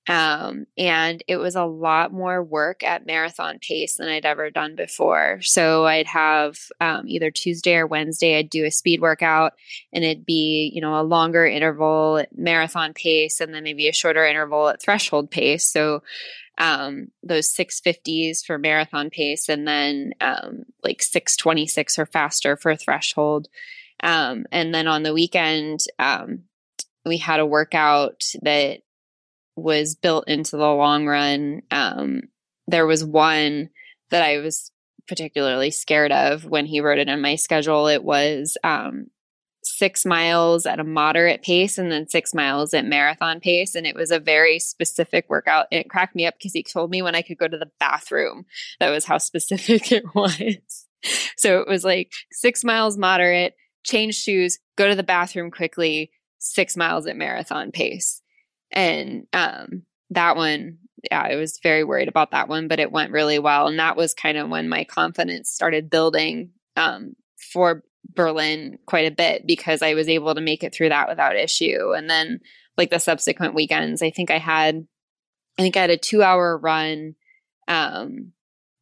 Um, 0.09 0.65
and 0.79 1.23
it 1.29 1.37
was 1.37 1.55
a 1.55 1.67
lot 1.67 2.13
more 2.13 2.43
work 2.43 2.83
at 2.83 3.05
marathon 3.05 3.59
pace 3.61 3.97
than 3.97 4.09
I'd 4.09 4.25
ever 4.25 4.51
done 4.51 4.75
before. 4.75 5.41
So 5.43 5.85
I'd 5.85 6.07
have 6.07 6.57
um, 6.81 7.07
either 7.07 7.31
Tuesday 7.31 7.75
or 7.75 7.87
Wednesday, 7.87 8.39
I'd 8.39 8.49
do 8.49 8.65
a 8.65 8.71
speed 8.71 9.03
workout 9.03 9.53
and 9.93 10.05
it'd 10.05 10.25
be, 10.25 10.73
you 10.75 10.81
know, 10.81 10.99
a 10.99 11.03
longer 11.03 11.45
interval 11.45 12.17
at 12.17 12.37
marathon 12.37 12.95
pace 12.95 13.39
and 13.41 13.53
then 13.53 13.65
maybe 13.65 13.87
a 13.87 13.93
shorter 13.93 14.25
interval 14.25 14.69
at 14.69 14.81
threshold 14.81 15.31
pace. 15.31 15.71
So 15.71 16.03
um, 16.57 17.09
those 17.23 17.55
650s 17.55 18.45
for 18.47 18.57
marathon 18.57 19.11
pace 19.11 19.51
and 19.51 19.69
then 19.69 20.15
um, 20.23 20.65
like 20.83 21.03
626 21.03 21.99
or 21.99 22.07
faster 22.07 22.57
for 22.57 22.75
threshold. 22.77 23.49
Um, 24.03 24.47
and 24.51 24.75
then 24.75 24.87
on 24.87 25.03
the 25.03 25.13
weekend, 25.13 25.81
um, 25.99 26.45
we 27.09 27.19
had 27.19 27.41
a 27.41 27.47
workout 27.47 28.23
that 28.43 28.81
was 29.57 29.95
built 29.95 30.29
into 30.29 30.57
the 30.57 30.73
long 30.73 31.07
run. 31.07 31.63
Um, 31.71 32.23
there 32.67 32.87
was 32.87 33.05
one 33.05 33.71
that 34.11 34.23
I 34.23 34.39
was 34.39 34.71
particularly 35.09 35.71
scared 35.71 36.13
of 36.13 36.45
when 36.45 36.67
he 36.67 36.81
wrote 36.81 36.99
it 36.99 37.09
in 37.09 37.21
my 37.21 37.37
schedule. 37.37 37.89
It 37.89 38.05
was 38.05 38.57
um, 38.63 39.07
six 39.65 40.05
miles 40.05 40.67
at 40.67 40.81
a 40.81 40.85
moderate 40.85 41.43
pace 41.43 41.79
and 41.79 41.91
then 41.91 42.09
six 42.09 42.35
miles 42.35 42.75
at 42.75 42.85
marathon 42.85 43.41
pace. 43.41 43.75
And 43.75 43.87
it 43.87 43.97
was 43.97 44.11
a 44.11 44.21
very 44.21 44.59
specific 44.59 45.27
workout. 45.29 45.67
It 45.71 45.89
cracked 45.89 46.15
me 46.15 46.27
up 46.27 46.35
because 46.39 46.53
he 46.53 46.63
told 46.63 46.91
me 46.91 47.03
when 47.03 47.15
I 47.15 47.23
could 47.23 47.39
go 47.39 47.49
to 47.49 47.59
the 47.59 47.71
bathroom. 47.81 48.45
That 48.81 48.91
was 48.91 49.05
how 49.05 49.19
specific 49.19 49.93
it 49.93 50.05
was. 50.15 50.87
So 51.37 51.61
it 51.61 51.69
was 51.69 51.85
like 51.85 52.13
six 52.33 52.65
miles 52.65 52.99
moderate, 52.99 53.55
change 53.85 54.17
shoes, 54.17 54.59
go 54.77 54.89
to 54.89 54.95
the 54.95 55.03
bathroom 55.03 55.51
quickly, 55.51 56.11
six 56.39 56.77
miles 56.77 57.07
at 57.07 57.17
marathon 57.17 57.71
pace. 57.71 58.23
And 58.71 59.27
um, 59.33 59.83
that 60.11 60.37
one, 60.37 60.79
yeah, 61.11 61.23
I 61.23 61.37
was 61.37 61.59
very 61.63 61.85
worried 61.85 62.09
about 62.09 62.33
that 62.33 62.49
one, 62.49 62.69
but 62.69 62.81
it 62.81 62.93
went 62.93 63.13
really 63.13 63.39
well. 63.39 63.69
And 63.69 63.79
that 63.79 63.97
was 63.97 64.15
kind 64.15 64.39
of 64.39 64.49
when 64.49 64.69
my 64.69 64.85
confidence 64.85 65.51
started 65.51 65.91
building 65.91 66.51
um, 66.77 67.15
for 67.53 67.83
Berlin 68.15 68.79
quite 68.87 69.11
a 69.11 69.15
bit 69.15 69.47
because 69.47 69.83
I 69.83 69.95
was 69.95 70.09
able 70.09 70.35
to 70.35 70.41
make 70.41 70.65
it 70.65 70.75
through 70.75 70.91
that 70.91 71.09
without 71.09 71.37
issue. 71.37 71.93
And 71.95 72.09
then, 72.09 72.41
like 72.77 72.91
the 72.91 73.01
subsequent 73.01 73.55
weekends, 73.55 74.03
I 74.03 74.11
think 74.11 74.31
I 74.31 74.39
had, 74.39 74.87
I 75.59 75.63
think 75.63 75.77
I 75.77 75.81
had 75.81 75.91
a 75.91 75.97
two 75.97 76.23
hour 76.23 76.57
run 76.57 77.17
um, 77.67 78.33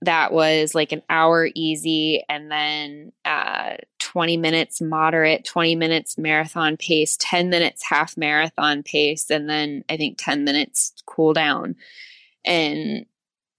that 0.02 0.32
was 0.32 0.74
like 0.74 0.92
an 0.92 1.02
hour 1.08 1.48
easy 1.54 2.22
and 2.28 2.50
then 2.50 3.12
uh, 3.24 3.76
20 4.06 4.36
minutes 4.36 4.80
moderate, 4.80 5.44
20 5.44 5.74
minutes 5.74 6.16
marathon 6.16 6.76
pace, 6.76 7.16
10 7.18 7.50
minutes 7.50 7.82
half 7.84 8.16
marathon 8.16 8.84
pace, 8.84 9.30
and 9.30 9.50
then 9.50 9.82
I 9.88 9.96
think 9.96 10.16
10 10.16 10.44
minutes 10.44 10.92
cool 11.06 11.32
down. 11.32 11.74
And 12.44 13.06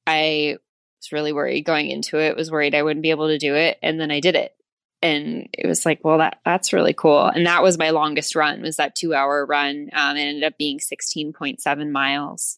I 0.05 0.55
was 1.01 1.11
really 1.11 1.33
worried 1.33 1.63
going 1.63 1.89
into 1.89 2.17
it, 2.17 2.37
was 2.37 2.49
worried 2.49 2.75
I 2.75 2.83
wouldn't 2.83 3.03
be 3.03 3.09
able 3.09 3.27
to 3.27 3.37
do 3.37 3.55
it. 3.55 3.77
And 3.83 3.99
then 3.99 4.09
I 4.09 4.21
did 4.21 4.35
it. 4.35 4.55
And 5.01 5.49
it 5.51 5.67
was 5.67 5.85
like, 5.85 5.99
well, 6.03 6.19
that 6.19 6.39
that's 6.45 6.71
really 6.71 6.93
cool. 6.93 7.25
And 7.25 7.45
that 7.45 7.61
was 7.61 7.77
my 7.77 7.89
longest 7.89 8.33
run, 8.33 8.61
was 8.61 8.77
that 8.77 8.95
two 8.95 9.13
hour 9.13 9.45
run. 9.45 9.89
Um, 9.91 10.15
it 10.15 10.21
ended 10.21 10.43
up 10.45 10.57
being 10.57 10.79
16.7 10.79 11.91
miles. 11.91 12.57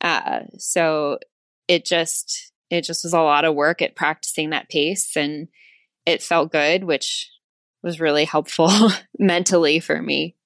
Uh, 0.00 0.42
so 0.58 1.18
it 1.66 1.84
just 1.84 2.52
it 2.70 2.82
just 2.82 3.02
was 3.02 3.12
a 3.12 3.20
lot 3.20 3.44
of 3.44 3.56
work 3.56 3.82
at 3.82 3.96
practicing 3.96 4.50
that 4.50 4.68
pace 4.68 5.16
and 5.16 5.48
it 6.06 6.22
felt 6.22 6.52
good, 6.52 6.84
which 6.84 7.30
was 7.82 8.00
really 8.00 8.24
helpful 8.24 8.70
mentally 9.18 9.80
for 9.80 10.00
me. 10.00 10.36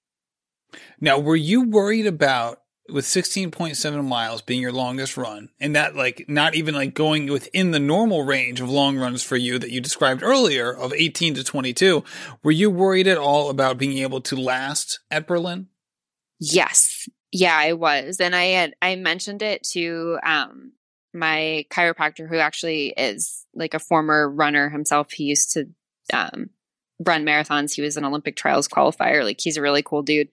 Now, 1.01 1.19
were 1.19 1.37
you 1.37 1.69
worried 1.69 2.07
about 2.07 2.61
with 2.93 3.05
16.7 3.05 4.05
miles 4.05 4.43
being 4.43 4.61
your 4.61 4.73
longest 4.73 5.17
run 5.17 5.49
and 5.61 5.77
that 5.77 5.95
like 5.95 6.25
not 6.29 6.55
even 6.55 6.75
like 6.75 6.95
going 6.95 7.31
within 7.31 7.71
the 7.71 7.79
normal 7.79 8.25
range 8.25 8.61
of 8.61 8.69
long 8.69 8.99
runs 8.99 9.23
for 9.23 9.37
you 9.37 9.59
that 9.59 9.71
you 9.71 9.81
described 9.81 10.23
earlier 10.23 10.73
of 10.73 10.93
18 10.93 11.35
to 11.35 11.45
22 11.45 12.03
were 12.43 12.51
you 12.51 12.71
worried 12.71 13.07
at 13.07 13.19
all 13.19 13.49
about 13.49 13.79
being 13.79 13.99
able 13.99 14.21
to 14.21 14.35
last 14.35 15.01
at 15.11 15.27
berlin? 15.27 15.69
Yes. 16.41 17.09
Yeah 17.33 17.57
i 17.57 17.73
was. 17.73 18.19
And 18.21 18.35
i 18.35 18.45
had 18.47 18.75
i 18.83 18.97
mentioned 18.97 19.43
it 19.43 19.63
to 19.73 20.19
um 20.25 20.73
my 21.13 21.65
chiropractor 21.71 22.29
who 22.29 22.37
actually 22.37 22.95
is 22.97 23.47
like 23.55 23.75
a 23.75 23.79
former 23.79 24.31
runner 24.31 24.69
himself 24.69 25.11
he 25.13 25.25
used 25.25 25.53
to 25.53 25.67
um 26.13 26.51
run 27.05 27.25
marathons 27.25 27.75
he 27.75 27.83
was 27.83 27.97
an 27.97 28.05
olympic 28.05 28.37
trials 28.37 28.69
qualifier 28.69 29.25
like 29.25 29.41
he's 29.41 29.57
a 29.57 29.63
really 29.63 29.83
cool 29.83 30.03
dude 30.03 30.29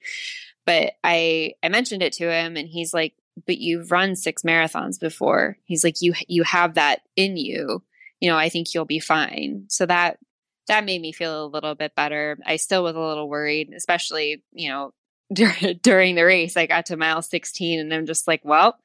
but 0.68 0.94
I 1.04 1.54
I 1.64 1.70
mentioned 1.70 2.04
it 2.04 2.14
to 2.14 2.30
him 2.30 2.58
and 2.58 2.68
he's 2.68 2.94
like, 2.94 3.16
"But 3.48 3.58
you've 3.58 3.92
run 3.92 4.16
6 4.16 4.44
marathons 4.44 5.00
before." 5.00 5.58
He's 5.64 5.84
like, 5.84 6.02
"You 6.02 6.14
you 6.28 6.44
have 6.44 6.76
that 6.76 7.02
in 7.16 7.38
you. 7.38 7.84
You 8.20 8.30
know, 8.30 8.38
I 8.38 8.50
think 8.50 8.74
you'll 8.74 8.86
be 8.86 9.00
fine." 9.00 9.66
So 9.70 9.86
that 9.88 10.20
that 10.68 10.84
made 10.86 11.02
me 11.02 11.14
feel 11.14 11.46
a 11.46 11.48
little 11.48 11.74
bit 11.74 11.96
better. 11.96 12.38
I 12.46 12.58
still 12.58 12.84
was 12.84 12.96
a 12.96 13.00
little 13.00 13.30
worried, 13.30 13.72
especially, 13.74 14.44
you 14.52 14.70
know, 14.70 14.94
during 15.82 16.16
the 16.16 16.24
race. 16.24 16.58
I 16.58 16.66
got 16.66 16.88
to 16.88 16.98
mile 16.98 17.22
16 17.22 17.80
and 17.80 17.94
I'm 17.94 18.06
just 18.06 18.28
like, 18.28 18.42
"Well, 18.44 18.78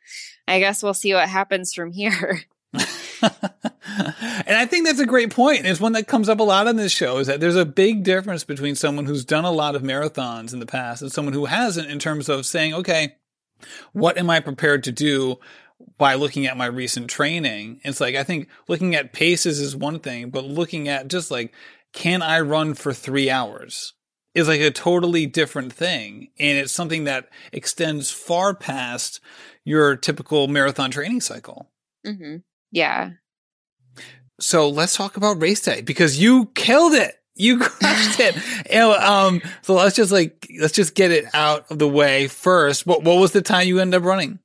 I 0.49 0.59
guess 0.59 0.83
we'll 0.83 0.95
see 0.95 1.15
what 1.15 1.29
happens 1.29 1.73
from 1.75 1.93
here." 1.93 2.43
and 3.23 4.57
I 4.57 4.67
think 4.67 4.87
that's 4.87 4.99
a 4.99 5.07
great 5.07 5.31
point. 5.31 5.67
It's 5.67 5.81
one 5.81 5.93
that 5.93 6.09
comes 6.09 6.29
up 6.29 6.41
a 6.41 6.45
lot 6.45 6.67
on 6.67 6.77
this 6.77 6.93
show 6.93 7.19
is 7.19 7.27
that 7.27 7.41
there's 7.41 7.57
a 7.57 7.67
big 7.67 8.03
difference 8.03 8.45
between 8.45 8.75
someone 8.75 9.07
who's 9.07 9.25
done 9.25 9.45
a 9.45 9.53
lot 9.53 9.75
of 9.75 9.83
marathons 9.83 10.53
in 10.53 10.59
the 10.59 10.67
past 10.67 11.03
and 11.03 11.13
someone 11.13 11.35
who 11.35 11.45
hasn't 11.45 11.91
in 11.91 11.99
terms 11.99 12.29
of 12.29 12.47
saying, 12.47 12.75
okay, 12.75 13.17
what 13.93 14.19
am 14.19 14.31
I 14.31 14.41
prepared 14.41 14.85
to 14.85 14.93
do 14.93 15.37
by 15.99 16.15
looking 16.15 16.47
at 16.47 16.57
my 16.57 16.67
recent 16.67 17.09
training? 17.09 17.81
It's 17.85 18.01
like, 18.01 18.17
I 18.17 18.25
think 18.25 18.49
looking 18.67 18.95
at 18.95 19.13
paces 19.13 19.61
is 19.61 19.77
one 19.77 20.01
thing, 20.01 20.31
but 20.31 20.45
looking 20.45 20.89
at 20.89 21.09
just 21.09 21.31
like, 21.31 21.55
can 21.93 22.23
I 22.23 22.41
run 22.41 22.75
for 22.75 22.93
three 22.93 23.31
hours? 23.31 23.93
Is 24.35 24.49
like 24.49 24.61
a 24.61 24.71
totally 24.71 25.27
different 25.27 25.73
thing. 25.73 26.29
And 26.39 26.59
it's 26.59 26.73
something 26.73 27.05
that 27.05 27.29
extends 27.53 28.11
far 28.11 28.55
past 28.55 29.21
your 29.65 29.95
typical 29.97 30.49
marathon 30.49 30.91
training 30.91 31.21
cycle. 31.21 31.71
Mm-hmm. 32.07 32.37
Yeah. 32.71 33.11
So 34.41 34.69
let's 34.69 34.97
talk 34.97 35.17
about 35.17 35.41
race 35.41 35.61
day 35.61 35.83
because 35.83 36.21
you 36.21 36.47
killed 36.55 36.95
it. 36.95 37.15
You 37.35 37.59
crushed 37.61 38.21
it. 38.21 38.37
and, 38.71 38.91
um, 38.95 39.43
so 39.63 39.75
let's 39.75 39.97
just 39.97 40.13
like 40.13 40.49
let's 40.61 40.75
just 40.75 40.95
get 40.95 41.11
it 41.11 41.27
out 41.35 41.71
of 41.71 41.79
the 41.79 41.89
way 41.89 42.27
first. 42.27 42.87
What 42.87 43.03
what 43.03 43.19
was 43.19 43.33
the 43.33 43.43
time 43.43 43.69
you 43.69 43.79
ended 43.81 44.01
up 44.01 44.07
running? 44.07 44.39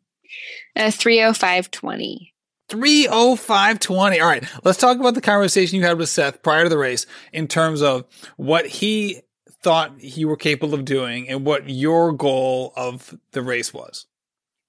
Uh, 0.76 0.92
three 0.92 1.22
oh 1.24 1.34
five 1.34 1.72
twenty. 1.72 2.34
30520. 2.70 4.20
All 4.20 4.28
right. 4.28 4.44
Let's 4.64 4.78
talk 4.78 5.00
about 5.00 5.14
the 5.14 5.22
conversation 5.22 5.80
you 5.80 5.86
had 5.86 5.98
with 5.98 6.10
Seth 6.10 6.44
prior 6.44 6.64
to 6.64 6.70
the 6.70 6.78
race 6.78 7.06
in 7.32 7.48
terms 7.48 7.82
of 7.82 8.04
what 8.36 8.68
he 8.68 9.22
thought 9.68 10.02
you 10.02 10.30
were 10.30 10.38
capable 10.38 10.74
of 10.74 10.86
doing 10.86 11.28
and 11.28 11.46
what 11.46 11.70
your 11.70 12.14
goal 12.14 12.72
of 12.78 13.14
the 13.34 13.42
race 13.42 13.74
was. 13.74 14.06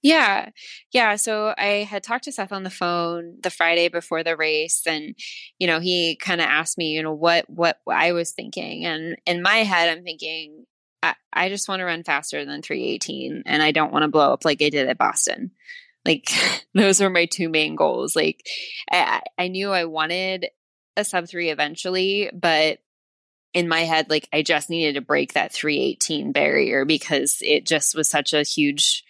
Yeah. 0.03 0.49
Yeah. 0.93 1.15
So 1.15 1.55
I 1.57 1.87
had 1.89 2.03
talked 2.03 2.25
to 2.25 2.33
Seth 2.33 2.51
on 2.51 2.65
the 2.65 2.69
phone 2.69 3.37
the 3.41 3.51
Friday 3.51 3.87
before 3.87 4.25
the 4.25 4.37
race 4.37 4.83
and, 4.89 5.15
you 5.57 5.69
know, 5.69 5.79
he 5.79 6.17
kind 6.17 6.41
of 6.41 6.49
asked 6.49 6.79
me, 6.79 6.87
you 6.87 7.05
know, 7.05 7.13
what, 7.13 7.49
what 7.49 7.79
I 7.89 8.11
was 8.11 8.33
thinking. 8.33 8.85
And 8.87 9.17
in 9.25 9.41
my 9.41 9.59
head, 9.59 9.89
I'm 9.89 10.03
thinking, 10.03 10.65
I, 11.01 11.15
I 11.33 11.49
just 11.49 11.69
want 11.69 11.79
to 11.79 11.85
run 11.85 12.03
faster 12.03 12.45
than 12.45 12.61
318 12.61 13.45
and 13.47 13.63
I 13.63 13.71
don't 13.71 13.93
want 13.93 14.03
to 14.03 14.09
blow 14.09 14.33
up 14.33 14.45
like 14.45 14.61
I 14.61 14.69
did 14.69 14.89
at 14.89 14.99
Boston. 14.99 15.53
Like 16.05 16.29
those 16.75 17.01
were 17.01 17.09
my 17.11 17.27
two 17.27 17.49
main 17.49 17.77
goals. 17.77 18.17
Like 18.17 18.45
I, 18.91 19.23
I 19.39 19.47
knew 19.47 19.71
I 19.71 19.85
wanted 19.85 20.49
a 20.97 21.05
sub 21.05 21.29
three 21.29 21.51
eventually, 21.51 22.31
but 22.35 22.81
in 23.55 23.69
my 23.69 23.81
head, 23.81 24.11
like 24.11 24.29
I 24.33 24.43
just 24.43 24.71
needed 24.71 24.95
to 24.95 25.01
break 25.01 25.35
that 25.35 25.53
318 25.53 26.33
barrier 26.33 26.85
because 26.85 27.39
it 27.41 27.67
just 27.67 27.95
was 27.95 28.09
such 28.09 28.33
a 28.33 28.43
huge 28.43 29.05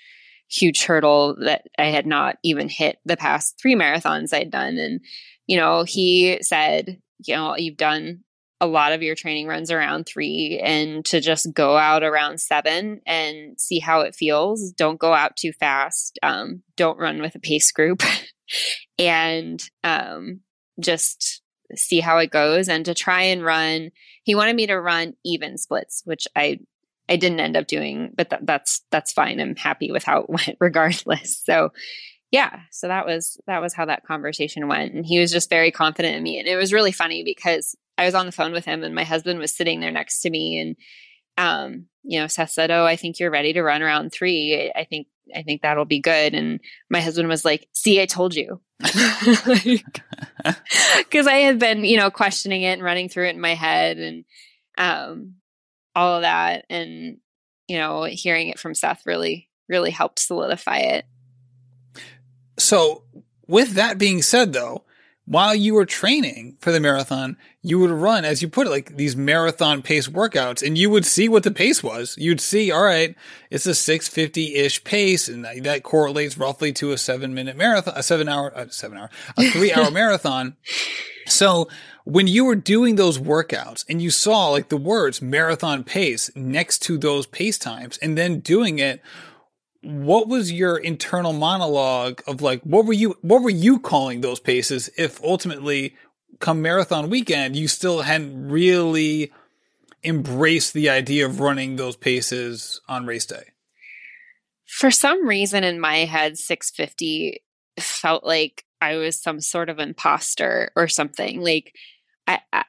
huge 0.50 0.84
hurdle 0.84 1.36
that 1.40 1.66
I 1.78 1.86
had 1.86 2.06
not 2.06 2.38
even 2.42 2.68
hit 2.68 2.98
the 3.04 3.16
past 3.16 3.58
three 3.60 3.74
marathons 3.74 4.32
I'd 4.32 4.50
done. 4.50 4.78
And, 4.78 5.00
you 5.46 5.58
know, 5.58 5.82
he 5.82 6.38
said, 6.42 7.00
you 7.26 7.34
know, 7.34 7.56
you've 7.56 7.76
done 7.76 8.24
a 8.60 8.66
lot 8.66 8.92
of 8.92 9.02
your 9.02 9.14
training 9.14 9.46
runs 9.46 9.70
around 9.70 10.04
three 10.04 10.60
and 10.62 11.04
to 11.04 11.20
just 11.20 11.52
go 11.52 11.76
out 11.76 12.02
around 12.02 12.40
seven 12.40 13.00
and 13.06 13.60
see 13.60 13.78
how 13.78 14.00
it 14.00 14.16
feels. 14.16 14.72
Don't 14.72 14.98
go 14.98 15.12
out 15.12 15.36
too 15.36 15.52
fast. 15.52 16.18
Um, 16.22 16.62
don't 16.76 16.98
run 16.98 17.20
with 17.20 17.34
a 17.34 17.40
pace 17.40 17.70
group 17.70 18.02
and 18.98 19.62
um, 19.84 20.40
just 20.80 21.42
see 21.74 22.00
how 22.00 22.18
it 22.18 22.30
goes 22.30 22.68
and 22.68 22.84
to 22.84 22.94
try 22.94 23.22
and 23.22 23.44
run. 23.44 23.90
He 24.22 24.34
wanted 24.34 24.56
me 24.56 24.66
to 24.66 24.80
run 24.80 25.14
even 25.24 25.58
splits, 25.58 26.02
which 26.04 26.26
I 26.36 26.60
I 27.08 27.16
didn't 27.16 27.40
end 27.40 27.56
up 27.56 27.66
doing, 27.66 28.12
but 28.14 28.30
th- 28.30 28.42
that's 28.44 28.82
that's 28.90 29.12
fine. 29.12 29.40
I'm 29.40 29.56
happy 29.56 29.90
with 29.90 30.04
how 30.04 30.20
it 30.20 30.30
went 30.30 30.56
regardless. 30.60 31.42
So 31.44 31.72
yeah, 32.30 32.60
so 32.70 32.88
that 32.88 33.06
was 33.06 33.40
that 33.46 33.62
was 33.62 33.74
how 33.74 33.86
that 33.86 34.04
conversation 34.04 34.68
went 34.68 34.94
and 34.94 35.06
he 35.06 35.18
was 35.18 35.32
just 35.32 35.48
very 35.48 35.70
confident 35.70 36.16
in 36.16 36.22
me 36.22 36.38
and 36.38 36.46
it 36.46 36.56
was 36.56 36.72
really 36.72 36.92
funny 36.92 37.24
because 37.24 37.74
I 37.96 38.04
was 38.04 38.14
on 38.14 38.26
the 38.26 38.32
phone 38.32 38.52
with 38.52 38.64
him 38.66 38.84
and 38.84 38.94
my 38.94 39.04
husband 39.04 39.38
was 39.38 39.52
sitting 39.52 39.80
there 39.80 39.90
next 39.90 40.20
to 40.20 40.30
me 40.30 40.58
and 40.60 40.76
um 41.38 41.86
you 42.02 42.20
know 42.20 42.26
Seth 42.26 42.50
said, 42.50 42.70
"Oh, 42.70 42.84
I 42.84 42.96
think 42.96 43.18
you're 43.18 43.30
ready 43.30 43.52
to 43.54 43.62
run 43.62 43.82
around 43.82 44.10
3. 44.12 44.72
I 44.74 44.84
think 44.84 45.08
I 45.34 45.42
think 45.42 45.62
that'll 45.62 45.84
be 45.84 46.00
good." 46.00 46.34
And 46.34 46.60
my 46.90 47.00
husband 47.00 47.28
was 47.28 47.44
like, 47.44 47.68
"See, 47.72 48.00
I 48.00 48.06
told 48.06 48.34
you." 48.34 48.60
Cuz 51.10 51.26
I 51.26 51.38
had 51.38 51.58
been, 51.58 51.84
you 51.84 51.96
know, 51.96 52.10
questioning 52.10 52.62
it 52.62 52.74
and 52.74 52.82
running 52.82 53.08
through 53.08 53.26
it 53.28 53.34
in 53.34 53.40
my 53.40 53.54
head 53.54 53.98
and 53.98 54.24
um 54.78 55.34
all 55.94 56.16
of 56.16 56.22
that 56.22 56.64
and 56.70 57.18
you 57.66 57.76
know 57.76 58.04
hearing 58.04 58.48
it 58.48 58.58
from 58.58 58.74
seth 58.74 59.04
really 59.04 59.48
really 59.68 59.90
helped 59.90 60.20
solidify 60.20 60.78
it 60.78 61.04
so 62.56 63.02
with 63.48 63.72
that 63.72 63.98
being 63.98 64.22
said 64.22 64.52
though 64.52 64.84
while 65.28 65.54
you 65.54 65.74
were 65.74 65.84
training 65.84 66.56
for 66.58 66.72
the 66.72 66.80
marathon 66.80 67.36
you 67.60 67.78
would 67.78 67.90
run 67.90 68.24
as 68.24 68.40
you 68.40 68.48
put 68.48 68.66
it 68.66 68.70
like 68.70 68.96
these 68.96 69.14
marathon 69.14 69.82
pace 69.82 70.08
workouts 70.08 70.66
and 70.66 70.78
you 70.78 70.88
would 70.88 71.04
see 71.04 71.28
what 71.28 71.42
the 71.42 71.50
pace 71.50 71.82
was. 71.82 72.16
You'd 72.16 72.40
see 72.40 72.70
all 72.70 72.82
right 72.82 73.14
it's 73.50 73.66
a 73.66 73.70
650-ish 73.70 74.84
pace 74.84 75.28
and 75.28 75.44
that 75.44 75.82
correlates 75.82 76.38
roughly 76.38 76.72
to 76.74 76.92
a 76.92 76.98
seven 76.98 77.34
minute 77.34 77.56
marathon 77.56 77.94
a 77.96 78.02
seven 78.02 78.28
hour 78.28 78.56
uh, 78.56 78.68
seven 78.70 78.96
hour 78.96 79.10
a 79.36 79.44
three 79.50 79.72
hour 79.72 79.90
marathon. 79.90 80.56
So 81.26 81.68
when 82.04 82.26
you 82.26 82.46
were 82.46 82.56
doing 82.56 82.96
those 82.96 83.18
workouts 83.18 83.84
and 83.86 84.00
you 84.00 84.10
saw 84.10 84.48
like 84.48 84.70
the 84.70 84.78
words 84.78 85.20
marathon 85.20 85.84
pace 85.84 86.30
next 86.34 86.78
to 86.84 86.96
those 86.96 87.26
pace 87.26 87.58
times 87.58 87.98
and 87.98 88.16
then 88.16 88.40
doing 88.40 88.78
it, 88.78 89.02
what 89.82 90.28
was 90.28 90.50
your 90.50 90.76
internal 90.76 91.32
monologue 91.32 92.22
of 92.26 92.42
like, 92.42 92.62
what 92.62 92.84
were 92.84 92.92
you, 92.92 93.16
what 93.22 93.42
were 93.42 93.50
you 93.50 93.78
calling 93.78 94.20
those 94.20 94.40
paces 94.40 94.90
if 94.96 95.22
ultimately 95.22 95.94
come 96.40 96.62
marathon 96.62 97.10
weekend, 97.10 97.56
you 97.56 97.68
still 97.68 98.02
hadn't 98.02 98.48
really 98.48 99.32
embraced 100.02 100.72
the 100.72 100.88
idea 100.88 101.26
of 101.26 101.40
running 101.40 101.76
those 101.76 101.96
paces 101.96 102.80
on 102.88 103.06
race 103.06 103.26
day? 103.26 103.44
For 104.66 104.90
some 104.90 105.26
reason 105.26 105.64
in 105.64 105.80
my 105.80 105.98
head, 105.98 106.38
650 106.38 107.42
felt 107.80 108.24
like 108.24 108.64
I 108.80 108.96
was 108.96 109.20
some 109.20 109.40
sort 109.40 109.70
of 109.70 109.78
imposter 109.78 110.70
or 110.76 110.88
something. 110.88 111.40
Like 111.40 111.74
I, 112.26 112.40
I, 112.52 112.64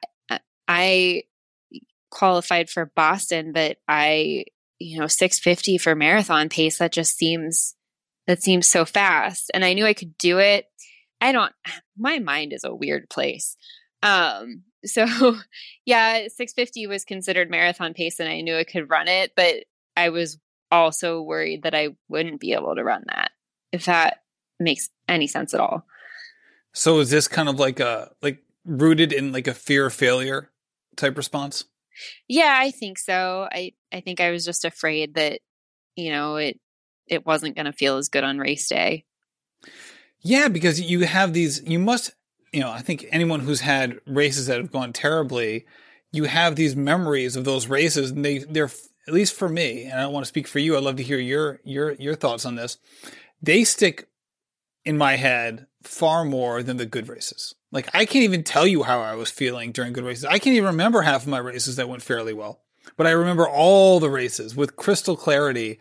I 0.66 1.22
qualified 2.10 2.70
for 2.70 2.86
Boston, 2.96 3.52
but 3.52 3.78
I, 3.86 4.44
you 4.80 4.98
know, 4.98 5.06
650 5.06 5.78
for 5.78 5.94
marathon 5.94 6.48
pace, 6.48 6.78
that 6.78 6.92
just 6.92 7.16
seems, 7.16 7.76
that 8.26 8.42
seems 8.42 8.66
so 8.66 8.84
fast. 8.84 9.50
And 9.54 9.64
I 9.64 9.74
knew 9.74 9.86
I 9.86 9.94
could 9.94 10.16
do 10.18 10.38
it. 10.38 10.66
I 11.20 11.30
don't, 11.30 11.52
my 11.96 12.18
mind 12.18 12.52
is 12.52 12.64
a 12.64 12.74
weird 12.74 13.08
place. 13.08 13.56
Um, 14.02 14.62
so 14.84 15.04
yeah, 15.84 16.26
650 16.28 16.86
was 16.86 17.04
considered 17.04 17.50
marathon 17.50 17.94
pace 17.94 18.18
and 18.18 18.28
I 18.28 18.40
knew 18.40 18.56
I 18.56 18.64
could 18.64 18.90
run 18.90 19.08
it, 19.08 19.32
but 19.36 19.64
I 19.96 20.08
was 20.08 20.38
also 20.72 21.20
worried 21.20 21.64
that 21.64 21.74
I 21.74 21.90
wouldn't 22.08 22.40
be 22.40 22.54
able 22.54 22.74
to 22.74 22.84
run 22.84 23.04
that, 23.08 23.32
if 23.72 23.84
that 23.84 24.22
makes 24.58 24.88
any 25.08 25.26
sense 25.26 25.52
at 25.52 25.60
all. 25.60 25.84
So 26.72 27.00
is 27.00 27.10
this 27.10 27.28
kind 27.28 27.48
of 27.48 27.58
like 27.58 27.80
a 27.80 28.12
like 28.22 28.38
rooted 28.64 29.12
in 29.12 29.32
like 29.32 29.48
a 29.48 29.54
fear 29.54 29.86
of 29.86 29.92
failure 29.92 30.50
type 30.96 31.16
response? 31.16 31.64
Yeah, 32.28 32.56
I 32.58 32.70
think 32.70 32.98
so. 32.98 33.48
I 33.50 33.72
I 33.92 34.00
think 34.00 34.20
I 34.20 34.30
was 34.30 34.44
just 34.44 34.64
afraid 34.64 35.14
that 35.14 35.40
you 35.96 36.10
know 36.10 36.36
it 36.36 36.58
it 37.06 37.26
wasn't 37.26 37.56
going 37.56 37.66
to 37.66 37.72
feel 37.72 37.96
as 37.96 38.08
good 38.08 38.24
on 38.24 38.38
race 38.38 38.68
day. 38.68 39.04
Yeah, 40.22 40.48
because 40.48 40.80
you 40.80 41.00
have 41.00 41.32
these 41.32 41.62
you 41.66 41.78
must 41.78 42.12
you 42.52 42.60
know, 42.60 42.70
I 42.70 42.80
think 42.80 43.06
anyone 43.10 43.40
who's 43.40 43.60
had 43.60 44.00
races 44.06 44.46
that 44.46 44.58
have 44.58 44.72
gone 44.72 44.92
terribly, 44.92 45.66
you 46.12 46.24
have 46.24 46.56
these 46.56 46.74
memories 46.74 47.36
of 47.36 47.44
those 47.44 47.68
races 47.68 48.10
and 48.10 48.24
they 48.24 48.38
they're 48.38 48.70
at 49.06 49.14
least 49.14 49.34
for 49.34 49.48
me, 49.48 49.84
and 49.84 49.94
I 49.94 50.02
don't 50.02 50.12
want 50.12 50.24
to 50.24 50.28
speak 50.28 50.46
for 50.46 50.58
you. 50.58 50.76
I'd 50.76 50.82
love 50.82 50.96
to 50.96 51.02
hear 51.02 51.18
your 51.18 51.60
your 51.64 51.92
your 51.92 52.14
thoughts 52.14 52.44
on 52.44 52.56
this. 52.56 52.78
They 53.42 53.64
stick 53.64 54.08
in 54.84 54.98
my 54.98 55.16
head 55.16 55.66
far 55.82 56.24
more 56.24 56.62
than 56.62 56.76
the 56.76 56.86
good 56.86 57.08
races. 57.08 57.54
Like 57.72 57.88
I 57.94 58.04
can't 58.04 58.24
even 58.24 58.42
tell 58.42 58.66
you 58.66 58.82
how 58.82 59.00
I 59.00 59.14
was 59.14 59.30
feeling 59.30 59.72
during 59.72 59.92
good 59.92 60.04
races. 60.04 60.24
I 60.24 60.38
can't 60.38 60.56
even 60.56 60.68
remember 60.68 61.02
half 61.02 61.22
of 61.22 61.28
my 61.28 61.38
races 61.38 61.76
that 61.76 61.88
went 61.88 62.02
fairly 62.02 62.32
well, 62.32 62.60
but 62.96 63.06
I 63.06 63.10
remember 63.10 63.48
all 63.48 64.00
the 64.00 64.10
races 64.10 64.56
with 64.56 64.76
crystal 64.76 65.16
clarity 65.16 65.78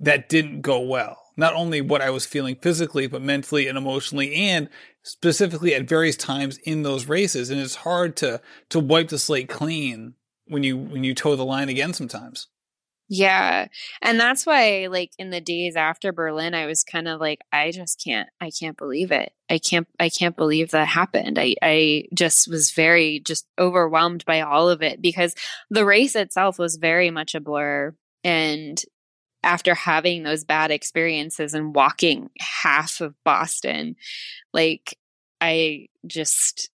that 0.00 0.28
didn't 0.28 0.62
go 0.62 0.80
well. 0.80 1.18
Not 1.36 1.54
only 1.54 1.80
what 1.80 2.02
I 2.02 2.10
was 2.10 2.26
feeling 2.26 2.56
physically, 2.56 3.06
but 3.06 3.22
mentally 3.22 3.66
and 3.66 3.78
emotionally 3.78 4.34
and 4.34 4.68
specifically 5.02 5.74
at 5.74 5.88
various 5.88 6.16
times 6.16 6.58
in 6.58 6.82
those 6.82 7.06
races. 7.06 7.50
And 7.50 7.60
it's 7.60 7.76
hard 7.76 8.16
to, 8.16 8.40
to 8.68 8.78
wipe 8.78 9.08
the 9.08 9.18
slate 9.18 9.48
clean 9.48 10.14
when 10.46 10.62
you, 10.62 10.76
when 10.76 11.04
you 11.04 11.14
toe 11.14 11.36
the 11.36 11.44
line 11.44 11.68
again 11.68 11.94
sometimes. 11.94 12.48
Yeah. 13.14 13.66
And 14.00 14.18
that's 14.18 14.46
why 14.46 14.86
like 14.90 15.10
in 15.18 15.28
the 15.28 15.42
days 15.42 15.76
after 15.76 16.12
Berlin 16.12 16.54
I 16.54 16.64
was 16.64 16.82
kind 16.82 17.06
of 17.06 17.20
like 17.20 17.40
I 17.52 17.70
just 17.70 18.02
can't 18.02 18.26
I 18.40 18.50
can't 18.50 18.78
believe 18.78 19.12
it. 19.12 19.34
I 19.50 19.58
can't 19.58 19.86
I 20.00 20.08
can't 20.08 20.34
believe 20.34 20.70
that 20.70 20.88
happened. 20.88 21.38
I 21.38 21.54
I 21.60 22.04
just 22.14 22.48
was 22.48 22.70
very 22.70 23.20
just 23.20 23.46
overwhelmed 23.60 24.24
by 24.24 24.40
all 24.40 24.70
of 24.70 24.80
it 24.80 25.02
because 25.02 25.34
the 25.68 25.84
race 25.84 26.16
itself 26.16 26.58
was 26.58 26.76
very 26.76 27.10
much 27.10 27.34
a 27.34 27.40
blur 27.40 27.94
and 28.24 28.82
after 29.42 29.74
having 29.74 30.22
those 30.22 30.44
bad 30.44 30.70
experiences 30.70 31.52
and 31.52 31.74
walking 31.74 32.30
half 32.40 33.02
of 33.02 33.14
Boston 33.26 33.94
like 34.54 34.96
I 35.38 35.88
just 36.06 36.70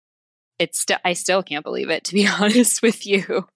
it's 0.58 0.80
still 0.80 0.98
I 1.04 1.12
still 1.12 1.44
can't 1.44 1.64
believe 1.64 1.90
it 1.90 2.02
to 2.06 2.14
be 2.14 2.26
honest 2.40 2.82
with 2.82 3.06
you 3.06 3.46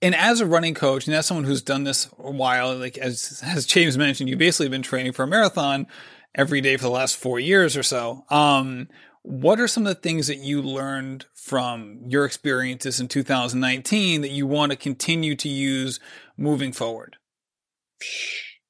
and 0.00 0.14
as 0.14 0.40
a 0.40 0.46
running 0.46 0.74
coach, 0.74 1.06
and 1.06 1.16
as 1.16 1.26
someone 1.26 1.44
who's 1.44 1.62
done 1.62 1.84
this 1.84 2.08
a 2.18 2.30
while, 2.30 2.76
like 2.76 2.98
as 2.98 3.42
as 3.44 3.66
James 3.66 3.98
mentioned, 3.98 4.28
you've 4.28 4.38
basically 4.38 4.68
been 4.68 4.82
training 4.82 5.12
for 5.12 5.24
a 5.24 5.26
marathon 5.26 5.86
every 6.34 6.60
day 6.60 6.76
for 6.76 6.84
the 6.84 6.90
last 6.90 7.16
four 7.16 7.40
years 7.40 7.76
or 7.76 7.82
so. 7.82 8.24
Um, 8.30 8.88
what 9.22 9.60
are 9.60 9.68
some 9.68 9.86
of 9.86 9.94
the 9.94 10.00
things 10.00 10.28
that 10.28 10.38
you 10.38 10.62
learned 10.62 11.26
from 11.34 12.00
your 12.06 12.24
experiences 12.24 13.00
in 13.00 13.08
2019 13.08 14.20
that 14.20 14.30
you 14.30 14.46
want 14.46 14.70
to 14.70 14.76
continue 14.76 15.34
to 15.36 15.48
use 15.48 15.98
moving 16.36 16.72
forward? 16.72 17.16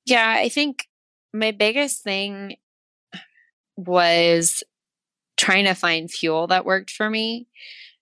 Yeah, 0.07 0.37
I 0.39 0.49
think 0.49 0.89
my 1.35 1.51
biggest 1.51 2.03
thing 2.03 2.57
was 3.77 4.65
trying 5.37 5.67
to 5.67 5.75
find 5.75 6.11
fuel 6.11 6.47
that 6.49 6.65
worked 6.65 6.91
for 6.91 7.09
me. 7.09 7.47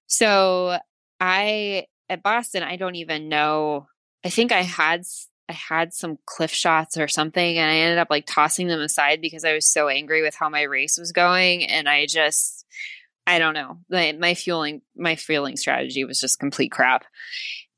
So 0.07 0.79
I 1.21 1.87
at 2.09 2.23
Boston, 2.23 2.63
I 2.63 2.77
don't 2.77 2.97
even 2.97 3.29
know. 3.29 3.87
I 4.25 4.31
think 4.31 4.53
I 4.53 4.63
had 4.63 5.05
I 5.49 5.53
had 5.53 5.93
some 5.93 6.19
Clif 6.27 6.51
Shots 6.51 6.97
or 6.97 7.09
something, 7.09 7.59
and 7.59 7.71
I 7.71 7.77
ended 7.77 7.99
up 7.99 8.09
like 8.11 8.27
tossing 8.27 8.67
them 8.67 8.81
aside 8.81 9.21
because 9.21 9.45
I 9.45 9.55
was 9.55 9.71
so 9.71 9.89
angry 9.89 10.23
with 10.23 10.35
how 10.35 10.49
my 10.49 10.63
race 10.63 10.99
was 10.99 11.13
going, 11.13 11.65
and 11.65 11.89
I 11.89 12.07
just 12.07 12.65
I 13.27 13.39
don't 13.39 13.55
know. 13.55 13.79
My, 13.91 14.13
my 14.13 14.35
fueling 14.35 14.83
my 14.97 15.17
fueling 15.17 15.57
strategy 15.57 16.05
was 16.05 16.21
just 16.21 16.39
complete 16.39 16.71
crap. 16.71 17.05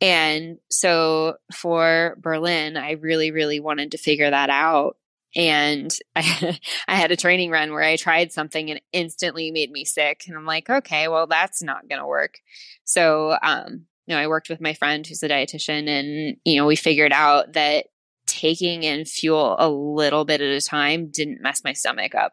And 0.01 0.59
so 0.71 1.37
for 1.53 2.17
Berlin, 2.21 2.77
I 2.77 2.93
really 2.93 3.31
really 3.31 3.61
wanted 3.61 3.93
to 3.93 3.99
figure 3.99 4.31
that 4.31 4.51
out. 4.51 4.97
And 5.37 5.95
I, 6.17 6.59
I 6.87 6.95
had 6.97 7.11
a 7.11 7.17
training 7.17 7.51
run 7.51 7.73
where 7.73 7.83
I 7.83 7.97
tried 7.97 8.33
something 8.33 8.71
and 8.71 8.81
instantly 8.93 9.51
made 9.51 9.71
me 9.71 9.85
sick. 9.85 10.25
And 10.27 10.37
I'm 10.37 10.47
like, 10.47 10.71
okay, 10.71 11.09
well, 11.09 11.27
that's 11.27 11.63
not 11.63 11.89
going 11.89 12.01
to 12.01 12.07
work. 12.07 12.39
So 12.85 13.37
um, 13.43 13.87
you 14.09 14.15
know, 14.15 14.21
I 14.21 14.27
worked 14.27 14.49
with 14.49 14.61
my 14.61 14.73
friend 14.73 15.07
who's 15.07 15.23
a 15.23 15.29
dietitian 15.29 15.87
and, 15.87 16.39
you 16.45 16.57
know, 16.57 16.67
we 16.67 16.77
figured 16.77 17.13
out 17.13 17.53
that 17.53 17.87
taking 18.27 18.83
in 18.83 19.05
fuel 19.05 19.55
a 19.59 19.69
little 19.69 20.25
bit 20.25 20.41
at 20.41 20.51
a 20.51 20.63
time 20.63 21.11
didn't 21.11 21.43
mess 21.43 21.63
my 21.63 21.75
stomach 21.75 22.15
up. 22.15 22.33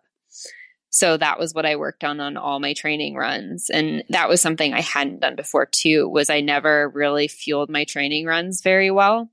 So 0.90 1.18
that 1.18 1.38
was 1.38 1.54
what 1.54 1.66
I 1.66 1.76
worked 1.76 2.06
on 2.06 2.22
on 2.22 2.38
all 2.38 2.62
my 2.62 2.72
training 2.72 3.16
runs. 3.16 3.70
And 3.70 4.06
that 4.08 4.30
was 4.30 4.42
something 4.42 4.74
I 4.74 4.80
hadn't 4.80 5.20
done 5.20 5.36
before 5.36 5.66
too, 5.66 6.08
was 6.08 6.30
I 6.30 6.40
never 6.40 6.88
really 6.88 7.28
fueled 7.28 7.70
my 7.70 7.84
training 7.84 8.26
runs 8.26 8.62
very 8.62 8.90
well. 8.90 9.30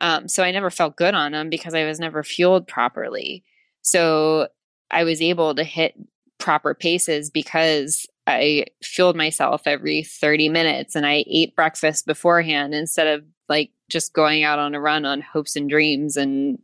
Um, 0.00 0.26
so 0.26 0.42
I 0.42 0.50
never 0.50 0.70
felt 0.70 0.96
good 0.96 1.14
on 1.14 1.30
them 1.30 1.48
because 1.48 1.74
I 1.74 1.84
was 1.84 2.00
never 2.00 2.24
fueled 2.24 2.66
properly. 2.66 3.44
So 3.82 4.48
I 4.90 5.04
was 5.04 5.22
able 5.22 5.54
to 5.54 5.62
hit 5.62 5.94
proper 6.38 6.74
paces 6.74 7.30
because 7.30 8.04
I 8.28 8.66
fueled 8.82 9.16
myself 9.16 9.62
every 9.66 10.02
30 10.02 10.48
minutes 10.48 10.94
and 10.94 11.06
I 11.06 11.24
ate 11.26 11.56
breakfast 11.56 12.06
beforehand 12.06 12.74
instead 12.74 13.06
of 13.06 13.24
like 13.48 13.70
just 13.88 14.12
going 14.12 14.44
out 14.44 14.58
on 14.58 14.74
a 14.74 14.80
run 14.80 15.04
on 15.04 15.20
hopes 15.20 15.56
and 15.56 15.68
dreams 15.68 16.16
and 16.16 16.58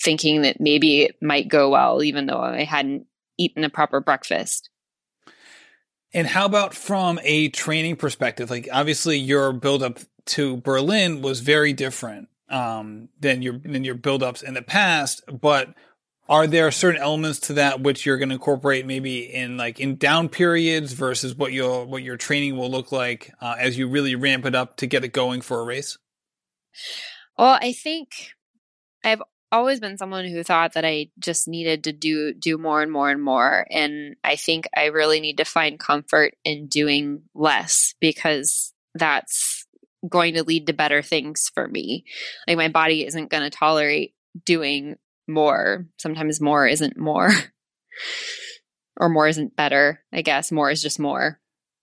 thinking 0.00 0.42
that 0.42 0.60
maybe 0.60 1.02
it 1.02 1.16
might 1.20 1.48
go 1.48 1.70
well, 1.70 2.02
even 2.02 2.26
though 2.26 2.40
I 2.40 2.64
hadn't 2.64 3.06
eaten 3.36 3.64
a 3.64 3.70
proper 3.70 4.00
breakfast. 4.00 4.70
And 6.14 6.26
how 6.26 6.46
about 6.46 6.72
from 6.74 7.18
a 7.22 7.48
training 7.48 7.96
perspective? 7.96 8.50
Like 8.50 8.68
obviously 8.72 9.18
your 9.18 9.52
build 9.52 9.82
up 9.82 9.98
to 10.26 10.58
Berlin 10.58 11.20
was 11.20 11.40
very 11.40 11.72
different 11.72 12.28
um, 12.48 13.08
than 13.20 13.42
your 13.42 13.58
than 13.58 13.84
your 13.84 13.94
build-ups 13.94 14.42
in 14.42 14.54
the 14.54 14.62
past, 14.62 15.22
but 15.40 15.74
are 16.28 16.46
there 16.46 16.70
certain 16.70 17.00
elements 17.00 17.40
to 17.40 17.54
that 17.54 17.80
which 17.80 18.04
you're 18.04 18.18
going 18.18 18.28
to 18.28 18.34
incorporate 18.34 18.86
maybe 18.86 19.20
in 19.20 19.56
like 19.56 19.80
in 19.80 19.96
down 19.96 20.28
periods 20.28 20.92
versus 20.92 21.34
what 21.34 21.52
your 21.52 21.84
what 21.84 22.02
your 22.02 22.16
training 22.16 22.56
will 22.56 22.70
look 22.70 22.92
like 22.92 23.32
uh, 23.40 23.56
as 23.58 23.78
you 23.78 23.88
really 23.88 24.14
ramp 24.14 24.44
it 24.44 24.54
up 24.54 24.76
to 24.76 24.86
get 24.86 25.04
it 25.04 25.12
going 25.12 25.40
for 25.40 25.60
a 25.60 25.64
race? 25.64 25.98
Well 27.36 27.58
i 27.60 27.72
think 27.72 28.32
i've 29.04 29.22
always 29.50 29.80
been 29.80 29.96
someone 29.96 30.26
who 30.26 30.42
thought 30.42 30.74
that 30.74 30.84
i 30.84 31.08
just 31.18 31.48
needed 31.48 31.84
to 31.84 31.92
do 31.92 32.34
do 32.34 32.58
more 32.58 32.82
and 32.82 32.92
more 32.92 33.10
and 33.10 33.22
more 33.22 33.66
and 33.70 34.16
i 34.22 34.36
think 34.36 34.68
i 34.76 34.86
really 34.86 35.20
need 35.20 35.38
to 35.38 35.44
find 35.44 35.78
comfort 35.78 36.34
in 36.44 36.66
doing 36.66 37.22
less 37.34 37.94
because 38.00 38.74
that's 38.94 39.66
going 40.06 40.34
to 40.34 40.44
lead 40.44 40.66
to 40.66 40.72
better 40.72 41.02
things 41.02 41.50
for 41.54 41.66
me. 41.66 42.04
Like 42.46 42.56
my 42.56 42.68
body 42.68 43.06
isn't 43.06 43.30
going 43.30 43.42
to 43.42 43.50
tolerate 43.50 44.14
doing 44.44 44.96
more. 45.28 45.86
Sometimes 45.98 46.40
more 46.40 46.66
isn't 46.66 46.96
more. 46.96 47.30
or 48.96 49.08
more 49.08 49.28
isn't 49.28 49.56
better, 49.56 50.00
I 50.12 50.22
guess. 50.22 50.50
More 50.52 50.70
is 50.70 50.82
just 50.82 50.98
more. 50.98 51.40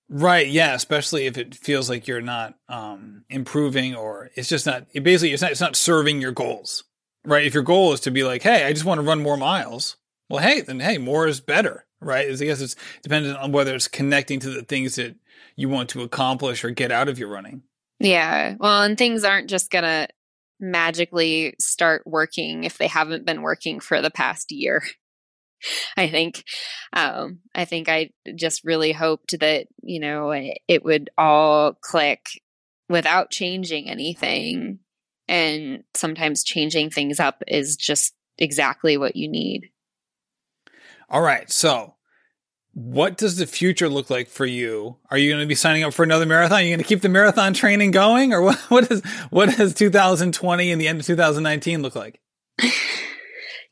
Right, 0.08 0.48
yeah, 0.48 0.76
especially 0.76 1.26
if 1.26 1.38
it 1.38 1.56
feels 1.56 1.90
like 1.90 2.08
you're 2.08 2.22
not 2.22 2.56
um 2.70 3.24
improving 3.30 3.96
or 3.96 4.30
it's 4.36 4.50
just 4.50 4.66
not 4.66 4.86
it 4.94 5.04
basically 5.04 5.34
it's 5.34 5.42
not 5.42 5.52
it's 5.52 5.62
not 5.62 5.76
serving 5.76 6.22
your 6.22 6.32
goals. 6.32 6.84
Right? 7.26 7.46
If 7.46 7.56
your 7.56 7.64
goal 7.64 7.92
is 7.94 8.02
to 8.02 8.12
be 8.12 8.24
like, 8.24 8.44
"Hey, 8.44 8.66
I 8.66 8.74
just 8.74 8.86
want 8.86 9.00
to 9.00 9.08
run 9.08 9.24
more 9.24 9.38
miles." 9.38 9.98
Well, 10.30 10.44
hey, 10.44 10.62
then 10.62 10.80
hey, 10.80 11.00
more 11.00 11.28
is 11.28 11.40
better, 11.40 11.86
right? 12.02 12.28
I 12.30 12.36
guess 12.36 12.62
it's 12.62 12.76
dependent 13.02 13.38
on 13.38 13.52
whether 13.52 13.74
it's 13.74 13.88
connecting 13.88 14.40
to 14.42 14.50
the 14.52 14.62
things 14.62 14.96
that 14.96 15.16
you 15.56 15.70
want 15.70 15.90
to 15.90 16.04
accomplish 16.04 16.64
or 16.64 16.70
get 16.70 16.92
out 16.92 17.10
of 17.10 17.18
your 17.18 17.30
running. 17.30 17.64
Yeah. 18.00 18.56
Well, 18.60 18.84
and 18.84 18.98
things 18.98 19.24
aren't 19.24 19.50
just 19.50 19.72
going 19.72 19.84
to 19.84 20.08
magically 20.60 21.56
start 21.60 22.04
working 22.06 22.64
if 22.64 22.78
they 22.78 22.88
haven't 22.88 23.26
been 23.26 23.42
working 23.42 23.80
for 23.80 24.02
the 24.02 24.12
past 24.12 24.52
year. 24.52 24.84
I 25.98 26.10
think, 26.10 26.44
um, 26.94 27.40
I 27.54 27.66
think 27.66 27.90
I 27.90 28.12
just 28.36 28.64
really 28.64 28.92
hoped 28.92 29.40
that, 29.40 29.68
you 29.82 30.00
know, 30.00 30.32
it, 30.32 30.60
it 30.68 30.84
would 30.84 31.10
all 31.18 31.74
click 31.74 32.26
without 32.90 33.32
changing 33.32 33.90
anything. 33.90 34.80
And 35.28 35.84
sometimes 35.96 36.44
changing 36.44 36.92
things 36.92 37.20
up 37.20 37.42
is 37.48 37.78
just 37.78 38.14
exactly 38.38 38.96
what 38.98 39.16
you 39.16 39.28
need. 39.28 39.72
All 41.10 41.22
right. 41.22 41.50
So 41.50 41.95
what 42.76 43.16
does 43.16 43.38
the 43.38 43.48
future 43.48 43.88
look 43.88 44.10
like 44.10 44.28
for 44.28 44.46
you? 44.46 44.98
Are 45.10 45.18
you 45.18 45.32
going 45.32 45.42
to 45.42 45.48
be 45.48 45.56
signing 45.56 45.86
up 45.86 45.94
for 45.94 46.04
another 46.04 46.26
marathon? 46.26 46.60
Are 46.60 46.62
you 46.62 46.72
going 46.72 46.80
to 46.80 46.84
keep 46.84 47.02
the 47.02 47.10
marathon 47.10 47.54
training 47.54 47.92
going, 47.92 48.34
or 48.34 48.42
what? 48.44 48.58
What 48.70 48.92
is 48.92 49.02
what 49.30 49.56
does 49.56 49.74
2020 49.74 50.72
and 50.72 50.82
the 50.82 50.88
end 50.88 51.00
of 51.00 51.06
2019 51.06 51.82
look 51.82 51.96
like? 51.96 52.20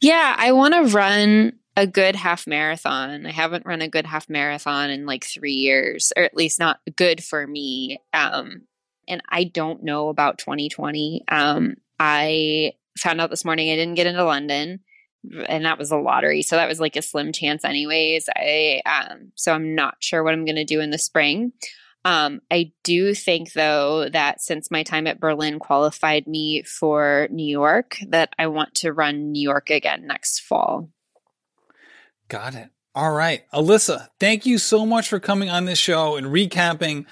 Yeah, 0.01 0.36
I 0.38 0.54
want 0.54 0.74
to 0.74 0.95
run 0.95 1.54
a 1.76 1.86
good 1.86 2.16
half 2.16 2.47
marathon. 2.47 3.26
I 3.26 3.32
haven't 3.32 3.66
run 3.66 3.82
a 3.82 3.89
good 3.89 4.06
half 4.06 4.30
marathon 4.30 4.89
in 4.89 5.06
like 5.06 5.26
three 5.26 5.54
years, 5.54 6.14
or 6.16 6.24
at 6.24 6.36
least 6.36 6.60
not 6.60 6.80
good 6.95 7.24
for 7.24 7.45
me. 7.45 7.99
Um, 8.14 8.62
and 9.08 9.22
I 9.30 9.43
don't 9.43 9.84
know 9.84 10.08
about 10.10 10.38
2020. 10.38 11.24
Um, 11.28 11.76
I 11.99 12.74
found 12.97 13.20
out 13.20 13.30
this 13.30 13.43
morning 13.43 13.70
I 13.70 13.76
didn't 13.76 13.95
get 13.95 14.08
into 14.08 14.24
London 14.24 14.80
and 15.47 15.65
that 15.65 15.78
was 15.78 15.91
a 15.91 15.97
lottery. 15.97 16.41
So 16.41 16.55
that 16.55 16.67
was 16.67 16.80
like 16.80 16.95
a 16.95 17.01
slim 17.01 17.32
chance 17.32 17.63
anyways. 17.63 18.30
I 18.36 18.82
um 18.86 19.32
so 19.36 19.53
i'm 19.53 19.76
not 19.76 19.95
sure 19.99 20.24
what 20.24 20.34
i'm 20.34 20.45
going 20.45 20.55
to 20.55 20.65
do 20.65 20.82
in 20.82 20.89
the 20.89 20.97
spring. 20.97 21.53
Um 22.05 22.41
i 22.51 22.71
do 22.84 23.13
think 23.13 23.53
though 23.53 24.09
that 24.09 24.41
since 24.41 24.71
my 24.71 24.84
time 24.84 25.07
at 25.07 25.19
berlin 25.19 25.59
qualified 25.59 26.28
me 26.28 26.63
for 26.63 27.28
new 27.32 27.49
york 27.49 27.97
that 28.09 28.34
i 28.38 28.47
want 28.47 28.76
to 28.76 28.91
run 28.91 29.32
new 29.32 29.41
york 29.41 29.69
again 29.69 30.07
next 30.07 30.41
fall. 30.41 30.89
Got 32.28 32.55
it. 32.55 32.69
All 32.95 33.11
right. 33.11 33.43
Alissa 33.51 34.09
thank 34.19 34.45
you 34.45 34.57
so 34.57 34.86
much 34.86 35.07
for 35.07 35.19
coming 35.19 35.49
on 35.49 35.65
this 35.65 35.80
show 35.80 36.15
and 36.15 36.28
recapping 36.28 37.05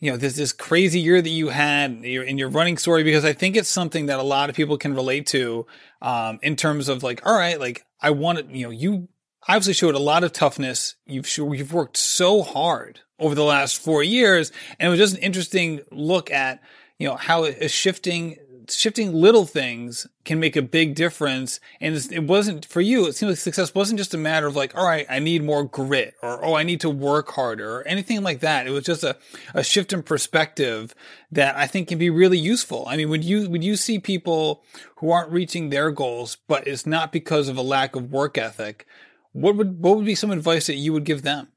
you 0.00 0.10
know, 0.10 0.16
this, 0.16 0.36
this 0.36 0.52
crazy 0.52 1.00
year 1.00 1.20
that 1.20 1.28
you 1.28 1.48
had 1.48 2.04
in 2.04 2.38
your 2.38 2.48
running 2.48 2.78
story, 2.78 3.02
because 3.02 3.24
I 3.24 3.32
think 3.32 3.56
it's 3.56 3.68
something 3.68 4.06
that 4.06 4.18
a 4.18 4.22
lot 4.22 4.48
of 4.48 4.56
people 4.56 4.78
can 4.78 4.94
relate 4.94 5.26
to, 5.28 5.66
um, 6.00 6.38
in 6.42 6.54
terms 6.54 6.88
of 6.88 7.02
like, 7.02 7.26
all 7.26 7.36
right, 7.36 7.58
like 7.58 7.84
I 8.00 8.10
wanted, 8.10 8.50
you 8.50 8.64
know, 8.64 8.70
you 8.70 9.08
obviously 9.48 9.72
showed 9.72 9.94
a 9.94 10.00
lot 10.00 10.22
of 10.22 10.32
toughness. 10.32 10.94
You've, 11.06 11.28
you've 11.36 11.72
worked 11.72 11.96
so 11.96 12.42
hard 12.42 13.00
over 13.18 13.34
the 13.34 13.44
last 13.44 13.80
four 13.80 14.02
years. 14.02 14.52
And 14.78 14.86
it 14.86 14.90
was 14.90 15.00
just 15.00 15.16
an 15.16 15.22
interesting 15.22 15.80
look 15.90 16.30
at, 16.30 16.60
you 16.98 17.08
know, 17.08 17.16
how 17.16 17.44
a 17.44 17.68
shifting 17.68 18.36
shifting 18.70 19.12
little 19.12 19.44
things 19.44 20.06
can 20.24 20.40
make 20.40 20.56
a 20.56 20.62
big 20.62 20.94
difference. 20.94 21.60
And 21.80 21.94
it 21.94 22.24
wasn't 22.24 22.64
for 22.64 22.80
you. 22.80 23.06
It 23.06 23.14
seems 23.14 23.30
like 23.30 23.38
success 23.38 23.74
wasn't 23.74 23.98
just 23.98 24.14
a 24.14 24.18
matter 24.18 24.46
of 24.46 24.56
like, 24.56 24.76
all 24.76 24.86
right, 24.86 25.06
I 25.08 25.18
need 25.18 25.44
more 25.44 25.64
grit 25.64 26.14
or, 26.22 26.44
oh, 26.44 26.54
I 26.54 26.62
need 26.62 26.80
to 26.80 26.90
work 26.90 27.30
harder 27.30 27.76
or 27.76 27.88
anything 27.88 28.22
like 28.22 28.40
that. 28.40 28.66
It 28.66 28.70
was 28.70 28.84
just 28.84 29.04
a, 29.04 29.16
a 29.54 29.62
shift 29.62 29.92
in 29.92 30.02
perspective 30.02 30.94
that 31.30 31.56
I 31.56 31.66
think 31.66 31.88
can 31.88 31.98
be 31.98 32.10
really 32.10 32.38
useful. 32.38 32.84
I 32.88 32.96
mean, 32.96 33.10
when 33.10 33.22
you, 33.22 33.48
when 33.48 33.62
you 33.62 33.76
see 33.76 33.98
people 33.98 34.62
who 34.96 35.10
aren't 35.10 35.32
reaching 35.32 35.70
their 35.70 35.90
goals, 35.90 36.36
but 36.48 36.66
it's 36.66 36.86
not 36.86 37.12
because 37.12 37.48
of 37.48 37.56
a 37.56 37.62
lack 37.62 37.96
of 37.96 38.10
work 38.10 38.36
ethic, 38.36 38.86
what 39.32 39.56
would, 39.56 39.82
what 39.82 39.96
would 39.96 40.06
be 40.06 40.14
some 40.14 40.30
advice 40.30 40.66
that 40.66 40.76
you 40.76 40.92
would 40.92 41.04
give 41.04 41.22
them? 41.22 41.48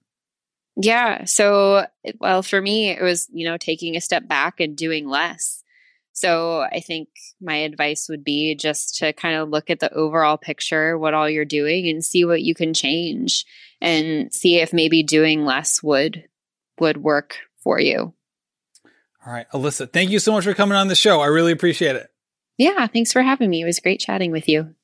Yeah. 0.77 1.25
So, 1.25 1.85
well, 2.19 2.43
for 2.43 2.61
me, 2.61 2.89
it 2.89 3.01
was, 3.01 3.27
you 3.33 3.45
know, 3.45 3.57
taking 3.57 3.95
a 3.95 4.01
step 4.01 4.27
back 4.27 4.59
and 4.59 4.77
doing 4.77 5.07
less 5.07 5.60
so 6.13 6.61
I 6.61 6.79
think 6.81 7.09
my 7.41 7.55
advice 7.55 8.07
would 8.09 8.23
be 8.23 8.55
just 8.55 8.97
to 8.97 9.13
kind 9.13 9.35
of 9.35 9.49
look 9.49 9.69
at 9.69 9.79
the 9.79 9.91
overall 9.93 10.37
picture, 10.37 10.97
what 10.97 11.13
all 11.13 11.29
you're 11.29 11.45
doing 11.45 11.89
and 11.89 12.03
see 12.03 12.25
what 12.25 12.41
you 12.41 12.53
can 12.53 12.73
change 12.73 13.45
and 13.79 14.33
see 14.33 14.57
if 14.57 14.73
maybe 14.73 15.03
doing 15.03 15.45
less 15.45 15.81
would 15.81 16.25
would 16.79 16.97
work 16.97 17.37
for 17.63 17.79
you. 17.79 18.13
All 19.25 19.33
right, 19.33 19.45
Alissa, 19.53 19.91
thank 19.91 20.09
you 20.09 20.19
so 20.19 20.31
much 20.31 20.43
for 20.43 20.53
coming 20.53 20.77
on 20.77 20.87
the 20.87 20.95
show. 20.95 21.21
I 21.21 21.27
really 21.27 21.51
appreciate 21.51 21.95
it. 21.95 22.09
Yeah, 22.57 22.87
thanks 22.87 23.13
for 23.13 23.21
having 23.21 23.49
me. 23.49 23.61
It 23.61 23.65
was 23.65 23.79
great 23.79 23.99
chatting 23.99 24.31
with 24.31 24.49
you. 24.49 24.75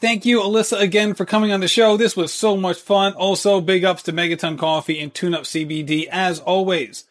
Thank 0.00 0.24
you, 0.24 0.40
Alissa, 0.40 0.80
again 0.80 1.12
for 1.12 1.26
coming 1.26 1.52
on 1.52 1.60
the 1.60 1.68
show. 1.68 1.98
This 1.98 2.16
was 2.16 2.32
so 2.32 2.56
much 2.56 2.78
fun. 2.78 3.12
Also, 3.12 3.60
big 3.60 3.84
ups 3.84 4.02
to 4.04 4.12
Megaton 4.14 4.58
Coffee 4.58 4.98
and 4.98 5.12
Tune 5.12 5.34
Up 5.34 5.42
CBD 5.42 6.06
as 6.10 6.40
always 6.40 7.04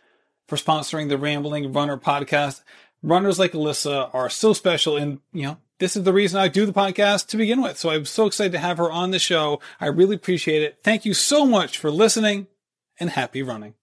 for 0.50 0.56
sponsoring 0.56 1.08
the 1.08 1.18
Rambling 1.18 1.72
Runner 1.72 1.98
podcast. 1.98 2.64
Runners 3.02 3.40
like 3.40 3.54
Alissa 3.54 4.14
are 4.14 4.30
so 4.30 4.52
special 4.52 4.98
and, 4.98 5.20
you 5.32 5.44
know, 5.44 5.58
this 5.78 5.96
is 5.96 6.04
the 6.04 6.12
reason 6.12 6.40
I 6.40 6.50
do 6.50 6.66
the 6.66 6.74
podcast 6.74 7.28
to 7.28 7.38
begin 7.38 7.62
with. 7.62 7.78
So 7.78 7.90
I'm 7.90 8.04
so 8.04 8.26
excited 8.26 8.52
to 8.52 8.60
have 8.60 8.78
her 8.80 8.92
on 8.92 9.12
the 9.12 9.20
show. 9.20 9.62
I 9.80 9.86
really 9.86 10.16
appreciate 10.16 10.62
it. 10.62 10.80
Thank 10.84 11.06
you 11.06 11.14
so 11.14 11.46
much 11.46 11.78
for 11.78 11.90
listening 11.90 12.48
and 13.00 13.12
happy 13.12 13.42
running. 13.42 13.76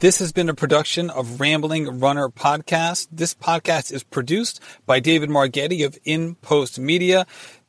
This 0.00 0.18
has 0.18 0.32
been 0.32 0.48
a 0.48 0.54
production 0.54 1.10
of 1.10 1.40
Rambling 1.40 2.00
Runner 2.00 2.28
Podcast. 2.28 3.06
This 3.12 3.34
podcast 3.34 3.92
is 3.92 4.02
produced 4.02 4.60
by 4.84 4.98
David 4.98 5.30
Margetti 5.30 5.86
of 5.86 5.96
In 6.04 6.34
Post 6.34 6.78
Media. 6.78 7.24